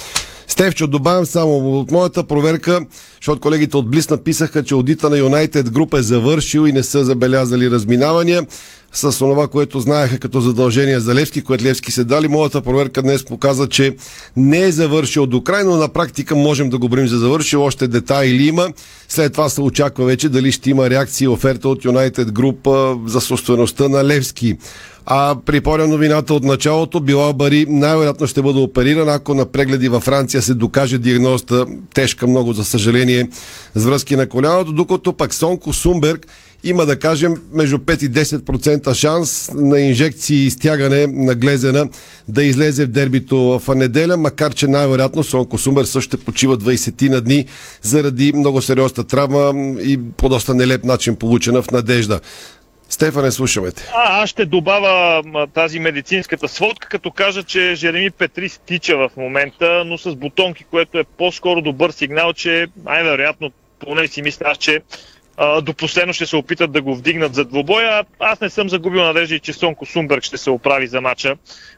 Стевчо, 0.50 0.88
добавям 0.88 1.26
само 1.26 1.80
от 1.80 1.91
моята 1.91 2.24
проверка, 2.24 2.82
защото 3.22 3.41
колегите 3.41 3.78
от 3.78 3.91
Блис 3.91 4.10
написаха, 4.10 4.64
че 4.64 4.74
аудита 4.74 5.10
на 5.10 5.18
Юнайтед 5.18 5.72
Груп 5.72 5.93
е 5.93 6.02
завършил 6.02 6.68
и 6.68 6.72
не 6.72 6.84
са 6.84 7.06
забелязали 7.06 7.72
разминавания 7.72 8.45
с 8.93 9.18
това, 9.18 9.47
което 9.47 9.80
знаеха 9.80 10.20
като 10.20 10.41
задължение 10.41 11.00
за 11.00 11.16
Левски, 11.16 11.41
което 11.41 11.64
Левски 11.64 11.91
се 11.91 12.04
дали. 12.04 12.28
Моята 12.28 12.62
проверка 12.62 13.02
днес 13.02 13.26
показа, 13.26 13.68
че 13.68 13.95
не 14.38 14.62
е 14.62 14.72
завършил 14.72 15.26
до 15.26 15.43
край, 15.43 15.64
но 15.64 15.76
на 15.76 15.89
практика 15.89 16.36
можем 16.36 16.70
да 16.70 16.78
го 16.78 16.89
броим 16.89 17.08
за 17.08 17.18
завършил. 17.18 17.64
Още 17.64 17.88
детайли 17.88 18.47
има. 18.47 18.68
След 19.10 19.32
това 19.32 19.50
се 19.50 19.62
очаква 19.62 20.06
вече 20.06 20.30
дали 20.30 20.52
ще 20.52 20.70
има 20.70 20.89
реакция 20.89 21.26
и 21.26 21.30
оферта 21.30 21.70
от 21.70 21.86
Юнайтед 21.86 22.32
Груп 22.32 22.68
за 23.06 23.22
собствеността 23.22 23.89
на 23.89 24.06
Левски. 24.06 24.58
А 25.12 25.36
припомням 25.45 25.89
новината 25.89 26.34
от 26.34 26.43
началото, 26.43 26.99
Билал 26.99 27.34
Бари 27.34 27.66
най-вероятно 27.70 28.28
ще 28.28 28.41
бъде 28.41 28.60
опериран, 28.60 29.10
ако 29.10 29.34
на 29.34 29.45
прегледи 29.45 29.89
във 29.89 30.03
Франция 30.03 30.41
се 30.41 30.53
докаже 30.53 30.97
диагнозата 30.97 31.66
тежка 31.93 32.28
много, 32.28 32.53
за 32.53 32.66
съжаление, 32.66 33.30
с 33.76 33.86
връзки 33.86 34.16
на 34.16 34.30
коляното, 34.30 34.72
докато 34.72 35.14
пък 35.14 35.34
Сонко 35.34 35.74
Сумберг 35.74 36.28
има 36.64 36.86
да 36.86 36.99
кажем 36.99 37.36
между 37.53 37.78
5 37.78 38.03
и 38.03 38.12
10% 38.12 38.93
шанс 38.93 39.51
на 39.55 39.80
инжекции 39.80 40.45
и 40.45 40.51
стягане 40.51 41.07
на 41.07 41.36
глезена 41.36 41.89
да 42.28 42.43
излезе 42.43 42.86
в 42.86 42.89
дербито 42.89 43.60
в 43.60 43.76
неделя, 43.76 44.18
макар 44.18 44.53
че 44.53 44.68
най-вероятно 44.68 45.24
Сонко 45.24 45.57
Сумбер 45.57 45.86
също 45.86 46.01
ще 46.01 46.18
почива 46.18 46.57
20 46.57 47.10
на 47.10 47.22
дни 47.22 47.45
заради 47.82 48.34
много 48.34 48.62
сериозна 48.62 49.03
травма 49.03 49.53
и 49.82 49.99
по 50.18 50.30
доста 50.30 50.55
нелеп 50.55 50.84
начин 50.84 51.16
получена 51.16 51.62
в 51.62 51.72
надежда. 51.72 52.20
Стефане, 52.90 53.32
слушаме 53.32 53.72
те. 53.72 53.84
А, 53.96 54.24
аз 54.24 54.30
ще 54.30 54.46
добавя 54.46 55.24
тази 55.54 55.80
медицинската 55.80 56.48
сводка, 56.48 56.90
като 56.90 57.12
кажа, 57.12 57.44
че 57.44 57.76
Жереми 57.76 58.12
Петри 58.12 58.50
стича 58.50 58.98
в 58.98 59.12
момента, 59.18 59.84
но 59.86 59.98
с 59.98 60.16
бутонки, 60.16 60.64
което 60.64 61.00
е 61.00 61.04
по-скоро 61.04 61.62
добър 61.62 61.92
сигнал, 61.92 62.34
че 62.34 62.68
най-вероятно, 62.86 63.52
поне 63.80 64.08
си 64.08 64.22
мисля 64.22 64.46
аз, 64.50 64.58
че 64.58 64.82
до 65.62 65.74
последно 65.74 66.14
ще 66.14 66.26
се 66.26 66.36
опитат 66.36 66.72
да 66.72 66.82
го 66.82 66.96
вдигнат 66.96 67.36
за 67.36 67.46
двобоя. 67.46 68.06
Аз 68.20 68.42
не 68.42 68.50
съм 68.50 68.70
загубил 68.70 69.04
надежда, 69.04 69.40
че 69.40 69.54
Сонко 69.54 69.86
Сумберг 69.86 70.24
ще 70.24 70.38
се 70.38 70.50
оправи 70.50 70.88
за 70.88 71.02
матча. 71.02 71.36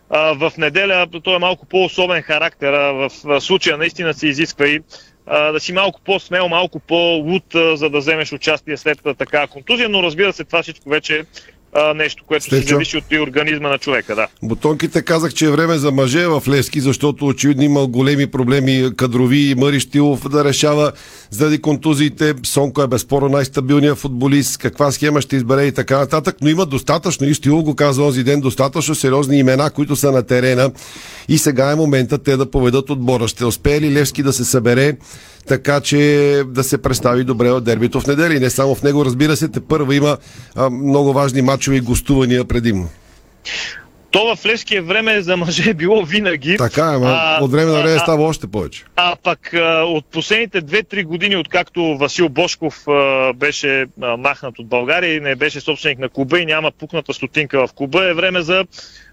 А, 0.09 0.33
в 0.33 0.53
неделя 0.57 1.07
той 1.23 1.35
е 1.35 1.39
малко 1.39 1.65
по-особен 1.65 2.21
характер. 2.21 2.71
В, 2.71 3.09
случая 3.41 3.77
наистина 3.77 4.13
се 4.13 4.27
изисква 4.27 4.67
и 4.67 4.79
да 5.27 5.59
си 5.59 5.73
малко 5.73 6.01
по-смел, 6.01 6.47
малко 6.47 6.79
по-луд, 6.79 7.43
за 7.53 7.89
да 7.89 7.97
вземеш 7.97 8.31
участие 8.31 8.77
след 8.77 8.99
а, 9.05 9.13
такава 9.13 9.47
контузия, 9.47 9.89
но 9.89 10.03
разбира 10.03 10.33
се, 10.33 10.43
това 10.43 10.63
всичко 10.63 10.89
вече 10.89 11.25
а, 11.73 11.93
нещо, 11.93 12.23
което 12.27 12.45
се 12.45 12.61
зависи 12.61 12.97
от 12.97 13.03
и 13.11 13.19
организма 13.19 13.69
на 13.69 13.77
човека, 13.77 14.15
да. 14.15 14.27
Бутонките 14.43 15.01
казах, 15.01 15.33
че 15.33 15.45
е 15.45 15.49
време 15.49 15.77
за 15.77 15.91
мъже 15.91 16.27
в 16.27 16.43
Левски, 16.47 16.79
защото 16.79 17.27
очевидно 17.27 17.63
има 17.63 17.87
големи 17.87 18.27
проблеми 18.27 18.89
кадрови 18.97 19.39
и 19.39 19.55
Мари 19.55 19.79
Штилов 19.79 20.29
да 20.29 20.45
решава 20.45 20.91
заради 21.29 21.61
контузиите. 21.61 22.33
Сонко 22.43 22.81
е 22.81 22.87
безспорно 22.87 23.29
най-стабилният 23.29 23.97
футболист, 23.97 24.57
каква 24.57 24.91
схема 24.91 25.21
ще 25.21 25.35
избере 25.35 25.65
и 25.65 25.71
така 25.71 25.97
нататък, 25.97 26.35
но 26.41 26.49
има 26.49 26.65
достатъчно, 26.65 27.27
и 27.27 27.33
Штилов 27.33 27.63
го 27.63 27.75
каза 27.75 28.03
онзи 28.03 28.23
ден, 28.23 28.41
достатъчно 28.41 28.95
сериозни 28.95 29.37
имена, 29.37 29.69
които 29.69 29.95
са 29.95 30.11
на 30.11 30.23
терена 30.23 30.71
и 31.27 31.37
сега 31.37 31.71
е 31.71 31.75
момента 31.75 32.17
те 32.17 32.37
да 32.37 32.51
поведат 32.51 32.89
отбора. 32.89 33.27
Ще 33.27 33.45
успее 33.45 33.81
ли 33.81 33.93
Левски 33.93 34.23
да 34.23 34.33
се 34.33 34.45
събере 34.45 34.97
така 35.47 35.81
че 35.81 35.97
да 36.47 36.63
се 36.63 36.81
представи 36.81 37.23
добре 37.23 37.49
от 37.51 37.63
дербито 37.63 38.01
в 38.01 38.07
неделя. 38.07 38.33
И 38.33 38.39
не 38.39 38.49
само 38.49 38.75
в 38.75 38.83
него, 38.83 39.05
разбира 39.05 39.35
се, 39.35 39.47
те 39.47 39.59
първа 39.59 39.95
има 39.95 40.17
а, 40.55 40.69
много 40.69 41.13
важни 41.13 41.41
матчове 41.41 41.77
и 41.77 41.81
гостувания 41.81 42.45
предимно. 42.45 42.89
То 44.11 44.35
в 44.35 44.45
Левски 44.45 44.75
е 44.75 44.81
време 44.81 45.21
за 45.21 45.37
мъже 45.37 45.69
е 45.69 45.73
било 45.73 46.05
винаги. 46.05 46.57
Така 46.57 46.93
е, 46.93 47.05
А, 47.05 47.39
от 47.41 47.51
време 47.51 47.71
на 47.71 47.77
време 47.77 47.95
а, 47.95 47.99
става 47.99 48.23
още 48.23 48.47
повече. 48.47 48.83
А 48.95 49.15
пък 49.23 49.53
а, 49.53 49.83
от 49.83 50.05
последните 50.05 50.61
2-3 50.61 51.03
години, 51.03 51.35
откакто 51.35 51.97
Васил 51.97 52.29
Бошков 52.29 52.87
а, 52.87 53.33
беше 53.33 53.85
а, 54.01 54.17
махнат 54.17 54.59
от 54.59 54.67
България 54.67 55.15
и 55.15 55.19
не 55.19 55.35
беше 55.35 55.61
собственик 55.61 55.99
на 55.99 56.09
клуба 56.09 56.39
и 56.39 56.45
няма 56.45 56.71
пукната 56.71 57.13
стотинка 57.13 57.67
в 57.67 57.73
клуба, 57.73 58.09
е 58.09 58.13
време 58.13 58.41
за 58.41 58.65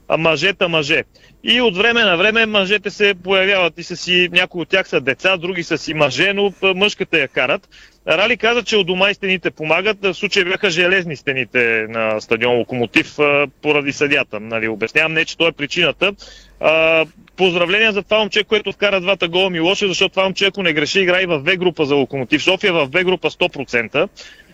а, 0.09 0.17
мъжета 0.17 0.69
мъже. 0.69 1.05
И 1.45 1.61
от 1.61 1.77
време 1.77 2.03
на 2.03 2.17
време 2.17 2.47
мъжете 2.47 2.91
се 2.91 3.15
появяват 3.25 3.79
и 3.79 3.83
са 3.83 3.97
си, 3.97 4.29
някои 4.33 4.63
от 4.63 4.69
тях 4.69 4.89
са 4.89 5.01
деца, 5.01 5.37
други 5.37 5.63
са 5.63 5.79
си 5.79 5.95
мъже, 5.95 6.33
но 6.33 6.53
мъжката 6.75 7.19
я 7.19 7.29
карат. 7.29 7.69
Рали 8.09 8.37
каза, 8.37 8.63
че 8.63 8.77
от 8.77 8.87
дома 8.87 9.11
и 9.11 9.15
стените 9.15 9.51
помагат. 9.51 9.99
В 10.03 10.15
случай 10.15 10.45
бяха 10.45 10.71
железни 10.71 11.17
стените 11.17 11.87
на 11.89 12.21
стадион 12.21 12.57
Локомотив 12.57 13.17
поради 13.63 13.93
съдята. 13.93 14.41
Нали, 14.41 14.69
обяснявам 14.69 15.13
не, 15.13 15.25
че 15.25 15.37
той 15.37 15.49
е 15.49 15.53
причината. 15.53 16.13
А, 16.61 17.07
поздравления 17.37 17.93
за 17.93 18.03
това 18.03 18.19
момче, 18.19 18.45
което 18.45 18.73
вкара 18.73 19.01
двата 19.01 19.29
гола 19.29 19.51
Милоше, 19.51 19.89
защото 19.89 20.09
това 20.09 20.25
момче, 20.25 20.47
ако 20.47 20.63
не 20.63 20.73
греши, 20.73 21.01
играе 21.01 21.27
в 21.27 21.39
В 21.39 21.57
група 21.57 21.85
за 21.85 21.95
Локомотив 21.95 22.43
София, 22.43 22.73
в 22.73 22.87
В 22.87 23.05
група 23.05 23.31
100%. 23.31 24.09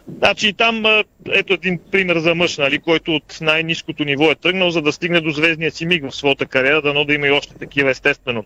Значи 0.09 0.53
там, 0.53 1.03
ето 1.33 1.53
един 1.53 1.81
пример 1.91 2.19
за 2.19 2.35
мъж, 2.35 2.59
нали, 2.59 2.79
който 2.79 3.15
от 3.15 3.39
най-низкото 3.41 4.05
ниво 4.05 4.31
е 4.31 4.35
тръгнал, 4.35 4.71
за 4.71 4.83
да 4.83 4.93
стигне 4.93 5.21
до 5.21 5.31
звездния 5.31 5.71
си 5.71 5.87
миг 5.87 6.11
в 6.11 6.17
своята 6.17 6.47
кариера, 6.47 6.83
дано 6.83 7.05
да 7.05 7.15
има 7.15 7.27
и 7.27 7.31
още 7.31 7.55
такива, 7.55 7.91
естествено. 7.91 8.45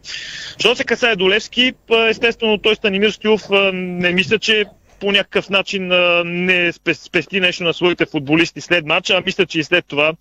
Що 0.58 0.74
се 0.74 0.84
касае 0.84 1.16
до 1.16 1.30
Левски, 1.30 1.72
естествено 2.08 2.58
той 2.58 2.76
Станимир 2.76 3.10
Стюлов 3.10 3.50
а, 3.50 3.72
не 3.72 4.12
мисля, 4.12 4.38
че 4.38 4.64
по 5.00 5.12
някакъв 5.12 5.50
начин 5.50 5.86
не 6.24 6.72
спе- 6.72 6.92
спести 6.92 7.40
нещо 7.40 7.64
на 7.64 7.74
своите 7.74 8.06
футболисти 8.06 8.60
след 8.60 8.86
матча, 8.86 9.14
а 9.14 9.22
мисля, 9.26 9.46
че 9.46 9.58
и 9.60 9.64
след 9.64 9.84
това, 9.86 10.12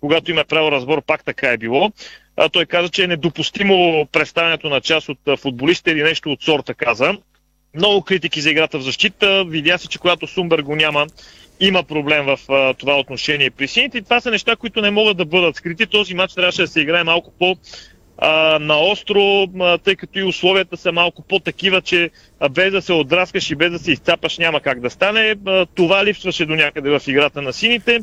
когато 0.00 0.30
има 0.30 0.44
право 0.44 0.72
разбор, 0.72 1.02
пак 1.02 1.24
така 1.24 1.50
е 1.50 1.58
било. 1.58 1.92
А, 2.36 2.48
той 2.48 2.66
каза, 2.66 2.88
че 2.88 3.04
е 3.04 3.06
недопустимо 3.06 4.06
представянето 4.12 4.68
на 4.68 4.80
част 4.80 5.08
от 5.08 5.40
футболистите 5.40 5.90
или 5.90 6.02
нещо 6.02 6.32
от 6.32 6.42
сорта, 6.42 6.74
каза. 6.74 7.16
Много 7.76 8.02
критики 8.02 8.40
за 8.40 8.50
играта 8.50 8.78
в 8.78 8.82
защита. 8.82 9.44
Видя 9.44 9.78
се, 9.78 9.88
че 9.88 9.98
когато 9.98 10.26
Сумбер 10.26 10.58
го 10.58 10.76
няма, 10.76 11.06
има 11.60 11.82
проблем 11.82 12.26
в 12.26 12.38
а, 12.48 12.74
това 12.74 12.98
отношение 12.98 13.50
при 13.50 13.68
сините. 13.68 13.98
И 13.98 14.02
това 14.02 14.20
са 14.20 14.30
неща, 14.30 14.56
които 14.56 14.80
не 14.80 14.90
могат 14.90 15.16
да 15.16 15.24
бъдат 15.24 15.56
скрити. 15.56 15.86
Този 15.86 16.14
матч 16.14 16.34
трябваше 16.34 16.62
да 16.62 16.68
се 16.68 16.80
играе 16.80 17.04
малко 17.04 17.32
по 17.38 17.56
а, 18.18 18.58
наостро, 18.58 19.48
а, 19.60 19.78
тъй 19.78 19.96
като 19.96 20.18
и 20.18 20.22
условията 20.22 20.76
са 20.76 20.92
малко 20.92 21.22
по-такива, 21.22 21.82
че 21.82 22.10
а, 22.40 22.48
без 22.48 22.72
да 22.72 22.82
се 22.82 22.92
отдраскаш 22.92 23.50
и 23.50 23.54
без 23.54 23.70
да 23.70 23.78
се 23.78 23.92
изцапаш 23.92 24.38
няма 24.38 24.60
как 24.60 24.80
да 24.80 24.90
стане. 24.90 25.36
А, 25.46 25.66
това 25.74 26.04
липсваше 26.04 26.46
до 26.46 26.54
някъде 26.54 26.90
в 26.90 27.02
играта 27.06 27.42
на 27.42 27.52
сините. 27.52 28.00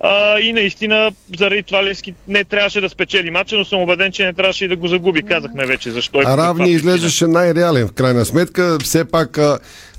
А, 0.00 0.40
и 0.40 0.52
наистина, 0.52 1.10
заради 1.38 1.62
това 1.62 1.84
Левски 1.84 2.14
не 2.28 2.44
трябваше 2.44 2.80
да 2.80 2.88
спечели 2.88 3.30
матча, 3.30 3.56
но 3.56 3.64
съм 3.64 3.82
убеден, 3.82 4.12
че 4.12 4.24
не 4.24 4.32
трябваше 4.32 4.64
и 4.64 4.68
да 4.68 4.76
го 4.76 4.88
загуби. 4.88 5.22
Казахме 5.22 5.66
вече 5.66 5.90
защо. 5.90 6.12
по 6.12 6.18
А 6.24 6.36
равни 6.36 6.70
изглеждаше 6.70 7.26
най-реален 7.26 7.88
в 7.88 7.92
крайна 7.92 8.24
сметка. 8.24 8.78
Все 8.82 9.04
пак 9.04 9.38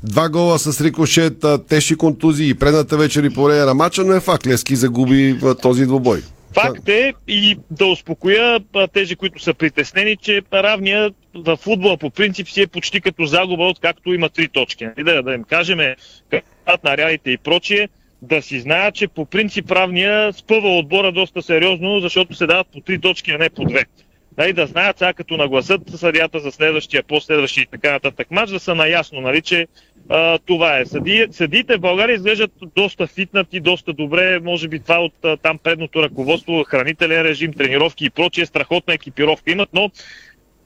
два 0.03 0.29
гола 0.29 0.59
с 0.59 0.81
рикошет, 0.81 1.45
тежки 1.69 1.95
контузии 1.95 2.49
и 2.49 2.53
предната 2.53 2.97
вечер 2.97 3.23
и 3.23 3.29
по 3.29 3.43
време 3.43 3.65
на 3.65 3.73
матча, 3.73 4.03
но 4.03 4.13
е 4.13 4.19
факт, 4.19 4.47
Левски 4.47 4.75
загуби 4.75 5.39
този 5.61 5.85
двубой. 5.85 6.21
Факт 6.53 6.89
е 6.89 7.13
и 7.27 7.57
да 7.71 7.85
успокоя 7.85 8.59
тези, 8.93 9.15
които 9.15 9.43
са 9.43 9.53
притеснени, 9.53 10.17
че 10.17 10.41
равния 10.53 11.11
в 11.35 11.57
футбола 11.57 11.97
по 11.97 12.09
принцип 12.09 12.49
си 12.49 12.61
е 12.61 12.67
почти 12.67 13.01
като 13.01 13.25
загуба, 13.25 13.63
откакто 13.63 14.13
има 14.13 14.29
три 14.29 14.47
точки. 14.47 14.87
И 14.97 15.03
да, 15.03 15.23
да 15.23 15.33
им 15.33 15.43
кажем 15.43 15.79
как 16.65 16.83
на 16.83 16.97
реалите 16.97 17.31
и 17.31 17.37
прочие, 17.37 17.89
да 18.21 18.41
си 18.41 18.59
знаят, 18.59 18.95
че 18.95 19.07
по 19.07 19.25
принцип 19.25 19.71
равния 19.71 20.33
спъва 20.33 20.77
отбора 20.77 21.11
доста 21.11 21.41
сериозно, 21.41 21.99
защото 21.99 22.33
се 22.33 22.47
дават 22.47 22.67
по 22.73 22.81
три 22.81 23.01
точки, 23.01 23.31
а 23.31 23.37
не 23.37 23.49
по 23.49 23.65
две. 23.65 23.85
Нали, 24.37 24.53
да 24.53 24.67
знаят 24.67 24.97
сега 24.97 25.13
като 25.13 25.37
нагласат 25.37 25.81
съдията 25.95 26.39
за 26.39 26.51
следващия, 26.51 27.03
последващия 27.03 27.61
и 27.61 27.67
така 27.71 27.91
нататък 27.91 28.31
матч, 28.31 28.51
да 28.51 28.59
са 28.59 28.75
наясно, 28.75 29.21
нали, 29.21 29.41
че 29.41 29.67
а, 30.09 30.37
това 30.45 30.79
е. 30.79 30.85
Съди, 30.85 31.27
съдиите 31.31 31.77
в 31.77 31.79
България 31.79 32.15
изглеждат 32.15 32.51
доста 32.75 33.07
фитнати, 33.07 33.59
доста 33.59 33.93
добре, 33.93 34.39
може 34.39 34.67
би 34.67 34.79
това 34.79 34.99
от 34.99 35.13
а, 35.25 35.37
там 35.37 35.57
предното 35.57 36.03
ръководство, 36.03 36.63
хранителен 36.63 37.21
режим, 37.21 37.53
тренировки 37.53 38.05
и 38.05 38.09
прочие, 38.09 38.45
страхотна 38.45 38.93
екипировка 38.93 39.51
имат, 39.51 39.69
но 39.73 39.91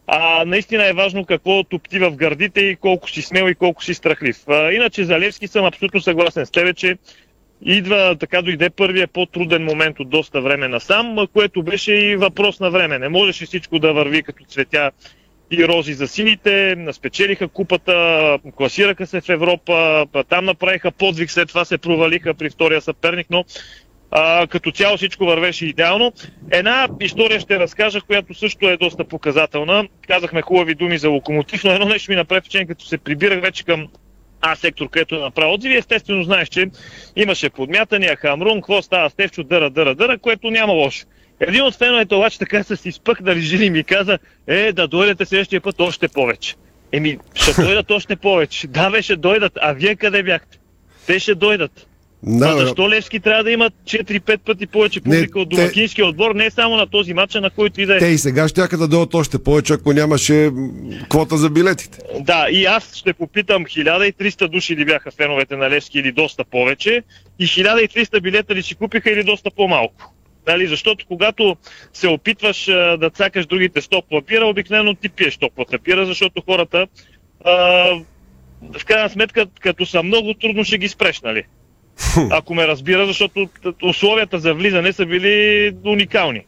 а, 0.07 0.45
наистина 0.45 0.87
е 0.87 0.93
важно 0.93 1.25
какво 1.25 1.63
топти 1.63 1.99
в 1.99 2.11
гърдите 2.11 2.61
и 2.61 2.75
колко 2.75 3.09
си 3.09 3.21
смел 3.21 3.49
и 3.49 3.55
колко 3.55 3.83
си 3.83 3.93
страхлив. 3.93 4.37
А, 4.47 4.71
иначе 4.71 5.03
за 5.03 5.19
Левски 5.19 5.47
съм 5.47 5.65
абсолютно 5.65 6.01
съгласен 6.01 6.45
с 6.45 6.51
тебе, 6.51 6.73
че 6.73 6.97
идва, 7.65 8.15
така 8.19 8.41
дойде 8.41 8.69
първия 8.69 9.07
по-труден 9.07 9.63
момент 9.63 9.99
от 9.99 10.09
доста 10.09 10.41
време 10.41 10.67
насам, 10.67 11.17
което 11.33 11.63
беше 11.63 11.93
и 11.93 12.15
въпрос 12.15 12.59
на 12.59 12.69
време. 12.69 12.99
Не 12.99 13.09
можеше 13.09 13.45
всичко 13.45 13.79
да 13.79 13.93
върви 13.93 14.23
като 14.23 14.45
цветя 14.45 14.91
и 15.51 15.67
рози 15.67 15.93
за 15.93 16.07
сините, 16.07 16.77
спечелиха 16.91 17.47
купата, 17.47 18.39
класираха 18.55 19.07
се 19.07 19.21
в 19.21 19.29
Европа, 19.29 20.05
па 20.11 20.23
там 20.23 20.45
направиха 20.45 20.91
подвиг, 20.91 21.31
след 21.31 21.47
това 21.47 21.65
се 21.65 21.77
провалиха 21.77 22.33
при 22.33 22.49
втория 22.49 22.81
съперник, 22.81 23.27
но 23.29 23.45
а, 24.11 24.47
като 24.47 24.71
цяло 24.71 24.97
всичко 24.97 25.25
вървеше 25.25 25.65
идеално. 25.65 26.13
Една 26.51 26.87
история 27.01 27.39
ще 27.39 27.59
разкажа, 27.59 28.01
която 28.01 28.33
също 28.33 28.69
е 28.69 28.77
доста 28.77 29.03
показателна. 29.03 29.87
Казахме 30.07 30.41
хубави 30.41 30.75
думи 30.75 30.97
за 30.97 31.09
локомотив, 31.09 31.63
но 31.63 31.71
едно 31.71 31.85
нещо 31.85 32.11
ми 32.11 32.15
направи 32.15 32.41
впечатление, 32.41 32.67
като 32.67 32.85
се 32.85 32.97
прибирах 32.97 33.41
вече 33.41 33.63
към 33.63 33.87
А 34.45 34.55
сектор, 34.55 34.89
където 34.89 35.15
е 35.15 35.19
направил 35.19 35.53
отзиви. 35.53 35.77
Естествено 35.77 36.23
знаеш, 36.23 36.49
че 36.49 36.69
имаше 37.15 37.49
подмятания, 37.49 38.15
хамрун, 38.15 38.61
какво 38.61 38.81
става, 38.81 39.09
Стевчо, 39.09 39.43
дъра, 39.43 39.69
дъра, 39.69 39.95
дъра, 39.95 40.17
което 40.17 40.51
няма 40.51 40.73
лошо. 40.73 41.05
Един 41.39 41.61
от 41.61 41.75
феновете 41.75 42.15
обаче 42.15 42.39
така 42.39 42.63
си 42.63 42.89
изпъхнали 42.89 43.41
жили 43.41 43.65
и 43.65 43.69
ми 43.69 43.83
каза, 43.83 44.19
е, 44.47 44.71
да 44.71 44.87
дойдете 44.87 45.25
следващия 45.25 45.61
път 45.61 45.81
още 45.81 46.07
повече. 46.07 46.55
Еми, 46.91 47.17
ще 47.35 47.61
дойдат 47.61 47.91
още 47.91 48.15
повече. 48.15 48.67
Да, 48.67 48.89
бе, 48.89 49.15
дойдат. 49.15 49.53
А 49.61 49.73
вие 49.73 49.95
къде 49.95 50.23
бяхте? 50.23 50.59
Те 51.07 51.19
ще 51.19 51.35
дойдат. 51.35 51.87
Да, 52.25 52.47
а 52.47 52.57
защо 52.57 52.89
Левски 52.89 53.19
трябва 53.19 53.43
да 53.43 53.51
имат 53.51 53.73
4-5 53.85 54.37
пъти 54.37 54.67
повече 54.67 55.01
публика 55.01 55.39
от 55.39 55.49
те- 55.49 55.55
домакинския 55.55 56.07
отбор, 56.07 56.35
не 56.35 56.51
само 56.51 56.75
на 56.75 56.87
този 56.87 57.13
матч, 57.13 57.35
а 57.35 57.41
на 57.41 57.49
който 57.49 57.81
и 57.81 57.85
да 57.85 57.95
е. 57.95 57.99
Те 57.99 58.05
и 58.05 58.17
сега 58.17 58.47
ще 58.47 58.67
да 58.67 58.87
дойдат 58.87 59.13
още 59.13 59.43
повече, 59.43 59.73
ако 59.73 59.93
нямаше 59.93 60.51
квота 61.09 61.37
за 61.37 61.49
билетите. 61.49 61.99
Да, 62.19 62.47
и 62.51 62.65
аз 62.65 62.95
ще 62.95 63.13
попитам 63.13 63.65
1300 63.65 64.47
души 64.47 64.75
ли 64.75 64.85
бяха 64.85 65.11
феновете 65.11 65.55
на 65.55 65.69
Левски 65.69 65.99
или 65.99 66.11
доста 66.11 66.43
повече 66.43 67.03
и 67.39 67.47
1300 67.47 68.21
билета 68.21 68.55
ли 68.55 68.63
си 68.63 68.75
купиха 68.75 69.11
или 69.11 69.23
доста 69.23 69.51
по-малко. 69.51 70.13
Нали, 70.47 70.67
защото 70.67 71.05
когато 71.07 71.55
се 71.93 72.07
опитваш 72.07 72.67
а, 72.67 72.97
да 72.97 73.09
цакаш 73.09 73.45
другите 73.45 73.81
с 73.81 73.87
топла 73.87 74.21
бира, 74.21 74.45
обикновено 74.45 74.95
ти 74.95 75.09
пиеш 75.09 75.37
топлата 75.37 75.77
бира, 75.77 76.05
защото 76.05 76.41
хората 76.45 76.87
а, 77.45 77.53
в 78.79 78.85
крайна 78.85 79.09
сметка, 79.09 79.45
като 79.59 79.85
са 79.85 80.03
много 80.03 80.33
трудно 80.33 80.63
ще 80.63 80.77
ги 80.77 80.87
спреш, 80.87 81.21
нали? 81.21 81.43
Ако 82.31 82.55
ме 82.55 82.67
разбира, 82.67 83.07
защото 83.07 83.49
условията 83.83 84.39
за 84.39 84.53
влизане 84.53 84.93
са 84.93 85.05
били 85.05 85.71
уникални. 85.85 86.41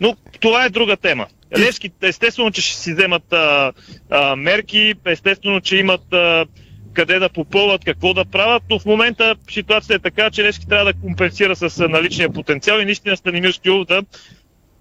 Но 0.00 0.16
това 0.40 0.64
е 0.64 0.70
друга 0.70 0.96
тема. 0.96 1.26
Левски, 1.58 1.90
естествено, 2.02 2.50
че 2.50 2.62
ще 2.62 2.76
си 2.76 2.92
вземат 2.92 3.32
а, 3.32 3.72
а, 4.10 4.36
мерки, 4.36 4.94
естествено, 5.06 5.60
че 5.60 5.76
имат 5.76 6.12
а, 6.12 6.46
къде 6.92 7.18
да 7.18 7.28
попълват, 7.28 7.84
какво 7.84 8.14
да 8.14 8.24
правят, 8.24 8.62
но 8.70 8.78
в 8.78 8.84
момента 8.84 9.36
ситуацията 9.50 9.94
е 9.94 10.10
така, 10.10 10.30
че 10.30 10.44
Левски 10.44 10.68
трябва 10.68 10.84
да 10.84 11.00
компенсира 11.00 11.56
с 11.56 11.88
наличния 11.88 12.30
потенциал 12.30 12.78
и 12.78 12.84
наистина 12.84 13.16
Станимир 13.16 13.52
Стоилов 13.52 13.86
да 13.86 14.02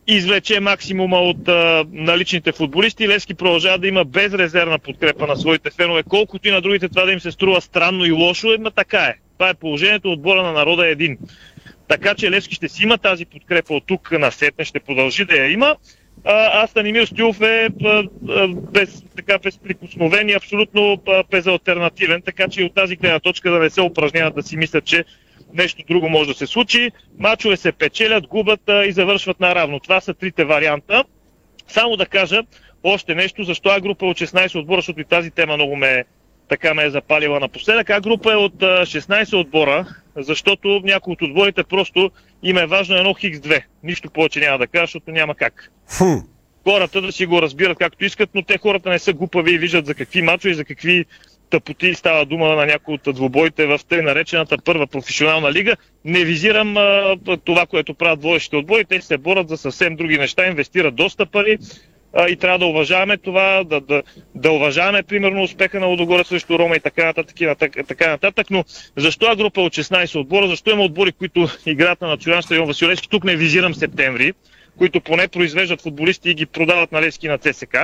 извлече 0.07 0.59
максимума 0.59 1.17
от 1.17 1.47
а, 1.47 1.85
наличните 1.91 2.51
футболисти. 2.51 3.07
Левски 3.07 3.33
продължава 3.33 3.77
да 3.77 3.87
има 3.87 4.05
безрезервна 4.05 4.79
подкрепа 4.79 5.27
на 5.27 5.35
своите 5.35 5.69
фенове, 5.69 6.03
колкото 6.03 6.47
и 6.47 6.51
на 6.51 6.61
другите 6.61 6.89
това 6.89 7.05
да 7.05 7.11
им 7.11 7.19
се 7.19 7.31
струва 7.31 7.61
странно 7.61 8.05
и 8.05 8.11
лошо, 8.11 8.53
е, 8.53 8.57
ма 8.57 8.71
така 8.71 9.03
е. 9.03 9.15
Това 9.37 9.49
е 9.49 9.53
положението, 9.53 10.11
отбора 10.11 10.43
на 10.43 10.51
народа 10.51 10.87
е 10.87 10.91
един. 10.91 11.17
Така 11.87 12.15
че 12.15 12.31
Левски 12.31 12.55
ще 12.55 12.69
си 12.69 12.83
има 12.83 12.97
тази 12.97 13.25
подкрепа 13.25 13.73
от 13.73 13.83
тук 13.87 14.11
на 14.11 14.31
сетне, 14.31 14.65
ще 14.65 14.79
продължи 14.79 15.25
да 15.25 15.35
я 15.35 15.51
има. 15.51 15.75
А, 16.25 16.63
а 16.63 16.67
Станимир 16.67 17.05
Стюлов 17.05 17.41
е 17.41 17.69
без, 18.71 19.03
така, 19.15 19.37
безприкосновен 19.37 20.29
и 20.29 20.33
абсолютно 20.33 21.01
а, 21.07 21.23
безалтернативен, 21.31 22.21
така 22.21 22.47
че 22.47 22.63
от 22.63 22.73
тази 22.73 22.95
гледна 22.95 23.19
точка 23.19 23.51
да 23.51 23.59
не 23.59 23.69
се 23.69 23.81
упражняват 23.81 24.35
да 24.35 24.43
си 24.43 24.57
мислят, 24.57 24.85
че 24.85 25.05
нещо 25.53 25.83
друго 25.87 26.09
може 26.09 26.29
да 26.29 26.35
се 26.35 26.47
случи. 26.47 26.91
Мачове 27.19 27.57
се 27.57 27.71
печелят, 27.71 28.27
губят 28.27 28.61
и 28.87 28.91
завършват 28.91 29.39
наравно. 29.39 29.79
Това 29.79 30.01
са 30.01 30.13
трите 30.13 30.45
варианта. 30.45 31.03
Само 31.67 31.97
да 31.97 32.05
кажа 32.05 32.43
още 32.83 33.15
нещо, 33.15 33.43
защо 33.43 33.75
е 33.75 33.81
група 33.81 34.05
от 34.05 34.17
16 34.17 34.59
отбора, 34.59 34.77
защото 34.77 35.01
и 35.01 35.05
тази 35.05 35.31
тема 35.31 35.55
много 35.55 35.75
ме, 35.75 36.03
така 36.49 36.73
ме 36.73 36.83
е 36.83 36.89
запалила 36.89 37.39
напоследък. 37.39 37.89
А 37.89 38.01
група 38.01 38.33
е 38.33 38.35
от 38.35 38.63
а, 38.63 38.65
16 38.65 39.39
отбора, 39.39 39.85
защото 40.15 40.81
някои 40.83 41.13
от 41.13 41.21
отборите 41.21 41.63
просто 41.63 42.11
им 42.43 42.57
е 42.57 42.65
важно 42.65 42.95
едно 42.95 43.13
хикс 43.13 43.39
2. 43.39 43.63
Нищо 43.83 44.09
повече 44.09 44.39
няма 44.39 44.57
да 44.57 44.67
кажа, 44.67 44.85
защото 44.85 45.11
няма 45.11 45.35
как. 45.35 45.71
Хората 46.63 47.01
да 47.01 47.11
си 47.11 47.25
го 47.25 47.41
разбират 47.41 47.77
както 47.77 48.05
искат, 48.05 48.29
но 48.33 48.41
те 48.41 48.57
хората 48.57 48.89
не 48.89 48.99
са 48.99 49.13
глупави 49.13 49.53
и 49.53 49.57
виждат 49.57 49.85
за 49.85 49.93
какви 49.93 50.21
мачове 50.21 50.51
и 50.51 50.55
за 50.55 50.65
какви 50.65 51.05
тъпоти 51.49 51.95
става 51.95 52.25
дума 52.25 52.55
на 52.55 52.65
някои 52.65 52.93
от 52.93 53.15
двубоите 53.15 53.65
в 53.65 53.79
тъй 53.89 54.01
наречената 54.01 54.57
първа 54.57 54.87
професионална 54.87 55.51
лига. 55.51 55.75
Не 56.05 56.25
визирам 56.25 56.77
а, 56.77 57.17
това, 57.45 57.65
което 57.65 57.93
правят 57.93 58.23
водещите 58.23 58.55
отбори. 58.55 58.85
Те 58.85 59.01
се 59.01 59.17
борят 59.17 59.49
за 59.49 59.57
съвсем 59.57 59.95
други 59.95 60.17
неща, 60.17 60.47
инвестират 60.47 60.95
доста 60.95 61.25
пари 61.25 61.57
и 62.29 62.35
трябва 62.35 62.59
да 62.59 62.65
уважаваме 62.65 63.17
това, 63.17 63.63
да, 63.63 63.81
да, 63.81 64.03
да 64.35 64.51
уважаваме 64.51 65.03
примерно 65.03 65.43
успеха 65.43 65.79
на 65.79 65.85
Лодогорец 65.85 66.27
срещу 66.27 66.59
Рома 66.59 66.75
и 66.75 66.79
така 66.79 67.05
нататък, 67.05 67.41
и 67.41 67.47
така 67.87 68.09
нататък. 68.09 68.47
Но 68.49 68.63
защо 68.97 69.31
е 69.31 69.35
група 69.35 69.61
от 69.61 69.73
16 69.73 70.19
отбора? 70.19 70.47
Защо 70.47 70.71
има 70.71 70.83
отбори, 70.83 71.11
които 71.11 71.47
играят 71.65 72.01
на 72.01 72.07
национален 72.07 72.43
стадион 72.43 72.67
Василевски? 72.67 73.09
Тук 73.09 73.23
не 73.23 73.35
визирам 73.35 73.73
септември, 73.73 74.33
които 74.77 75.01
поне 75.01 75.27
произвеждат 75.27 75.81
футболисти 75.81 76.29
и 76.29 76.33
ги 76.33 76.45
продават 76.45 76.91
на 76.91 77.01
Левски 77.01 77.25
и 77.25 77.29
на 77.29 77.37
ЦСК. 77.37 77.77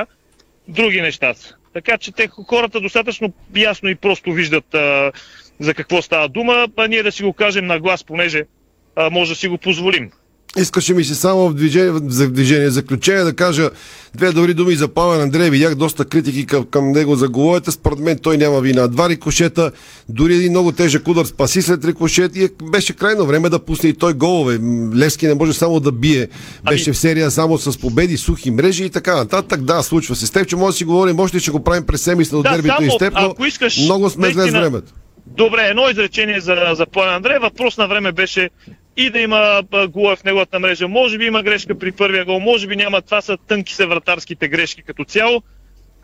Други 0.68 1.02
неща 1.02 1.34
са. 1.34 1.56
Така 1.74 1.98
че 1.98 2.12
те 2.12 2.28
хората 2.48 2.82
достатъчно 2.82 3.34
ясно 3.56 3.90
и 3.90 3.96
просто 3.96 4.32
виждат 4.32 4.74
а, 4.74 5.12
за 5.60 5.74
какво 5.74 6.02
става 6.02 6.30
дума, 6.30 6.68
а 6.78 6.88
ние 6.88 7.04
да 7.04 7.12
си 7.12 7.24
го 7.24 7.34
кажем 7.34 7.66
на 7.66 7.80
глас, 7.80 8.04
понеже 8.04 8.46
а, 8.96 9.10
може 9.10 9.32
да 9.32 9.36
си 9.36 9.48
го 9.48 9.58
позволим. 9.58 10.12
Искаше 10.60 10.94
ми 10.94 11.04
се 11.04 11.16
само 11.16 11.50
в 11.50 11.54
движение, 11.54 11.94
за 12.08 12.30
движение 12.30 12.70
заключение 12.70 13.24
да 13.24 13.34
кажа 13.34 13.70
две 14.16 14.32
добри 14.32 14.54
думи 14.54 14.76
за 14.76 14.88
Павел 14.88 15.22
Андрея. 15.22 15.52
Видях 15.52 15.76
доста 15.76 16.06
критики 16.06 16.46
към, 16.46 16.66
към 16.66 16.92
него 16.92 17.16
за 17.16 17.28
головете. 17.28 17.72
Според 17.72 18.00
мен 18.00 18.18
той 18.18 18.38
няма 18.38 18.60
вина. 18.62 18.88
Два 18.88 19.10
рикошета, 19.10 19.72
дори 20.10 20.36
един 20.36 20.52
много 20.52 20.72
тежък 20.72 21.08
удар 21.08 21.26
спаси 21.26 21.62
след 21.62 21.86
рикошет 21.86 22.36
и 22.36 22.44
е- 22.44 22.50
беше 22.72 22.94
крайно 22.94 23.26
време 23.26 23.50
да 23.50 23.60
пусне 23.60 23.90
и 23.90 23.94
той 23.94 24.14
голове. 24.14 24.60
Левски 24.96 25.28
не 25.28 25.34
може 25.34 25.54
само 25.54 25.80
да 25.80 25.92
бие. 25.92 26.28
Беше 26.70 26.94
в 26.94 26.98
серия 26.98 27.32
само 27.32 27.58
с 27.58 27.80
победи, 27.80 28.18
сухи 28.18 28.52
мрежи 28.52 28.86
и 28.86 28.90
така 28.90 29.16
нататък. 29.16 29.62
Да, 29.62 29.84
случва 29.84 30.16
се. 30.16 30.28
С 30.28 30.32
теб, 30.32 30.48
че 30.48 30.56
може 30.56 30.74
да 30.74 30.78
си 30.78 30.84
говорим, 30.84 31.20
още 31.20 31.40
ще 31.40 31.52
го 31.52 31.64
правим 31.64 31.86
през 31.86 32.02
семисна 32.02 32.38
от 32.38 32.44
Да, 32.44 32.52
дербито 32.52 32.76
само, 32.76 32.88
и 32.88 32.92
с 32.92 32.98
теб, 32.98 33.14
но 33.14 33.26
ако 33.26 33.46
искаш, 33.46 33.78
много 33.78 34.10
сме 34.10 34.32
зле 34.32 34.48
с 34.48 34.52
времето. 34.52 34.94
Добре, 35.38 35.62
едно 35.62 35.90
изречение 35.90 36.42
за, 36.42 36.56
за 36.74 36.86
Павел 36.86 37.16
Андрей. 37.16 37.38
Въпрос 37.42 37.78
на 37.78 37.88
време 37.88 38.12
беше 38.12 38.50
и 39.00 39.10
да 39.10 39.20
има 39.20 39.64
а, 39.72 39.88
голове 39.88 40.16
в 40.16 40.24
неговата 40.24 40.60
мрежа. 40.60 40.88
Може 40.88 41.18
би 41.18 41.26
има 41.26 41.44
грешка 41.44 41.80
при 41.80 41.92
първия 41.92 42.26
гол, 42.26 42.40
може 42.40 42.68
би 42.68 42.76
няма. 42.76 43.02
Това 43.02 43.22
са 43.22 43.38
тънки 43.38 43.74
се 43.74 43.86
вратарските 43.86 44.48
грешки 44.48 44.82
като 44.82 45.04
цяло. 45.04 45.44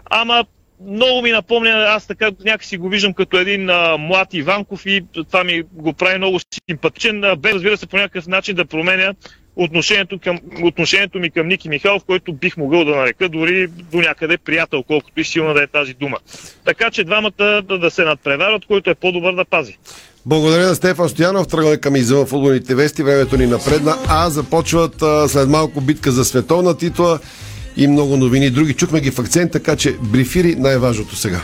Ама 0.10 0.46
много 0.88 1.22
ми 1.22 1.32
напомня, 1.32 1.70
аз 1.70 2.08
така 2.08 2.32
някакси 2.46 2.78
го 2.78 2.90
виждам 2.90 3.14
като 3.14 3.38
един 3.38 3.70
а, 3.70 3.98
млад 3.98 4.34
Иванков 4.34 4.86
и 4.86 5.02
това 5.14 5.44
ми 5.44 5.64
го 5.72 5.94
прави 5.94 6.18
много 6.18 6.40
симпатичен, 6.70 7.22
без 7.38 7.54
разбира 7.54 7.78
се 7.78 7.88
по 7.88 7.98
някакъв 7.98 8.28
начин 8.28 8.56
да 8.56 8.66
променя 8.66 9.14
отношението, 9.56 10.20
към, 10.20 10.40
отношението 10.64 11.20
ми 11.20 11.32
към 11.32 11.48
Ники 11.48 11.70
Михайлов, 11.70 12.06
който 12.06 12.34
бих 12.34 12.58
могъл 12.58 12.86
да 12.86 12.96
нарека 12.96 13.30
дори 13.30 13.68
до 13.68 13.98
някъде 13.98 14.38
приятел, 14.38 14.84
колкото 14.84 15.20
и 15.20 15.24
силна 15.24 15.54
да 15.54 15.64
е 15.64 15.68
тази 15.68 15.94
дума. 15.94 16.18
Така 16.66 16.92
че 16.92 17.04
двамата 17.04 17.62
да, 17.62 17.62
да 17.62 17.92
се 17.92 18.04
надпреварят, 18.04 18.66
който 18.66 18.90
е 18.90 18.96
по-добър 18.96 19.36
да 19.36 19.46
пази. 19.46 19.78
Благодаря 20.26 20.68
на 20.68 20.76
Стефан 20.76 21.10
Стоянов. 21.10 21.48
Тръгваме 21.48 21.78
към 21.78 21.96
извън 21.96 22.26
футболните 22.26 22.76
вести. 22.76 23.04
Времето 23.04 23.38
ни 23.38 23.48
напредна. 23.48 23.98
А 24.08 24.30
започват 24.30 25.02
а, 25.02 25.30
след 25.30 25.50
малко 25.50 25.82
битка 25.82 26.12
за 26.12 26.26
световна 26.26 26.78
титла 26.78 27.20
и 27.78 27.88
много 27.88 28.18
новини. 28.18 28.50
Други 28.50 28.74
чухме 28.74 29.02
ги 29.02 29.12
в 29.12 29.20
акцент, 29.20 29.52
така 29.52 29.76
че 29.76 29.98
брифири 30.02 30.56
най-важното 30.56 31.16
сега. 31.16 31.42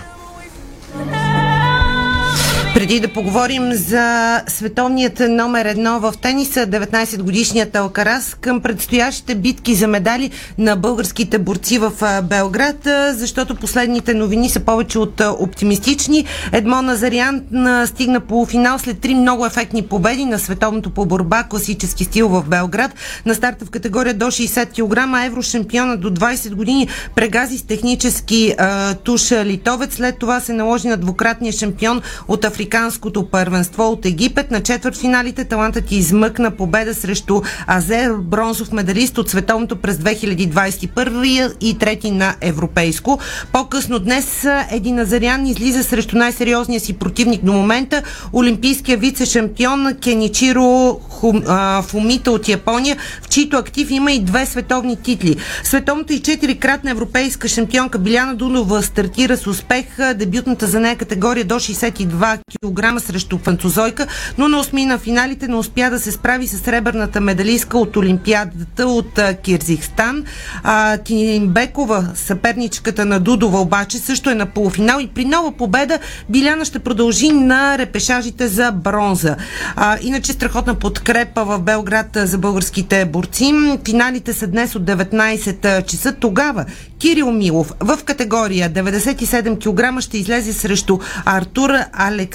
Преди 2.74 3.00
да 3.00 3.08
поговорим 3.08 3.74
за 3.74 4.42
световният 4.48 5.20
номер 5.30 5.66
едно 5.66 6.00
в 6.00 6.14
тениса, 6.22 6.68
19-годишният 6.68 7.76
Алкарас 7.76 8.36
към 8.42 8.62
предстоящите 8.62 9.36
битки 9.36 9.76
за 9.76 9.88
медали 9.88 10.32
на 10.58 10.76
българските 10.76 11.40
борци 11.40 11.78
в 11.78 11.92
Белград, 12.24 12.88
защото 13.12 13.56
последните 13.56 14.14
новини 14.14 14.50
са 14.50 14.60
повече 14.60 15.00
от 15.00 15.22
оптимистични. 15.40 16.26
Едмо 16.52 16.82
Назариан 16.82 17.42
стигна 17.86 18.20
по 18.20 18.46
финал 18.46 18.80
след 18.80 19.00
три 19.00 19.16
много 19.16 19.46
ефектни 19.46 19.82
победи 19.82 20.26
на 20.26 20.40
световното 20.40 20.90
по 20.90 21.06
борба, 21.06 21.44
класически 21.44 22.04
стил 22.04 22.30
в 22.30 22.44
Белград. 22.48 22.92
На 23.26 23.36
старта 23.36 23.66
в 23.66 23.70
категория 23.70 24.14
до 24.14 24.26
60 24.26 24.70
кг, 24.72 25.26
еврошампиона 25.26 25.98
до 25.98 26.10
20 26.10 26.54
години 26.54 26.88
прегази 27.16 27.58
с 27.58 27.64
технически 27.64 28.56
а, 28.58 28.94
туш 28.94 29.32
литовец. 29.32 29.96
След 29.96 30.18
това 30.18 30.40
се 30.40 30.54
наложи 30.54 30.88
на 30.88 30.98
двукратния 30.98 31.54
шампион 31.54 32.02
от 32.28 32.46
Африка 32.46 32.61
африканското 32.62 33.24
първенство 33.24 33.84
от 33.84 34.06
Египет. 34.06 34.52
На 34.52 34.64
четвърт 34.64 34.98
финалите 34.98 35.46
талантът 35.46 35.92
измъкна 35.92 36.52
победа 36.52 36.96
срещу 36.96 37.42
Азер, 37.68 38.14
бронзов 38.14 38.72
медалист 38.72 39.18
от 39.18 39.30
световното 39.30 39.76
през 39.76 39.98
2021 39.98 41.54
и 41.62 41.78
трети 41.78 42.12
на 42.12 42.36
европейско. 42.42 43.20
По-късно 43.54 44.00
днес 44.00 44.48
един 44.72 45.00
Азарян 45.00 45.46
излиза 45.46 45.84
срещу 45.84 46.18
най-сериозния 46.18 46.80
си 46.80 46.94
противник 46.94 47.44
до 47.44 47.54
момента, 47.54 48.04
олимпийския 48.34 48.98
вице-шампион 48.98 50.00
Кеничиро 50.00 51.00
Хум, 51.10 51.44
а, 51.48 51.82
Фумита 51.82 52.32
от 52.32 52.48
Япония, 52.48 52.98
в 53.22 53.30
чийто 53.30 53.58
актив 53.58 53.92
има 53.92 54.12
и 54.12 54.20
две 54.20 54.46
световни 54.46 54.96
титли. 54.96 55.36
Световната 55.64 56.14
и 56.14 56.20
четирикратна 56.20 56.92
европейска 56.92 57.48
шампионка 57.48 58.00
Биляна 58.00 58.36
Дунова 58.36 58.84
стартира 58.84 59.38
с 59.38 59.48
успех. 59.48 59.86
Дебютната 60.16 60.68
за 60.68 60.80
нея 60.80 60.96
категория 60.96 61.46
до 61.46 61.56
62 61.56 62.51
кг 62.60 63.00
срещу 63.00 63.38
французойка, 63.38 64.08
но 64.38 64.48
на 64.48 64.60
осми 64.60 64.86
на 64.86 64.98
финалите 64.98 65.48
не 65.48 65.56
успя 65.56 65.90
да 65.90 66.00
се 66.00 66.12
справи 66.12 66.48
с 66.48 66.60
сребърната 66.60 67.22
медалистка 67.22 67.78
от 67.78 67.98
Олимпиадата 67.98 68.88
от 68.88 69.20
Кирзихстан. 69.44 70.24
А, 70.64 70.98
Тимбекова, 70.98 72.08
съперничката 72.16 73.06
на 73.06 73.20
Дудова, 73.20 73.60
обаче 73.60 73.98
също 73.98 74.30
е 74.30 74.36
на 74.36 74.46
полуфинал 74.46 75.00
и 75.00 75.08
при 75.08 75.26
нова 75.26 75.52
победа 75.52 76.00
Биляна 76.30 76.66
ще 76.66 76.80
продължи 76.80 77.32
на 77.32 77.78
репешажите 77.78 78.48
за 78.48 78.72
бронза. 78.72 79.36
А, 79.76 79.98
иначе 80.02 80.34
страхотна 80.34 80.76
подкрепа 80.76 81.44
в 81.44 81.60
Белград 81.60 82.08
за 82.16 82.38
българските 82.38 83.06
борци. 83.06 83.54
Финалите 83.86 84.34
са 84.34 84.48
днес 84.48 84.76
от 84.76 84.84
19 84.84 85.86
часа. 85.86 86.14
Тогава 86.14 86.66
Кирил 87.00 87.32
Милов 87.32 87.74
в 87.80 88.00
категория 88.06 88.70
97 88.70 89.60
кг 89.60 90.02
ще 90.02 90.18
излезе 90.18 90.54
срещу 90.54 91.00
Артур 91.26 91.70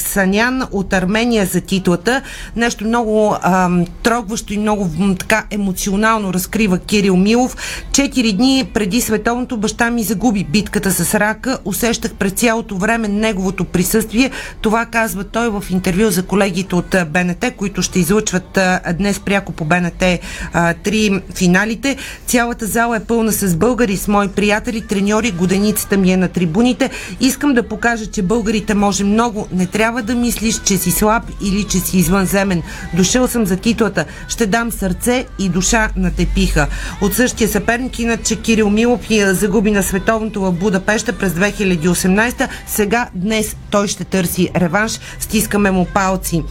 Алексанян 0.06 0.62
от 0.72 0.92
Армения 0.92 1.46
за 1.46 1.60
титлата. 1.60 2.22
Нещо 2.56 2.84
много 2.84 3.36
ам, 3.42 3.84
трогващо 4.02 4.54
и 4.54 4.58
много 4.58 4.90
така 5.18 5.44
емоционално 5.50 6.34
разкрива 6.34 6.78
Кирил 6.78 7.16
Милов. 7.16 7.56
Четири 7.92 8.32
дни 8.32 8.70
преди 8.74 9.00
световното 9.00 9.56
баща 9.56 9.90
ми 9.90 10.02
загуби 10.02 10.44
битката 10.44 10.92
с 10.92 11.14
рака. 11.14 11.58
Усещах 11.64 12.14
през 12.14 12.32
цялото 12.32 12.76
време 12.76 13.08
неговото 13.08 13.64
присъствие. 13.64 14.30
Това 14.60 14.86
казва 14.86 15.24
той 15.24 15.48
в 15.48 15.64
интервю 15.70 16.10
за 16.10 16.22
колегите 16.22 16.74
от 16.74 16.96
БНТ, 17.08 17.44
които 17.56 17.82
ще 17.82 17.98
излъчват 17.98 18.56
а, 18.56 18.80
днес 18.98 19.20
пряко 19.20 19.52
по 19.52 19.64
БНТ 19.64 20.04
а, 20.52 20.74
три 20.74 21.22
финалите. 21.34 21.96
Цялата 22.26 22.66
зала 22.66 22.96
е 22.96 23.00
пълна 23.00 23.32
с 23.32 23.56
българи, 23.56 23.96
с 23.96 24.08
мои 24.08 24.28
приятели, 24.28 24.80
треньори, 24.80 25.30
годеницата 25.30 25.96
ми 25.96 26.12
е 26.12 26.16
на 26.16 26.28
трибуните. 26.28 26.90
Искам 27.20 27.54
да 27.54 27.68
покажа, 27.68 28.06
че 28.06 28.22
българите 28.22 28.74
може 28.74 29.04
много. 29.04 29.48
Не 29.52 29.66
трябва 29.66 29.95
да 30.02 30.14
мислиш, 30.14 30.60
че 30.64 30.78
си 30.78 30.90
слаб 30.90 31.22
или 31.42 31.64
че 31.64 31.80
си 31.80 31.98
извънземен. 31.98 32.62
Дошъл 32.94 33.28
съм 33.28 33.46
за 33.46 33.56
титлата. 33.56 34.04
Ще 34.28 34.46
дам 34.46 34.72
сърце 34.72 35.24
и 35.38 35.48
душа 35.48 35.88
на 35.96 36.10
тепиха. 36.10 36.66
От 37.00 37.14
същия 37.14 37.48
съперник, 37.48 37.98
иначе 37.98 38.36
Кирил 38.36 38.70
Милов 38.70 39.00
загуби 39.10 39.70
на 39.70 39.82
световното 39.82 40.40
в 40.40 40.52
Будапеща 40.52 41.12
през 41.12 41.32
2018. 41.32 42.48
Сега, 42.66 43.08
днес 43.14 43.56
той 43.70 43.88
ще 43.88 44.04
търси 44.04 44.50
реванш. 44.56 45.00
Стискаме 45.20 45.70
му 45.70 45.86
палци. 45.94 46.42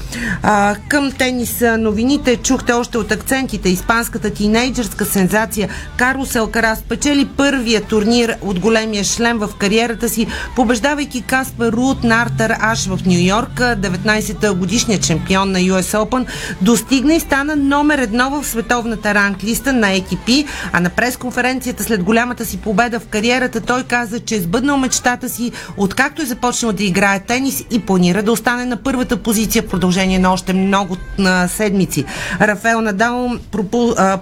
А, 0.43 0.75
към 0.87 1.11
тениса 1.11 1.77
новините 1.77 2.35
чухте 2.35 2.73
още 2.73 2.97
от 2.97 3.11
акцентите. 3.11 3.69
Испанската 3.69 4.29
тинейджърска 4.29 5.05
сензация 5.05 5.69
Карлос 5.97 6.35
Алкарас 6.35 6.81
печели 6.81 7.27
първия 7.37 7.81
турнир 7.81 8.37
от 8.41 8.59
големия 8.59 9.03
шлем 9.03 9.37
в 9.37 9.49
кариерата 9.59 10.09
си, 10.09 10.27
побеждавайки 10.55 11.21
Каспер 11.21 11.71
Рут 11.71 12.03
на 12.03 12.21
Артър 12.21 12.55
Аш 12.59 12.85
в 12.85 12.99
Нью 13.05 13.19
Йорк, 13.19 13.34
19-та 13.43 14.53
годишният 14.53 15.05
шампион 15.05 15.51
на 15.51 15.59
US 15.59 15.97
Open, 15.97 16.25
достигна 16.61 17.13
и 17.13 17.19
стана 17.19 17.55
номер 17.55 17.97
едно 17.97 18.29
в 18.29 18.47
световната 18.47 19.13
ранглиста 19.13 19.73
на 19.73 19.87
ATP, 19.87 20.47
а 20.71 20.79
на 20.79 20.89
пресконференцията 20.89 21.83
след 21.83 22.03
голямата 22.03 22.45
си 22.45 22.57
победа 22.57 22.99
в 22.99 23.07
кариерата 23.07 23.61
той 23.61 23.83
каза, 23.83 24.19
че 24.19 24.35
е 24.35 24.41
сбъднал 24.41 24.77
мечтата 24.77 25.29
си, 25.29 25.51
откакто 25.77 26.21
е 26.21 26.25
започнал 26.25 26.71
да 26.71 26.83
играе 26.83 27.19
тенис 27.19 27.65
и 27.71 27.79
планира 27.79 28.23
да 28.23 28.31
остане 28.31 28.65
на 28.65 28.77
първата 28.77 29.17
позиция 29.17 29.63
в 29.63 29.67
продължение 29.67 30.19
на 30.19 30.33
още 30.33 30.53
много 30.53 30.97
на 31.17 31.47
седмици. 31.47 32.05
Рафел 32.41 32.81
Надал 32.81 33.31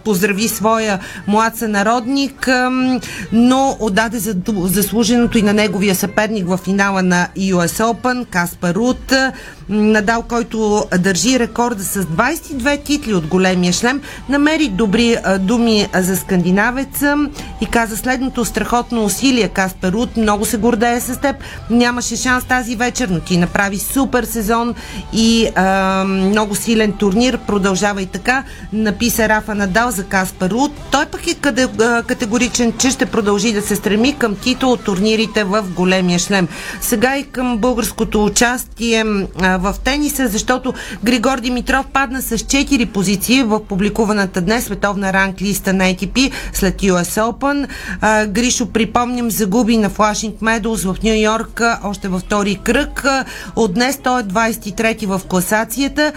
поздрави 0.03 0.47
своя 0.47 0.99
млад 1.27 1.57
сънародник, 1.57 2.49
но 3.31 3.77
отдаде 3.79 4.19
заслуженото 4.63 5.37
и 5.37 5.41
на 5.41 5.53
неговия 5.53 5.95
съперник 5.95 6.47
в 6.47 6.57
финала 6.57 7.01
на 7.01 7.27
US 7.37 7.93
Open, 7.93 8.25
Каспар 8.25 8.75
Рут. 8.75 9.02
uh, 9.11 9.31
Надал, 9.69 10.21
който 10.21 10.85
държи 10.99 11.39
рекорда 11.39 11.83
с 11.83 12.03
22 12.03 12.83
титли 12.83 13.13
от 13.13 13.27
големия 13.27 13.73
шлем, 13.73 14.01
намери 14.29 14.67
добри 14.67 15.17
думи 15.39 15.87
за 15.95 16.17
скандинавеца 16.17 17.17
и 17.61 17.65
каза 17.65 17.97
следното 17.97 18.45
страхотно 18.45 19.03
усилие. 19.05 19.47
Каспер 19.47 19.91
Рут 19.91 20.17
много 20.17 20.45
се 20.45 20.57
гордее 20.57 20.99
с 20.99 21.19
теб. 21.19 21.35
Нямаше 21.69 22.15
шанс 22.15 22.45
тази 22.45 22.75
вечер, 22.75 23.07
но 23.09 23.19
ти 23.19 23.37
направи 23.37 23.79
супер 23.79 24.23
сезон 24.23 24.75
и 25.13 25.47
а, 25.55 26.03
много 26.07 26.55
силен 26.55 26.91
турнир. 26.91 27.37
Продължава 27.37 28.01
и 28.01 28.05
така. 28.05 28.43
Написа 28.73 29.29
Рафа 29.29 29.55
Надал 29.55 29.91
за 29.91 30.03
Каспер 30.03 30.49
Рут. 30.49 30.71
Той 30.91 31.05
пък 31.05 31.27
е 31.27 31.35
категоричен, 32.07 32.73
че 32.77 32.89
ще 32.89 33.05
продължи 33.05 33.53
да 33.53 33.61
се 33.61 33.75
стреми 33.75 34.15
към 34.17 34.35
титул 34.35 34.71
от 34.71 34.83
турнирите 34.83 35.43
в 35.43 35.63
големия 35.75 36.19
шлем. 36.19 36.47
Сега 36.81 37.17
и 37.17 37.23
към 37.23 37.57
българското 37.57 38.25
участие 38.25 39.03
в 39.59 39.75
тениса, 39.83 40.27
защото 40.27 40.73
Григор 41.03 41.39
Димитров 41.39 41.85
падна 41.93 42.21
с 42.21 42.37
4 42.37 42.85
позиции 42.85 43.43
в 43.43 43.63
публикуваната 43.65 44.41
днес 44.41 44.63
световна 44.63 45.13
ранг 45.13 45.41
листа 45.41 45.73
на 45.73 45.83
ATP 45.83 46.31
след 46.53 46.81
US 46.81 47.31
Open. 47.31 47.67
Гришо, 48.27 48.65
припомням, 48.65 49.31
загуби 49.31 49.77
на 49.77 49.89
Флашинг 49.89 50.41
Медоус 50.41 50.83
в 50.83 50.95
Нью 51.03 51.21
Йорк 51.21 51.61
още 51.83 52.07
във 52.07 52.21
втори 52.21 52.59
кръг. 52.63 53.05
От 53.55 53.73
днес 53.73 53.99
той 54.03 54.21
е 54.21 54.23
23 54.23 55.05
в 55.05 55.21
класацията, 55.27 56.11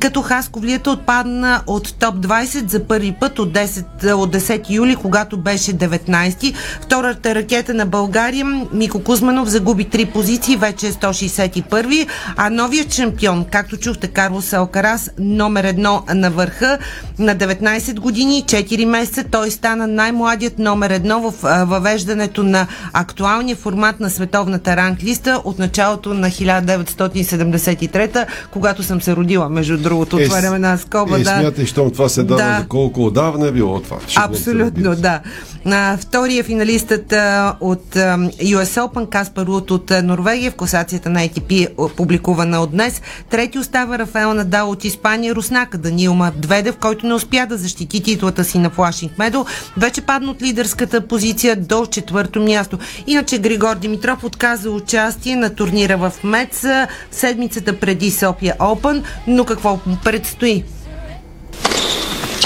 като 0.00 0.22
Хасковлията 0.22 0.90
отпадна 0.90 1.62
от 1.66 1.94
топ 1.98 2.14
20 2.14 2.70
за 2.70 2.86
първи 2.86 3.14
път 3.20 3.38
от 3.38 3.52
10, 3.52 4.12
от 4.12 4.36
10 4.36 4.70
юли, 4.70 4.96
когато 4.96 5.36
беше 5.36 5.74
19. 5.74 6.54
Втората 6.80 7.34
ракета 7.34 7.74
на 7.74 7.86
България, 7.86 8.44
Мико 8.72 9.04
Кузманов, 9.04 9.48
загуби 9.48 9.86
3 9.86 10.12
позиции, 10.12 10.56
вече 10.56 10.86
е 10.86 10.92
161, 10.92 12.06
а 12.36 12.50
новия 12.50 12.81
Новият 12.82 12.94
шампион, 12.94 13.44
както 13.44 13.76
чухте, 13.76 14.08
Карлос 14.08 14.52
Алкарас, 14.52 15.10
номер 15.18 15.64
едно 15.64 16.02
на 16.14 16.30
върха 16.30 16.78
на 17.18 17.36
19 17.36 18.00
години, 18.00 18.44
4 18.46 18.84
месеца. 18.84 19.24
Той 19.30 19.50
стана 19.50 19.86
най-младият 19.86 20.58
номер 20.58 20.90
едно 20.90 21.30
в 21.30 21.34
въвеждането 21.66 22.42
на 22.42 22.66
актуалния 22.92 23.56
формат 23.56 24.00
на 24.00 24.10
световната 24.10 24.76
ранглиста 24.76 25.40
от 25.44 25.58
началото 25.58 26.14
на 26.14 26.28
1973, 26.28 28.26
когато 28.50 28.82
съм 28.82 29.02
се 29.02 29.16
родила, 29.16 29.48
между 29.48 29.78
другото. 29.78 30.18
Е, 30.20 30.24
Отваряме 30.24 30.56
една 30.56 30.76
скоба. 30.76 31.16
Е, 31.16 31.22
да. 31.22 31.38
смятай, 31.40 31.66
щом 31.66 31.90
това 31.90 32.08
се 32.08 32.22
дава 32.22 32.42
да. 32.42 32.58
за 32.60 32.68
колко 32.68 33.06
отдавна 33.06 33.46
е 33.46 33.52
било 33.52 33.80
това. 33.80 33.98
Абсолютно, 34.16 34.96
да. 34.96 35.20
На 35.64 35.98
втория 36.00 36.44
финалистът 36.44 37.12
от 37.60 37.94
US 37.94 38.80
Open, 38.80 39.08
Каспар 39.08 39.46
Лут 39.46 39.70
от 39.70 39.92
Норвегия 40.02 40.50
в 40.50 40.54
класацията 40.54 41.10
на 41.10 41.20
ATP, 41.20 41.68
публикувана 41.96 42.60
от 42.60 42.71
днес. 42.72 43.02
Трети 43.30 43.58
остава 43.58 43.98
Рафаел 43.98 44.34
Надал 44.34 44.70
от 44.70 44.84
Испания, 44.84 45.34
Руснака 45.34 45.78
Даниил 45.78 46.14
Медведев, 46.14 46.76
който 46.76 47.06
не 47.06 47.14
успя 47.14 47.46
да 47.46 47.56
защити 47.56 48.02
титлата 48.02 48.44
си 48.44 48.58
на 48.58 48.70
Флашинг 48.70 49.18
Медал, 49.18 49.46
вече 49.76 50.00
падна 50.00 50.30
от 50.30 50.42
лидерската 50.42 51.08
позиция 51.08 51.56
до 51.56 51.86
четвърто 51.86 52.40
място. 52.40 52.78
Иначе 53.06 53.38
Григор 53.38 53.76
Димитров 53.76 54.24
отказа 54.24 54.70
участие 54.70 55.36
на 55.36 55.54
турнира 55.54 55.96
в 55.96 56.12
Мец 56.24 56.64
седмицата 57.10 57.80
преди 57.80 58.10
София 58.10 58.56
Опен, 58.60 59.04
но 59.26 59.44
какво 59.44 59.78
предстои? 60.04 60.64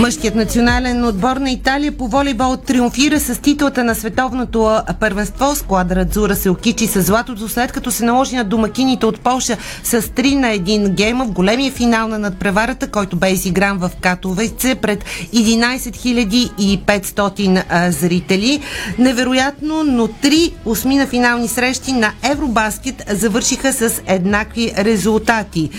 Мъжкият 0.00 0.34
национален 0.34 1.04
отбор 1.04 1.36
на 1.36 1.50
Италия 1.50 1.92
по 1.92 2.08
волейбол 2.08 2.56
триумфира 2.56 3.20
с 3.20 3.40
титлата 3.40 3.84
на 3.84 3.94
световното 3.94 4.80
първенство. 5.00 5.56
Складра 5.56 6.04
Дзура 6.04 6.36
се 6.36 6.50
окичи 6.50 6.86
с 6.86 7.02
златото, 7.02 7.48
след 7.48 7.72
като 7.72 7.90
се 7.90 8.04
наложи 8.04 8.36
на 8.36 8.44
домакините 8.44 9.06
от 9.06 9.20
Полша 9.20 9.56
с 9.84 10.02
3 10.02 10.34
на 10.34 10.46
1 10.46 10.88
гейма 10.88 11.24
в 11.24 11.30
големия 11.30 11.72
финал 11.72 12.08
на 12.08 12.18
надпреварата, 12.18 12.88
който 12.88 13.16
бе 13.16 13.30
изигран 13.30 13.78
в 13.78 13.90
Катовеце 14.00 14.74
пред 14.74 15.04
11 15.34 15.90
500 16.86 17.90
зрители. 17.90 18.60
Невероятно, 18.98 19.84
но 19.84 20.08
три 20.08 20.52
осмина 20.64 21.06
финални 21.06 21.48
срещи 21.48 21.92
на 21.92 22.12
Евробаскет 22.22 23.02
завършиха 23.10 23.72
с 23.72 24.02
еднакви 24.06 24.72
резултати. 24.78 25.70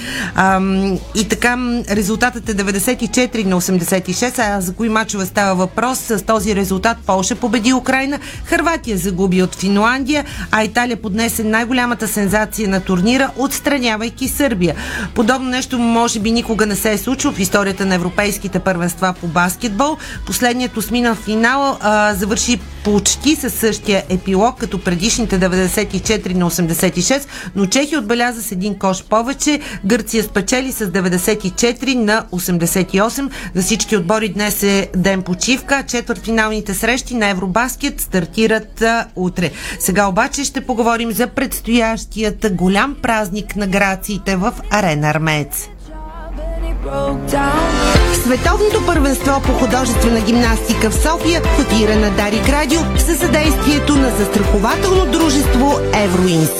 И 1.15 1.28
така 1.30 1.57
резултатът 1.91 2.49
е 2.49 2.55
94 2.55 3.11
на 3.18 3.62
86, 3.62 4.39
а 4.39 4.62
за 4.62 4.74
кои 4.74 4.89
мачове 4.89 5.26
става 5.26 5.55
въпрос? 5.55 5.99
С 5.99 6.26
този 6.26 6.55
резултат 6.55 6.97
Полша 7.05 7.36
победи 7.36 7.74
Украина, 7.74 8.20
Харватия 8.45 8.97
загуби 8.97 9.43
от 9.43 9.55
Финландия, 9.55 10.26
а 10.51 10.64
Италия 10.64 11.01
поднесе 11.01 11.43
най-голямата 11.43 12.07
сензация 12.07 12.70
на 12.70 12.82
турнира, 12.82 13.30
отстранявайки 13.38 14.28
Сърбия. 14.28 14.76
Подобно 15.16 15.49
нещо 15.49 15.80
може 15.80 16.20
би 16.20 16.32
никога 16.32 16.66
не 16.66 16.76
се 16.76 16.91
е 16.91 16.97
случило 16.97 17.34
в 17.34 17.39
историята 17.39 17.86
на 17.86 17.95
европейските 17.95 18.59
първенства 18.59 19.14
по 19.22 19.28
баскетбол. 19.28 19.97
Последният 20.26 20.78
осмина 20.78 21.16
финал 21.16 21.78
а, 21.82 22.14
завърши 22.14 22.59
почти 22.84 23.36
със 23.36 23.53
същия 23.53 24.03
епилог, 24.09 24.59
като 24.59 24.84
предишните 24.84 25.39
94 25.39 26.34
на 26.34 26.51
86, 26.51 27.26
но 27.55 27.66
Чехия 27.66 27.99
отбеляза 27.99 28.41
с 28.41 28.51
един 28.51 28.80
кош 28.80 29.03
повече. 29.03 29.59
Гърция 29.86 30.24
спечели 30.24 30.72
с 30.72 30.88
94 30.88 31.95
на 31.95 32.26
88. 32.32 33.01
За 33.56 33.62
всички 33.62 33.97
отбори 33.97 34.30
днес 34.30 34.64
е 34.64 34.89
ден 34.95 35.22
почивка. 35.22 35.84
Четвъртфиналните 35.88 36.74
срещи 36.74 37.16
на 37.16 37.30
Евробаскет 37.30 38.02
стартират 38.02 38.84
утре. 39.16 39.52
Сега 39.80 40.08
обаче 40.08 40.43
ще 40.43 40.66
поговорим 40.66 41.12
за 41.12 41.28
предстоящият 41.28 42.45
голям 42.52 42.95
празник 43.02 43.56
на 43.56 43.68
грациите 43.68 44.36
в 44.36 44.54
Арена 44.70 45.10
Армеец. 45.10 45.68
Световното 48.24 48.86
първенство 48.86 49.41
по 49.41 49.54
художествена 49.54 50.22
гимнастика 50.22 50.89
в 50.89 50.95
София 50.95 51.41
котира 51.41 51.95
на 51.95 52.12
Дарик 52.12 52.49
Радио 52.49 52.80
със 52.97 53.20
съдействието 53.20 53.95
на 53.95 54.10
застрахователно 54.10 55.12
дружество 55.12 55.80
Евроинс. 55.93 56.52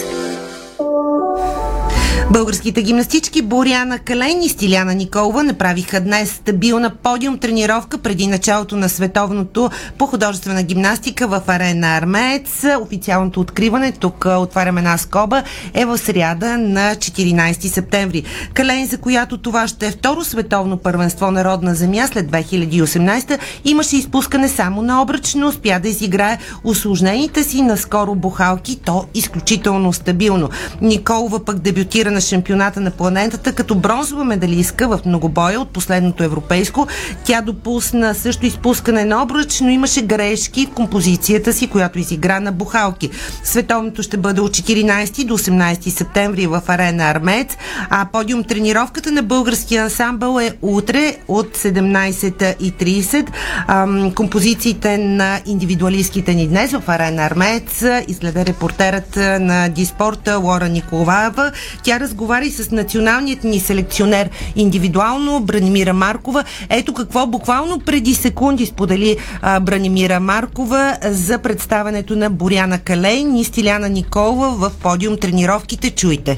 Българските 2.34 2.82
гимнастички 2.82 3.42
Боряна 3.42 4.00
Калейн 4.00 4.42
и 4.42 4.50
Стиляна 4.50 4.96
Николова 4.96 5.44
направиха 5.44 6.02
днес 6.02 6.32
стабилна 6.32 6.90
подиум 6.90 7.38
тренировка 7.38 7.98
преди 7.98 8.28
началото 8.28 8.76
на 8.76 8.90
световното 8.90 9.70
по 9.98 10.06
художествена 10.06 10.64
гимнастика 10.64 11.28
в 11.28 11.42
арена 11.48 11.98
Армеец. 11.98 12.66
Официалното 12.82 13.40
откриване, 13.40 13.92
тук 13.92 14.26
отваряме 14.38 14.80
една 14.80 14.98
скоба, 14.98 15.44
е 15.74 15.86
в 15.86 15.98
сряда 15.98 16.58
на 16.58 16.96
14 16.96 17.68
септември. 17.68 18.24
Калейн, 18.54 18.88
за 18.88 18.98
която 18.98 19.38
това 19.38 19.68
ще 19.68 19.88
е 19.88 19.92
второ 19.92 20.24
световно 20.24 20.78
първенство 20.78 21.32
народна 21.32 21.76
земя 21.76 22.08
след 22.08 22.32
2018, 22.32 23.40
имаше 23.66 23.98
изпускане 23.98 24.50
само 24.50 24.82
на 24.82 25.02
обръч, 25.02 25.34
но 25.34 25.48
успя 25.48 25.80
да 25.80 25.90
изиграе 25.90 26.38
усложнените 26.64 27.44
си 27.44 27.62
наскоро 27.62 28.16
бухалки, 28.16 28.80
то 28.86 29.06
изключително 29.14 29.94
стабилно. 29.94 30.50
Николова 30.82 31.46
пък 31.46 31.60
дебютира 31.60 32.12
на 32.12 32.21
шампионата 32.22 32.80
на 32.80 32.92
планетата 32.92 33.54
като 33.54 33.76
бронзова 33.76 34.24
медалистка 34.24 34.88
в 34.88 35.00
многобоя 35.06 35.62
от 35.62 35.70
последното 35.70 36.24
европейско. 36.24 36.88
Тя 37.24 37.42
допусна 37.42 38.16
също 38.16 38.46
изпускане 38.46 39.06
на 39.06 39.24
обръч, 39.24 39.60
но 39.60 39.70
имаше 39.70 40.02
грешки 40.02 40.66
в 40.66 40.70
композицията 40.70 41.54
си, 41.54 41.68
която 41.68 42.00
изигра 42.00 42.40
на 42.40 42.52
бухалки. 42.52 43.10
Световното 43.44 44.04
ще 44.04 44.18
бъде 44.18 44.42
от 44.42 44.52
14 44.52 45.26
до 45.26 45.38
18 45.38 45.90
септември 45.90 46.48
в 46.48 46.62
арена 46.68 47.04
Армец, 47.04 47.58
а 47.90 48.08
подиум 48.14 48.44
тренировката 48.44 49.12
на 49.12 49.24
българския 49.24 49.84
ансамбъл 49.84 50.40
е 50.40 50.54
утре 50.62 51.16
от 51.28 51.58
17.30. 51.58 54.16
Композициите 54.16 54.98
на 54.98 55.40
индивидуалистките 55.46 56.34
ни 56.34 56.48
днес 56.48 56.72
в 56.72 56.84
арена 56.88 57.24
Армец 57.24 57.84
изгледа 58.08 58.46
репортерът 58.46 59.16
на 59.42 59.70
Диспорта 59.70 60.38
Лора 60.38 60.70
Николаева. 60.70 61.52
Тя 61.84 62.00
разговаря 62.12 62.46
и 62.46 62.52
с 62.52 62.72
националният 62.72 63.44
ни 63.44 63.60
селекционер 63.60 64.30
индивидуално 64.56 65.40
Бранимира 65.40 65.94
Маркова. 65.94 66.44
Ето 66.70 66.94
какво 66.94 67.28
буквално 67.28 67.80
преди 67.80 68.14
секунди 68.14 68.66
сподели 68.66 69.18
а, 69.42 69.60
Бранимира 69.60 70.20
Маркова 70.20 70.98
за 71.04 71.38
представането 71.40 72.16
на 72.16 72.30
Боряна 72.30 72.80
Калейн 72.80 73.36
и 73.36 73.44
Стиляна 73.44 73.90
Никола 73.90 74.50
в 74.50 74.72
подиум 74.84 75.18
тренировките. 75.18 75.90
Чуйте. 75.90 76.38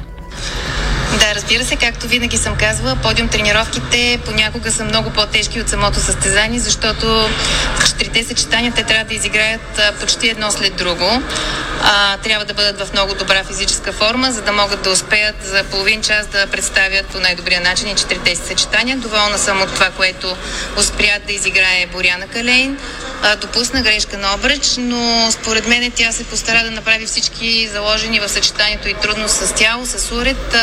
Да, 1.20 1.36
разбира 1.36 1.66
се, 1.66 1.76
както 1.76 2.08
винаги 2.08 2.38
съм 2.38 2.56
казвала, 2.56 2.96
подиум 2.96 3.30
тренировките 3.30 4.20
понякога 4.26 4.72
са 4.72 4.84
много 4.84 5.10
по-тежки 5.10 5.62
от 5.62 5.70
самото 5.70 6.00
състезание, 6.00 6.60
защото 6.60 7.30
четирите 7.86 8.24
съчетания 8.24 8.72
те 8.76 8.84
трябва 8.84 9.06
да 9.06 9.14
изиграят 9.14 9.82
почти 10.00 10.30
едно 10.30 10.52
след 10.52 10.76
друго. 10.76 11.22
А, 11.84 12.18
трябва 12.18 12.46
да 12.46 12.54
бъдат 12.54 12.88
в 12.88 12.94
много 12.94 13.14
добра 13.14 13.44
физическа 13.44 13.94
форма, 13.94 14.32
за 14.32 14.42
да 14.42 14.52
могат 14.52 14.82
да 14.82 14.90
успеят 14.90 15.36
за 15.46 15.64
половин 15.64 16.02
час 16.02 16.28
да 16.28 16.48
представят 16.48 17.06
по 17.06 17.20
най-добрия 17.20 17.62
начин 17.62 17.88
и 17.90 17.96
четирите 17.96 18.36
съчетания. 18.36 18.98
Доволна 18.98 19.38
съм 19.38 19.62
от 19.62 19.74
това, 19.74 19.90
което 19.90 20.36
успя 20.78 21.20
да 21.28 21.34
изиграе 21.34 21.88
Боряна 21.92 22.28
Калейн. 22.28 22.78
Допусна 23.42 23.82
грешка 23.82 24.18
на 24.18 24.34
обръч, 24.36 24.76
но 24.78 25.32
според 25.32 25.68
мен 25.68 25.92
тя 25.92 26.12
се 26.12 26.24
постара 26.24 26.64
да 26.64 26.72
направи 26.72 27.06
всички 27.06 27.70
заложени 27.74 28.20
в 28.20 28.30
съчетанието 28.30 28.90
и 28.90 28.94
трудност 28.94 29.36
с 29.36 29.54
тяло, 29.54 29.86
с 29.86 30.12
уред. 30.12 30.56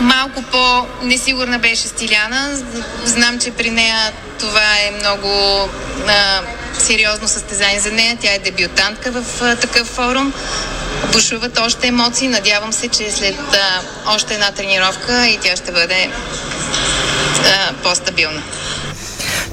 Малко 0.00 0.42
по-несигурна 0.42 1.58
беше 1.58 1.88
Стиляна. 1.88 2.58
Знам, 3.04 3.38
че 3.38 3.50
при 3.50 3.70
нея 3.70 4.12
това 4.38 4.60
е 4.60 4.90
много 4.98 5.28
а, 6.08 6.40
сериозно 6.78 7.28
състезание 7.28 7.80
за 7.80 7.92
нея. 7.92 8.16
Тя 8.20 8.34
е 8.34 8.38
дебютантка 8.38 9.10
в 9.10 9.42
а, 9.42 9.56
такъв 9.56 9.86
форум. 9.86 10.32
Бушуват 11.12 11.58
още 11.58 11.86
емоции. 11.86 12.28
Надявам 12.28 12.72
се, 12.72 12.88
че 12.88 13.10
след 13.10 13.38
а, 13.52 13.80
още 14.14 14.34
една 14.34 14.50
тренировка 14.52 15.26
и 15.26 15.38
тя 15.42 15.56
ще 15.56 15.72
бъде 15.72 16.10
а, 17.44 17.72
по-стабилна. 17.82 18.42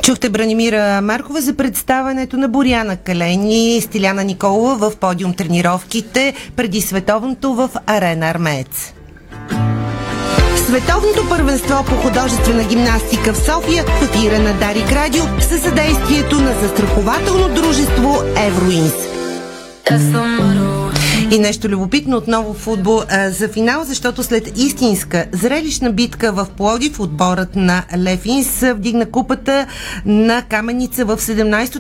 Чухте 0.03 0.29
Бранимира 0.29 1.01
Маркова 1.01 1.41
за 1.41 1.53
представането 1.53 2.37
на 2.37 2.47
Боряна 2.47 2.97
Калени 2.97 3.77
и 3.77 3.81
Стиляна 3.81 4.23
Николова 4.23 4.89
в 4.89 4.95
подиум 4.95 5.33
тренировките 5.33 6.33
преди 6.55 6.81
световното 6.81 7.53
в 7.53 7.69
Арена 7.87 8.29
Армеец. 8.29 8.93
Световното 10.69 11.29
първенство 11.29 11.83
по 11.85 11.95
художествена 11.95 12.63
гимнастика 12.63 13.33
в 13.33 13.37
София 13.37 13.85
котира 13.85 14.39
на 14.39 14.53
Дарик 14.53 14.91
Радио 14.91 15.23
със 15.39 15.61
съдействието 15.61 16.41
на 16.41 16.53
застрахователно 16.61 17.55
дружество 17.55 18.23
Евроинс. 18.47 18.93
И 21.31 21.39
нещо 21.39 21.67
любопитно 21.69 22.17
отново 22.17 22.53
футбол 22.53 23.01
а, 23.09 23.29
за 23.29 23.47
финал, 23.47 23.83
защото 23.83 24.23
след 24.23 24.57
истинска 24.57 25.25
зрелищна 25.31 25.91
битка 25.91 26.31
в 26.31 26.47
Плодив, 26.57 26.99
отборът 26.99 27.55
на 27.55 27.83
Лефинс 27.97 28.63
вдигна 28.73 29.05
купата 29.05 29.67
на 30.05 30.41
Каменица 30.49 31.05
в 31.05 31.17
17-то 31.17 31.79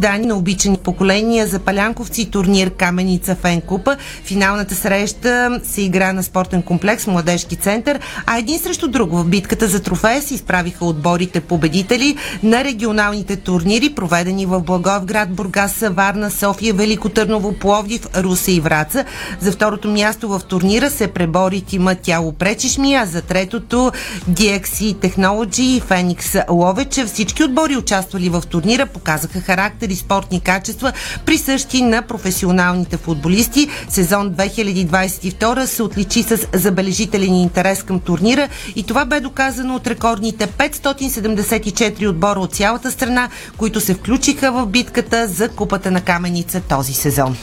Дани 0.00 0.26
на 0.26 0.34
обичани 0.34 0.76
поколения 0.76 1.46
за 1.46 1.58
палянковци 1.58 2.30
турнир 2.30 2.70
Каменица 2.70 3.34
Фен 3.34 3.60
Купа. 3.60 3.96
Финалната 4.24 4.74
среща 4.74 5.60
се 5.64 5.82
игра 5.82 6.12
на 6.12 6.22
спортен 6.22 6.62
комплекс 6.62 7.06
Младежки 7.06 7.56
център, 7.56 8.00
а 8.26 8.38
един 8.38 8.58
срещу 8.58 8.88
друг 8.88 9.12
в 9.12 9.24
битката 9.24 9.68
за 9.68 9.82
трофея 9.82 10.22
се 10.22 10.34
изправиха 10.34 10.84
отборите 10.84 11.40
победители 11.40 12.16
на 12.42 12.64
регионалните 12.64 13.36
турнири, 13.36 13.94
проведени 13.94 14.46
в 14.46 14.60
Благоевград, 14.60 15.30
Бургас, 15.30 15.84
Варна, 15.90 16.30
София, 16.30 16.74
Велико 16.74 17.08
Търново, 17.08 17.52
Пловдив, 17.52 18.06
Русе 18.16 18.52
и 18.52 18.60
Враца. 18.60 19.04
За 19.40 19.52
второто 19.52 19.88
място 19.88 20.28
в 20.28 20.40
турнира 20.48 20.90
се 20.90 21.08
пребори 21.08 21.60
тима 21.60 21.94
Тяло 21.94 22.32
Пречишми, 22.32 22.94
а 22.94 23.06
за 23.06 23.22
третото 23.22 23.92
DXC 24.30 24.94
Technology 24.94 25.60
и 25.60 25.82
Phoenix 25.82 26.50
Ловече. 26.50 27.04
Всички 27.04 27.44
отбори, 27.44 27.76
участвали 27.76 28.28
в 28.28 28.42
турнира, 28.50 28.86
показаха 28.86 29.40
характер 29.40 29.89
и 29.92 29.96
спортни 29.96 30.40
качества, 30.40 30.92
присъщи 31.26 31.82
на 31.82 32.02
професионалните 32.02 32.96
футболисти. 32.96 33.68
Сезон 33.88 34.30
2022 34.30 35.64
се 35.64 35.82
отличи 35.82 36.22
с 36.22 36.38
забележителен 36.54 37.34
интерес 37.34 37.82
към 37.82 38.00
турнира 38.00 38.48
и 38.76 38.82
това 38.82 39.04
бе 39.04 39.20
доказано 39.20 39.74
от 39.74 39.86
рекордните 39.86 40.46
574 40.46 42.08
отбора 42.08 42.40
от 42.40 42.54
цялата 42.54 42.90
страна, 42.90 43.28
които 43.56 43.80
се 43.80 43.94
включиха 43.94 44.52
в 44.52 44.66
битката 44.66 45.28
за 45.28 45.48
Купата 45.48 45.90
на 45.90 46.00
Каменица 46.00 46.60
този 46.68 46.92
сезон. 46.92 47.36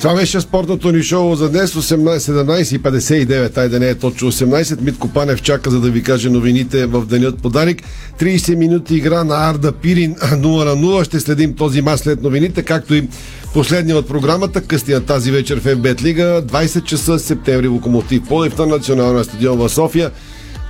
Това 0.00 0.14
беше 0.14 0.40
спортното 0.40 0.92
ни 0.92 1.02
шоу 1.02 1.34
за 1.34 1.48
днес 1.48 1.72
17.59. 1.74 3.56
Ай 3.56 3.68
да 3.68 3.80
не 3.80 3.88
е 3.88 3.94
точно 3.94 4.32
18. 4.32 4.80
Митко 4.80 5.08
Панев 5.08 5.42
чака 5.42 5.70
за 5.70 5.80
да 5.80 5.90
ви 5.90 6.02
каже 6.02 6.30
новините 6.30 6.86
в 6.86 7.06
денят 7.06 7.42
подарик. 7.42 7.82
30 8.20 8.54
минути 8.54 8.96
игра 8.96 9.24
на 9.24 9.50
Арда 9.50 9.72
Пирин 9.72 10.14
0 10.14 10.34
на 10.64 10.76
0. 10.76 11.04
Ще 11.04 11.20
следим 11.20 11.54
този 11.54 11.82
мач 11.82 12.00
след 12.00 12.22
новините, 12.22 12.62
както 12.62 12.94
и 12.94 13.08
последния 13.54 13.96
от 13.96 14.08
програмата. 14.08 14.60
Късния 14.60 15.00
тази 15.00 15.30
вечер 15.30 15.60
в 15.60 15.74
ФБЕТ 15.74 16.02
Лига. 16.02 16.42
20 16.46 16.84
часа 16.84 17.18
септември 17.18 17.68
Локомотив 17.68 18.22
Полив 18.28 18.58
на 18.58 18.66
Националния 18.66 19.24
стадион 19.24 19.58
в 19.58 19.68
София. 19.68 20.10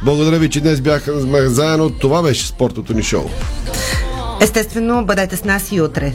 Благодаря 0.04 0.38
ви, 0.38 0.50
че 0.50 0.60
днес 0.60 0.80
бяха 0.80 1.12
заедно. 1.50 1.90
Това 1.90 2.22
беше 2.22 2.46
спортното 2.46 2.94
ни 2.94 3.02
шоу. 3.02 3.24
Естествено, 4.40 5.04
бъдете 5.04 5.36
с 5.36 5.44
нас 5.44 5.72
и 5.72 5.80
утре. 5.80 6.14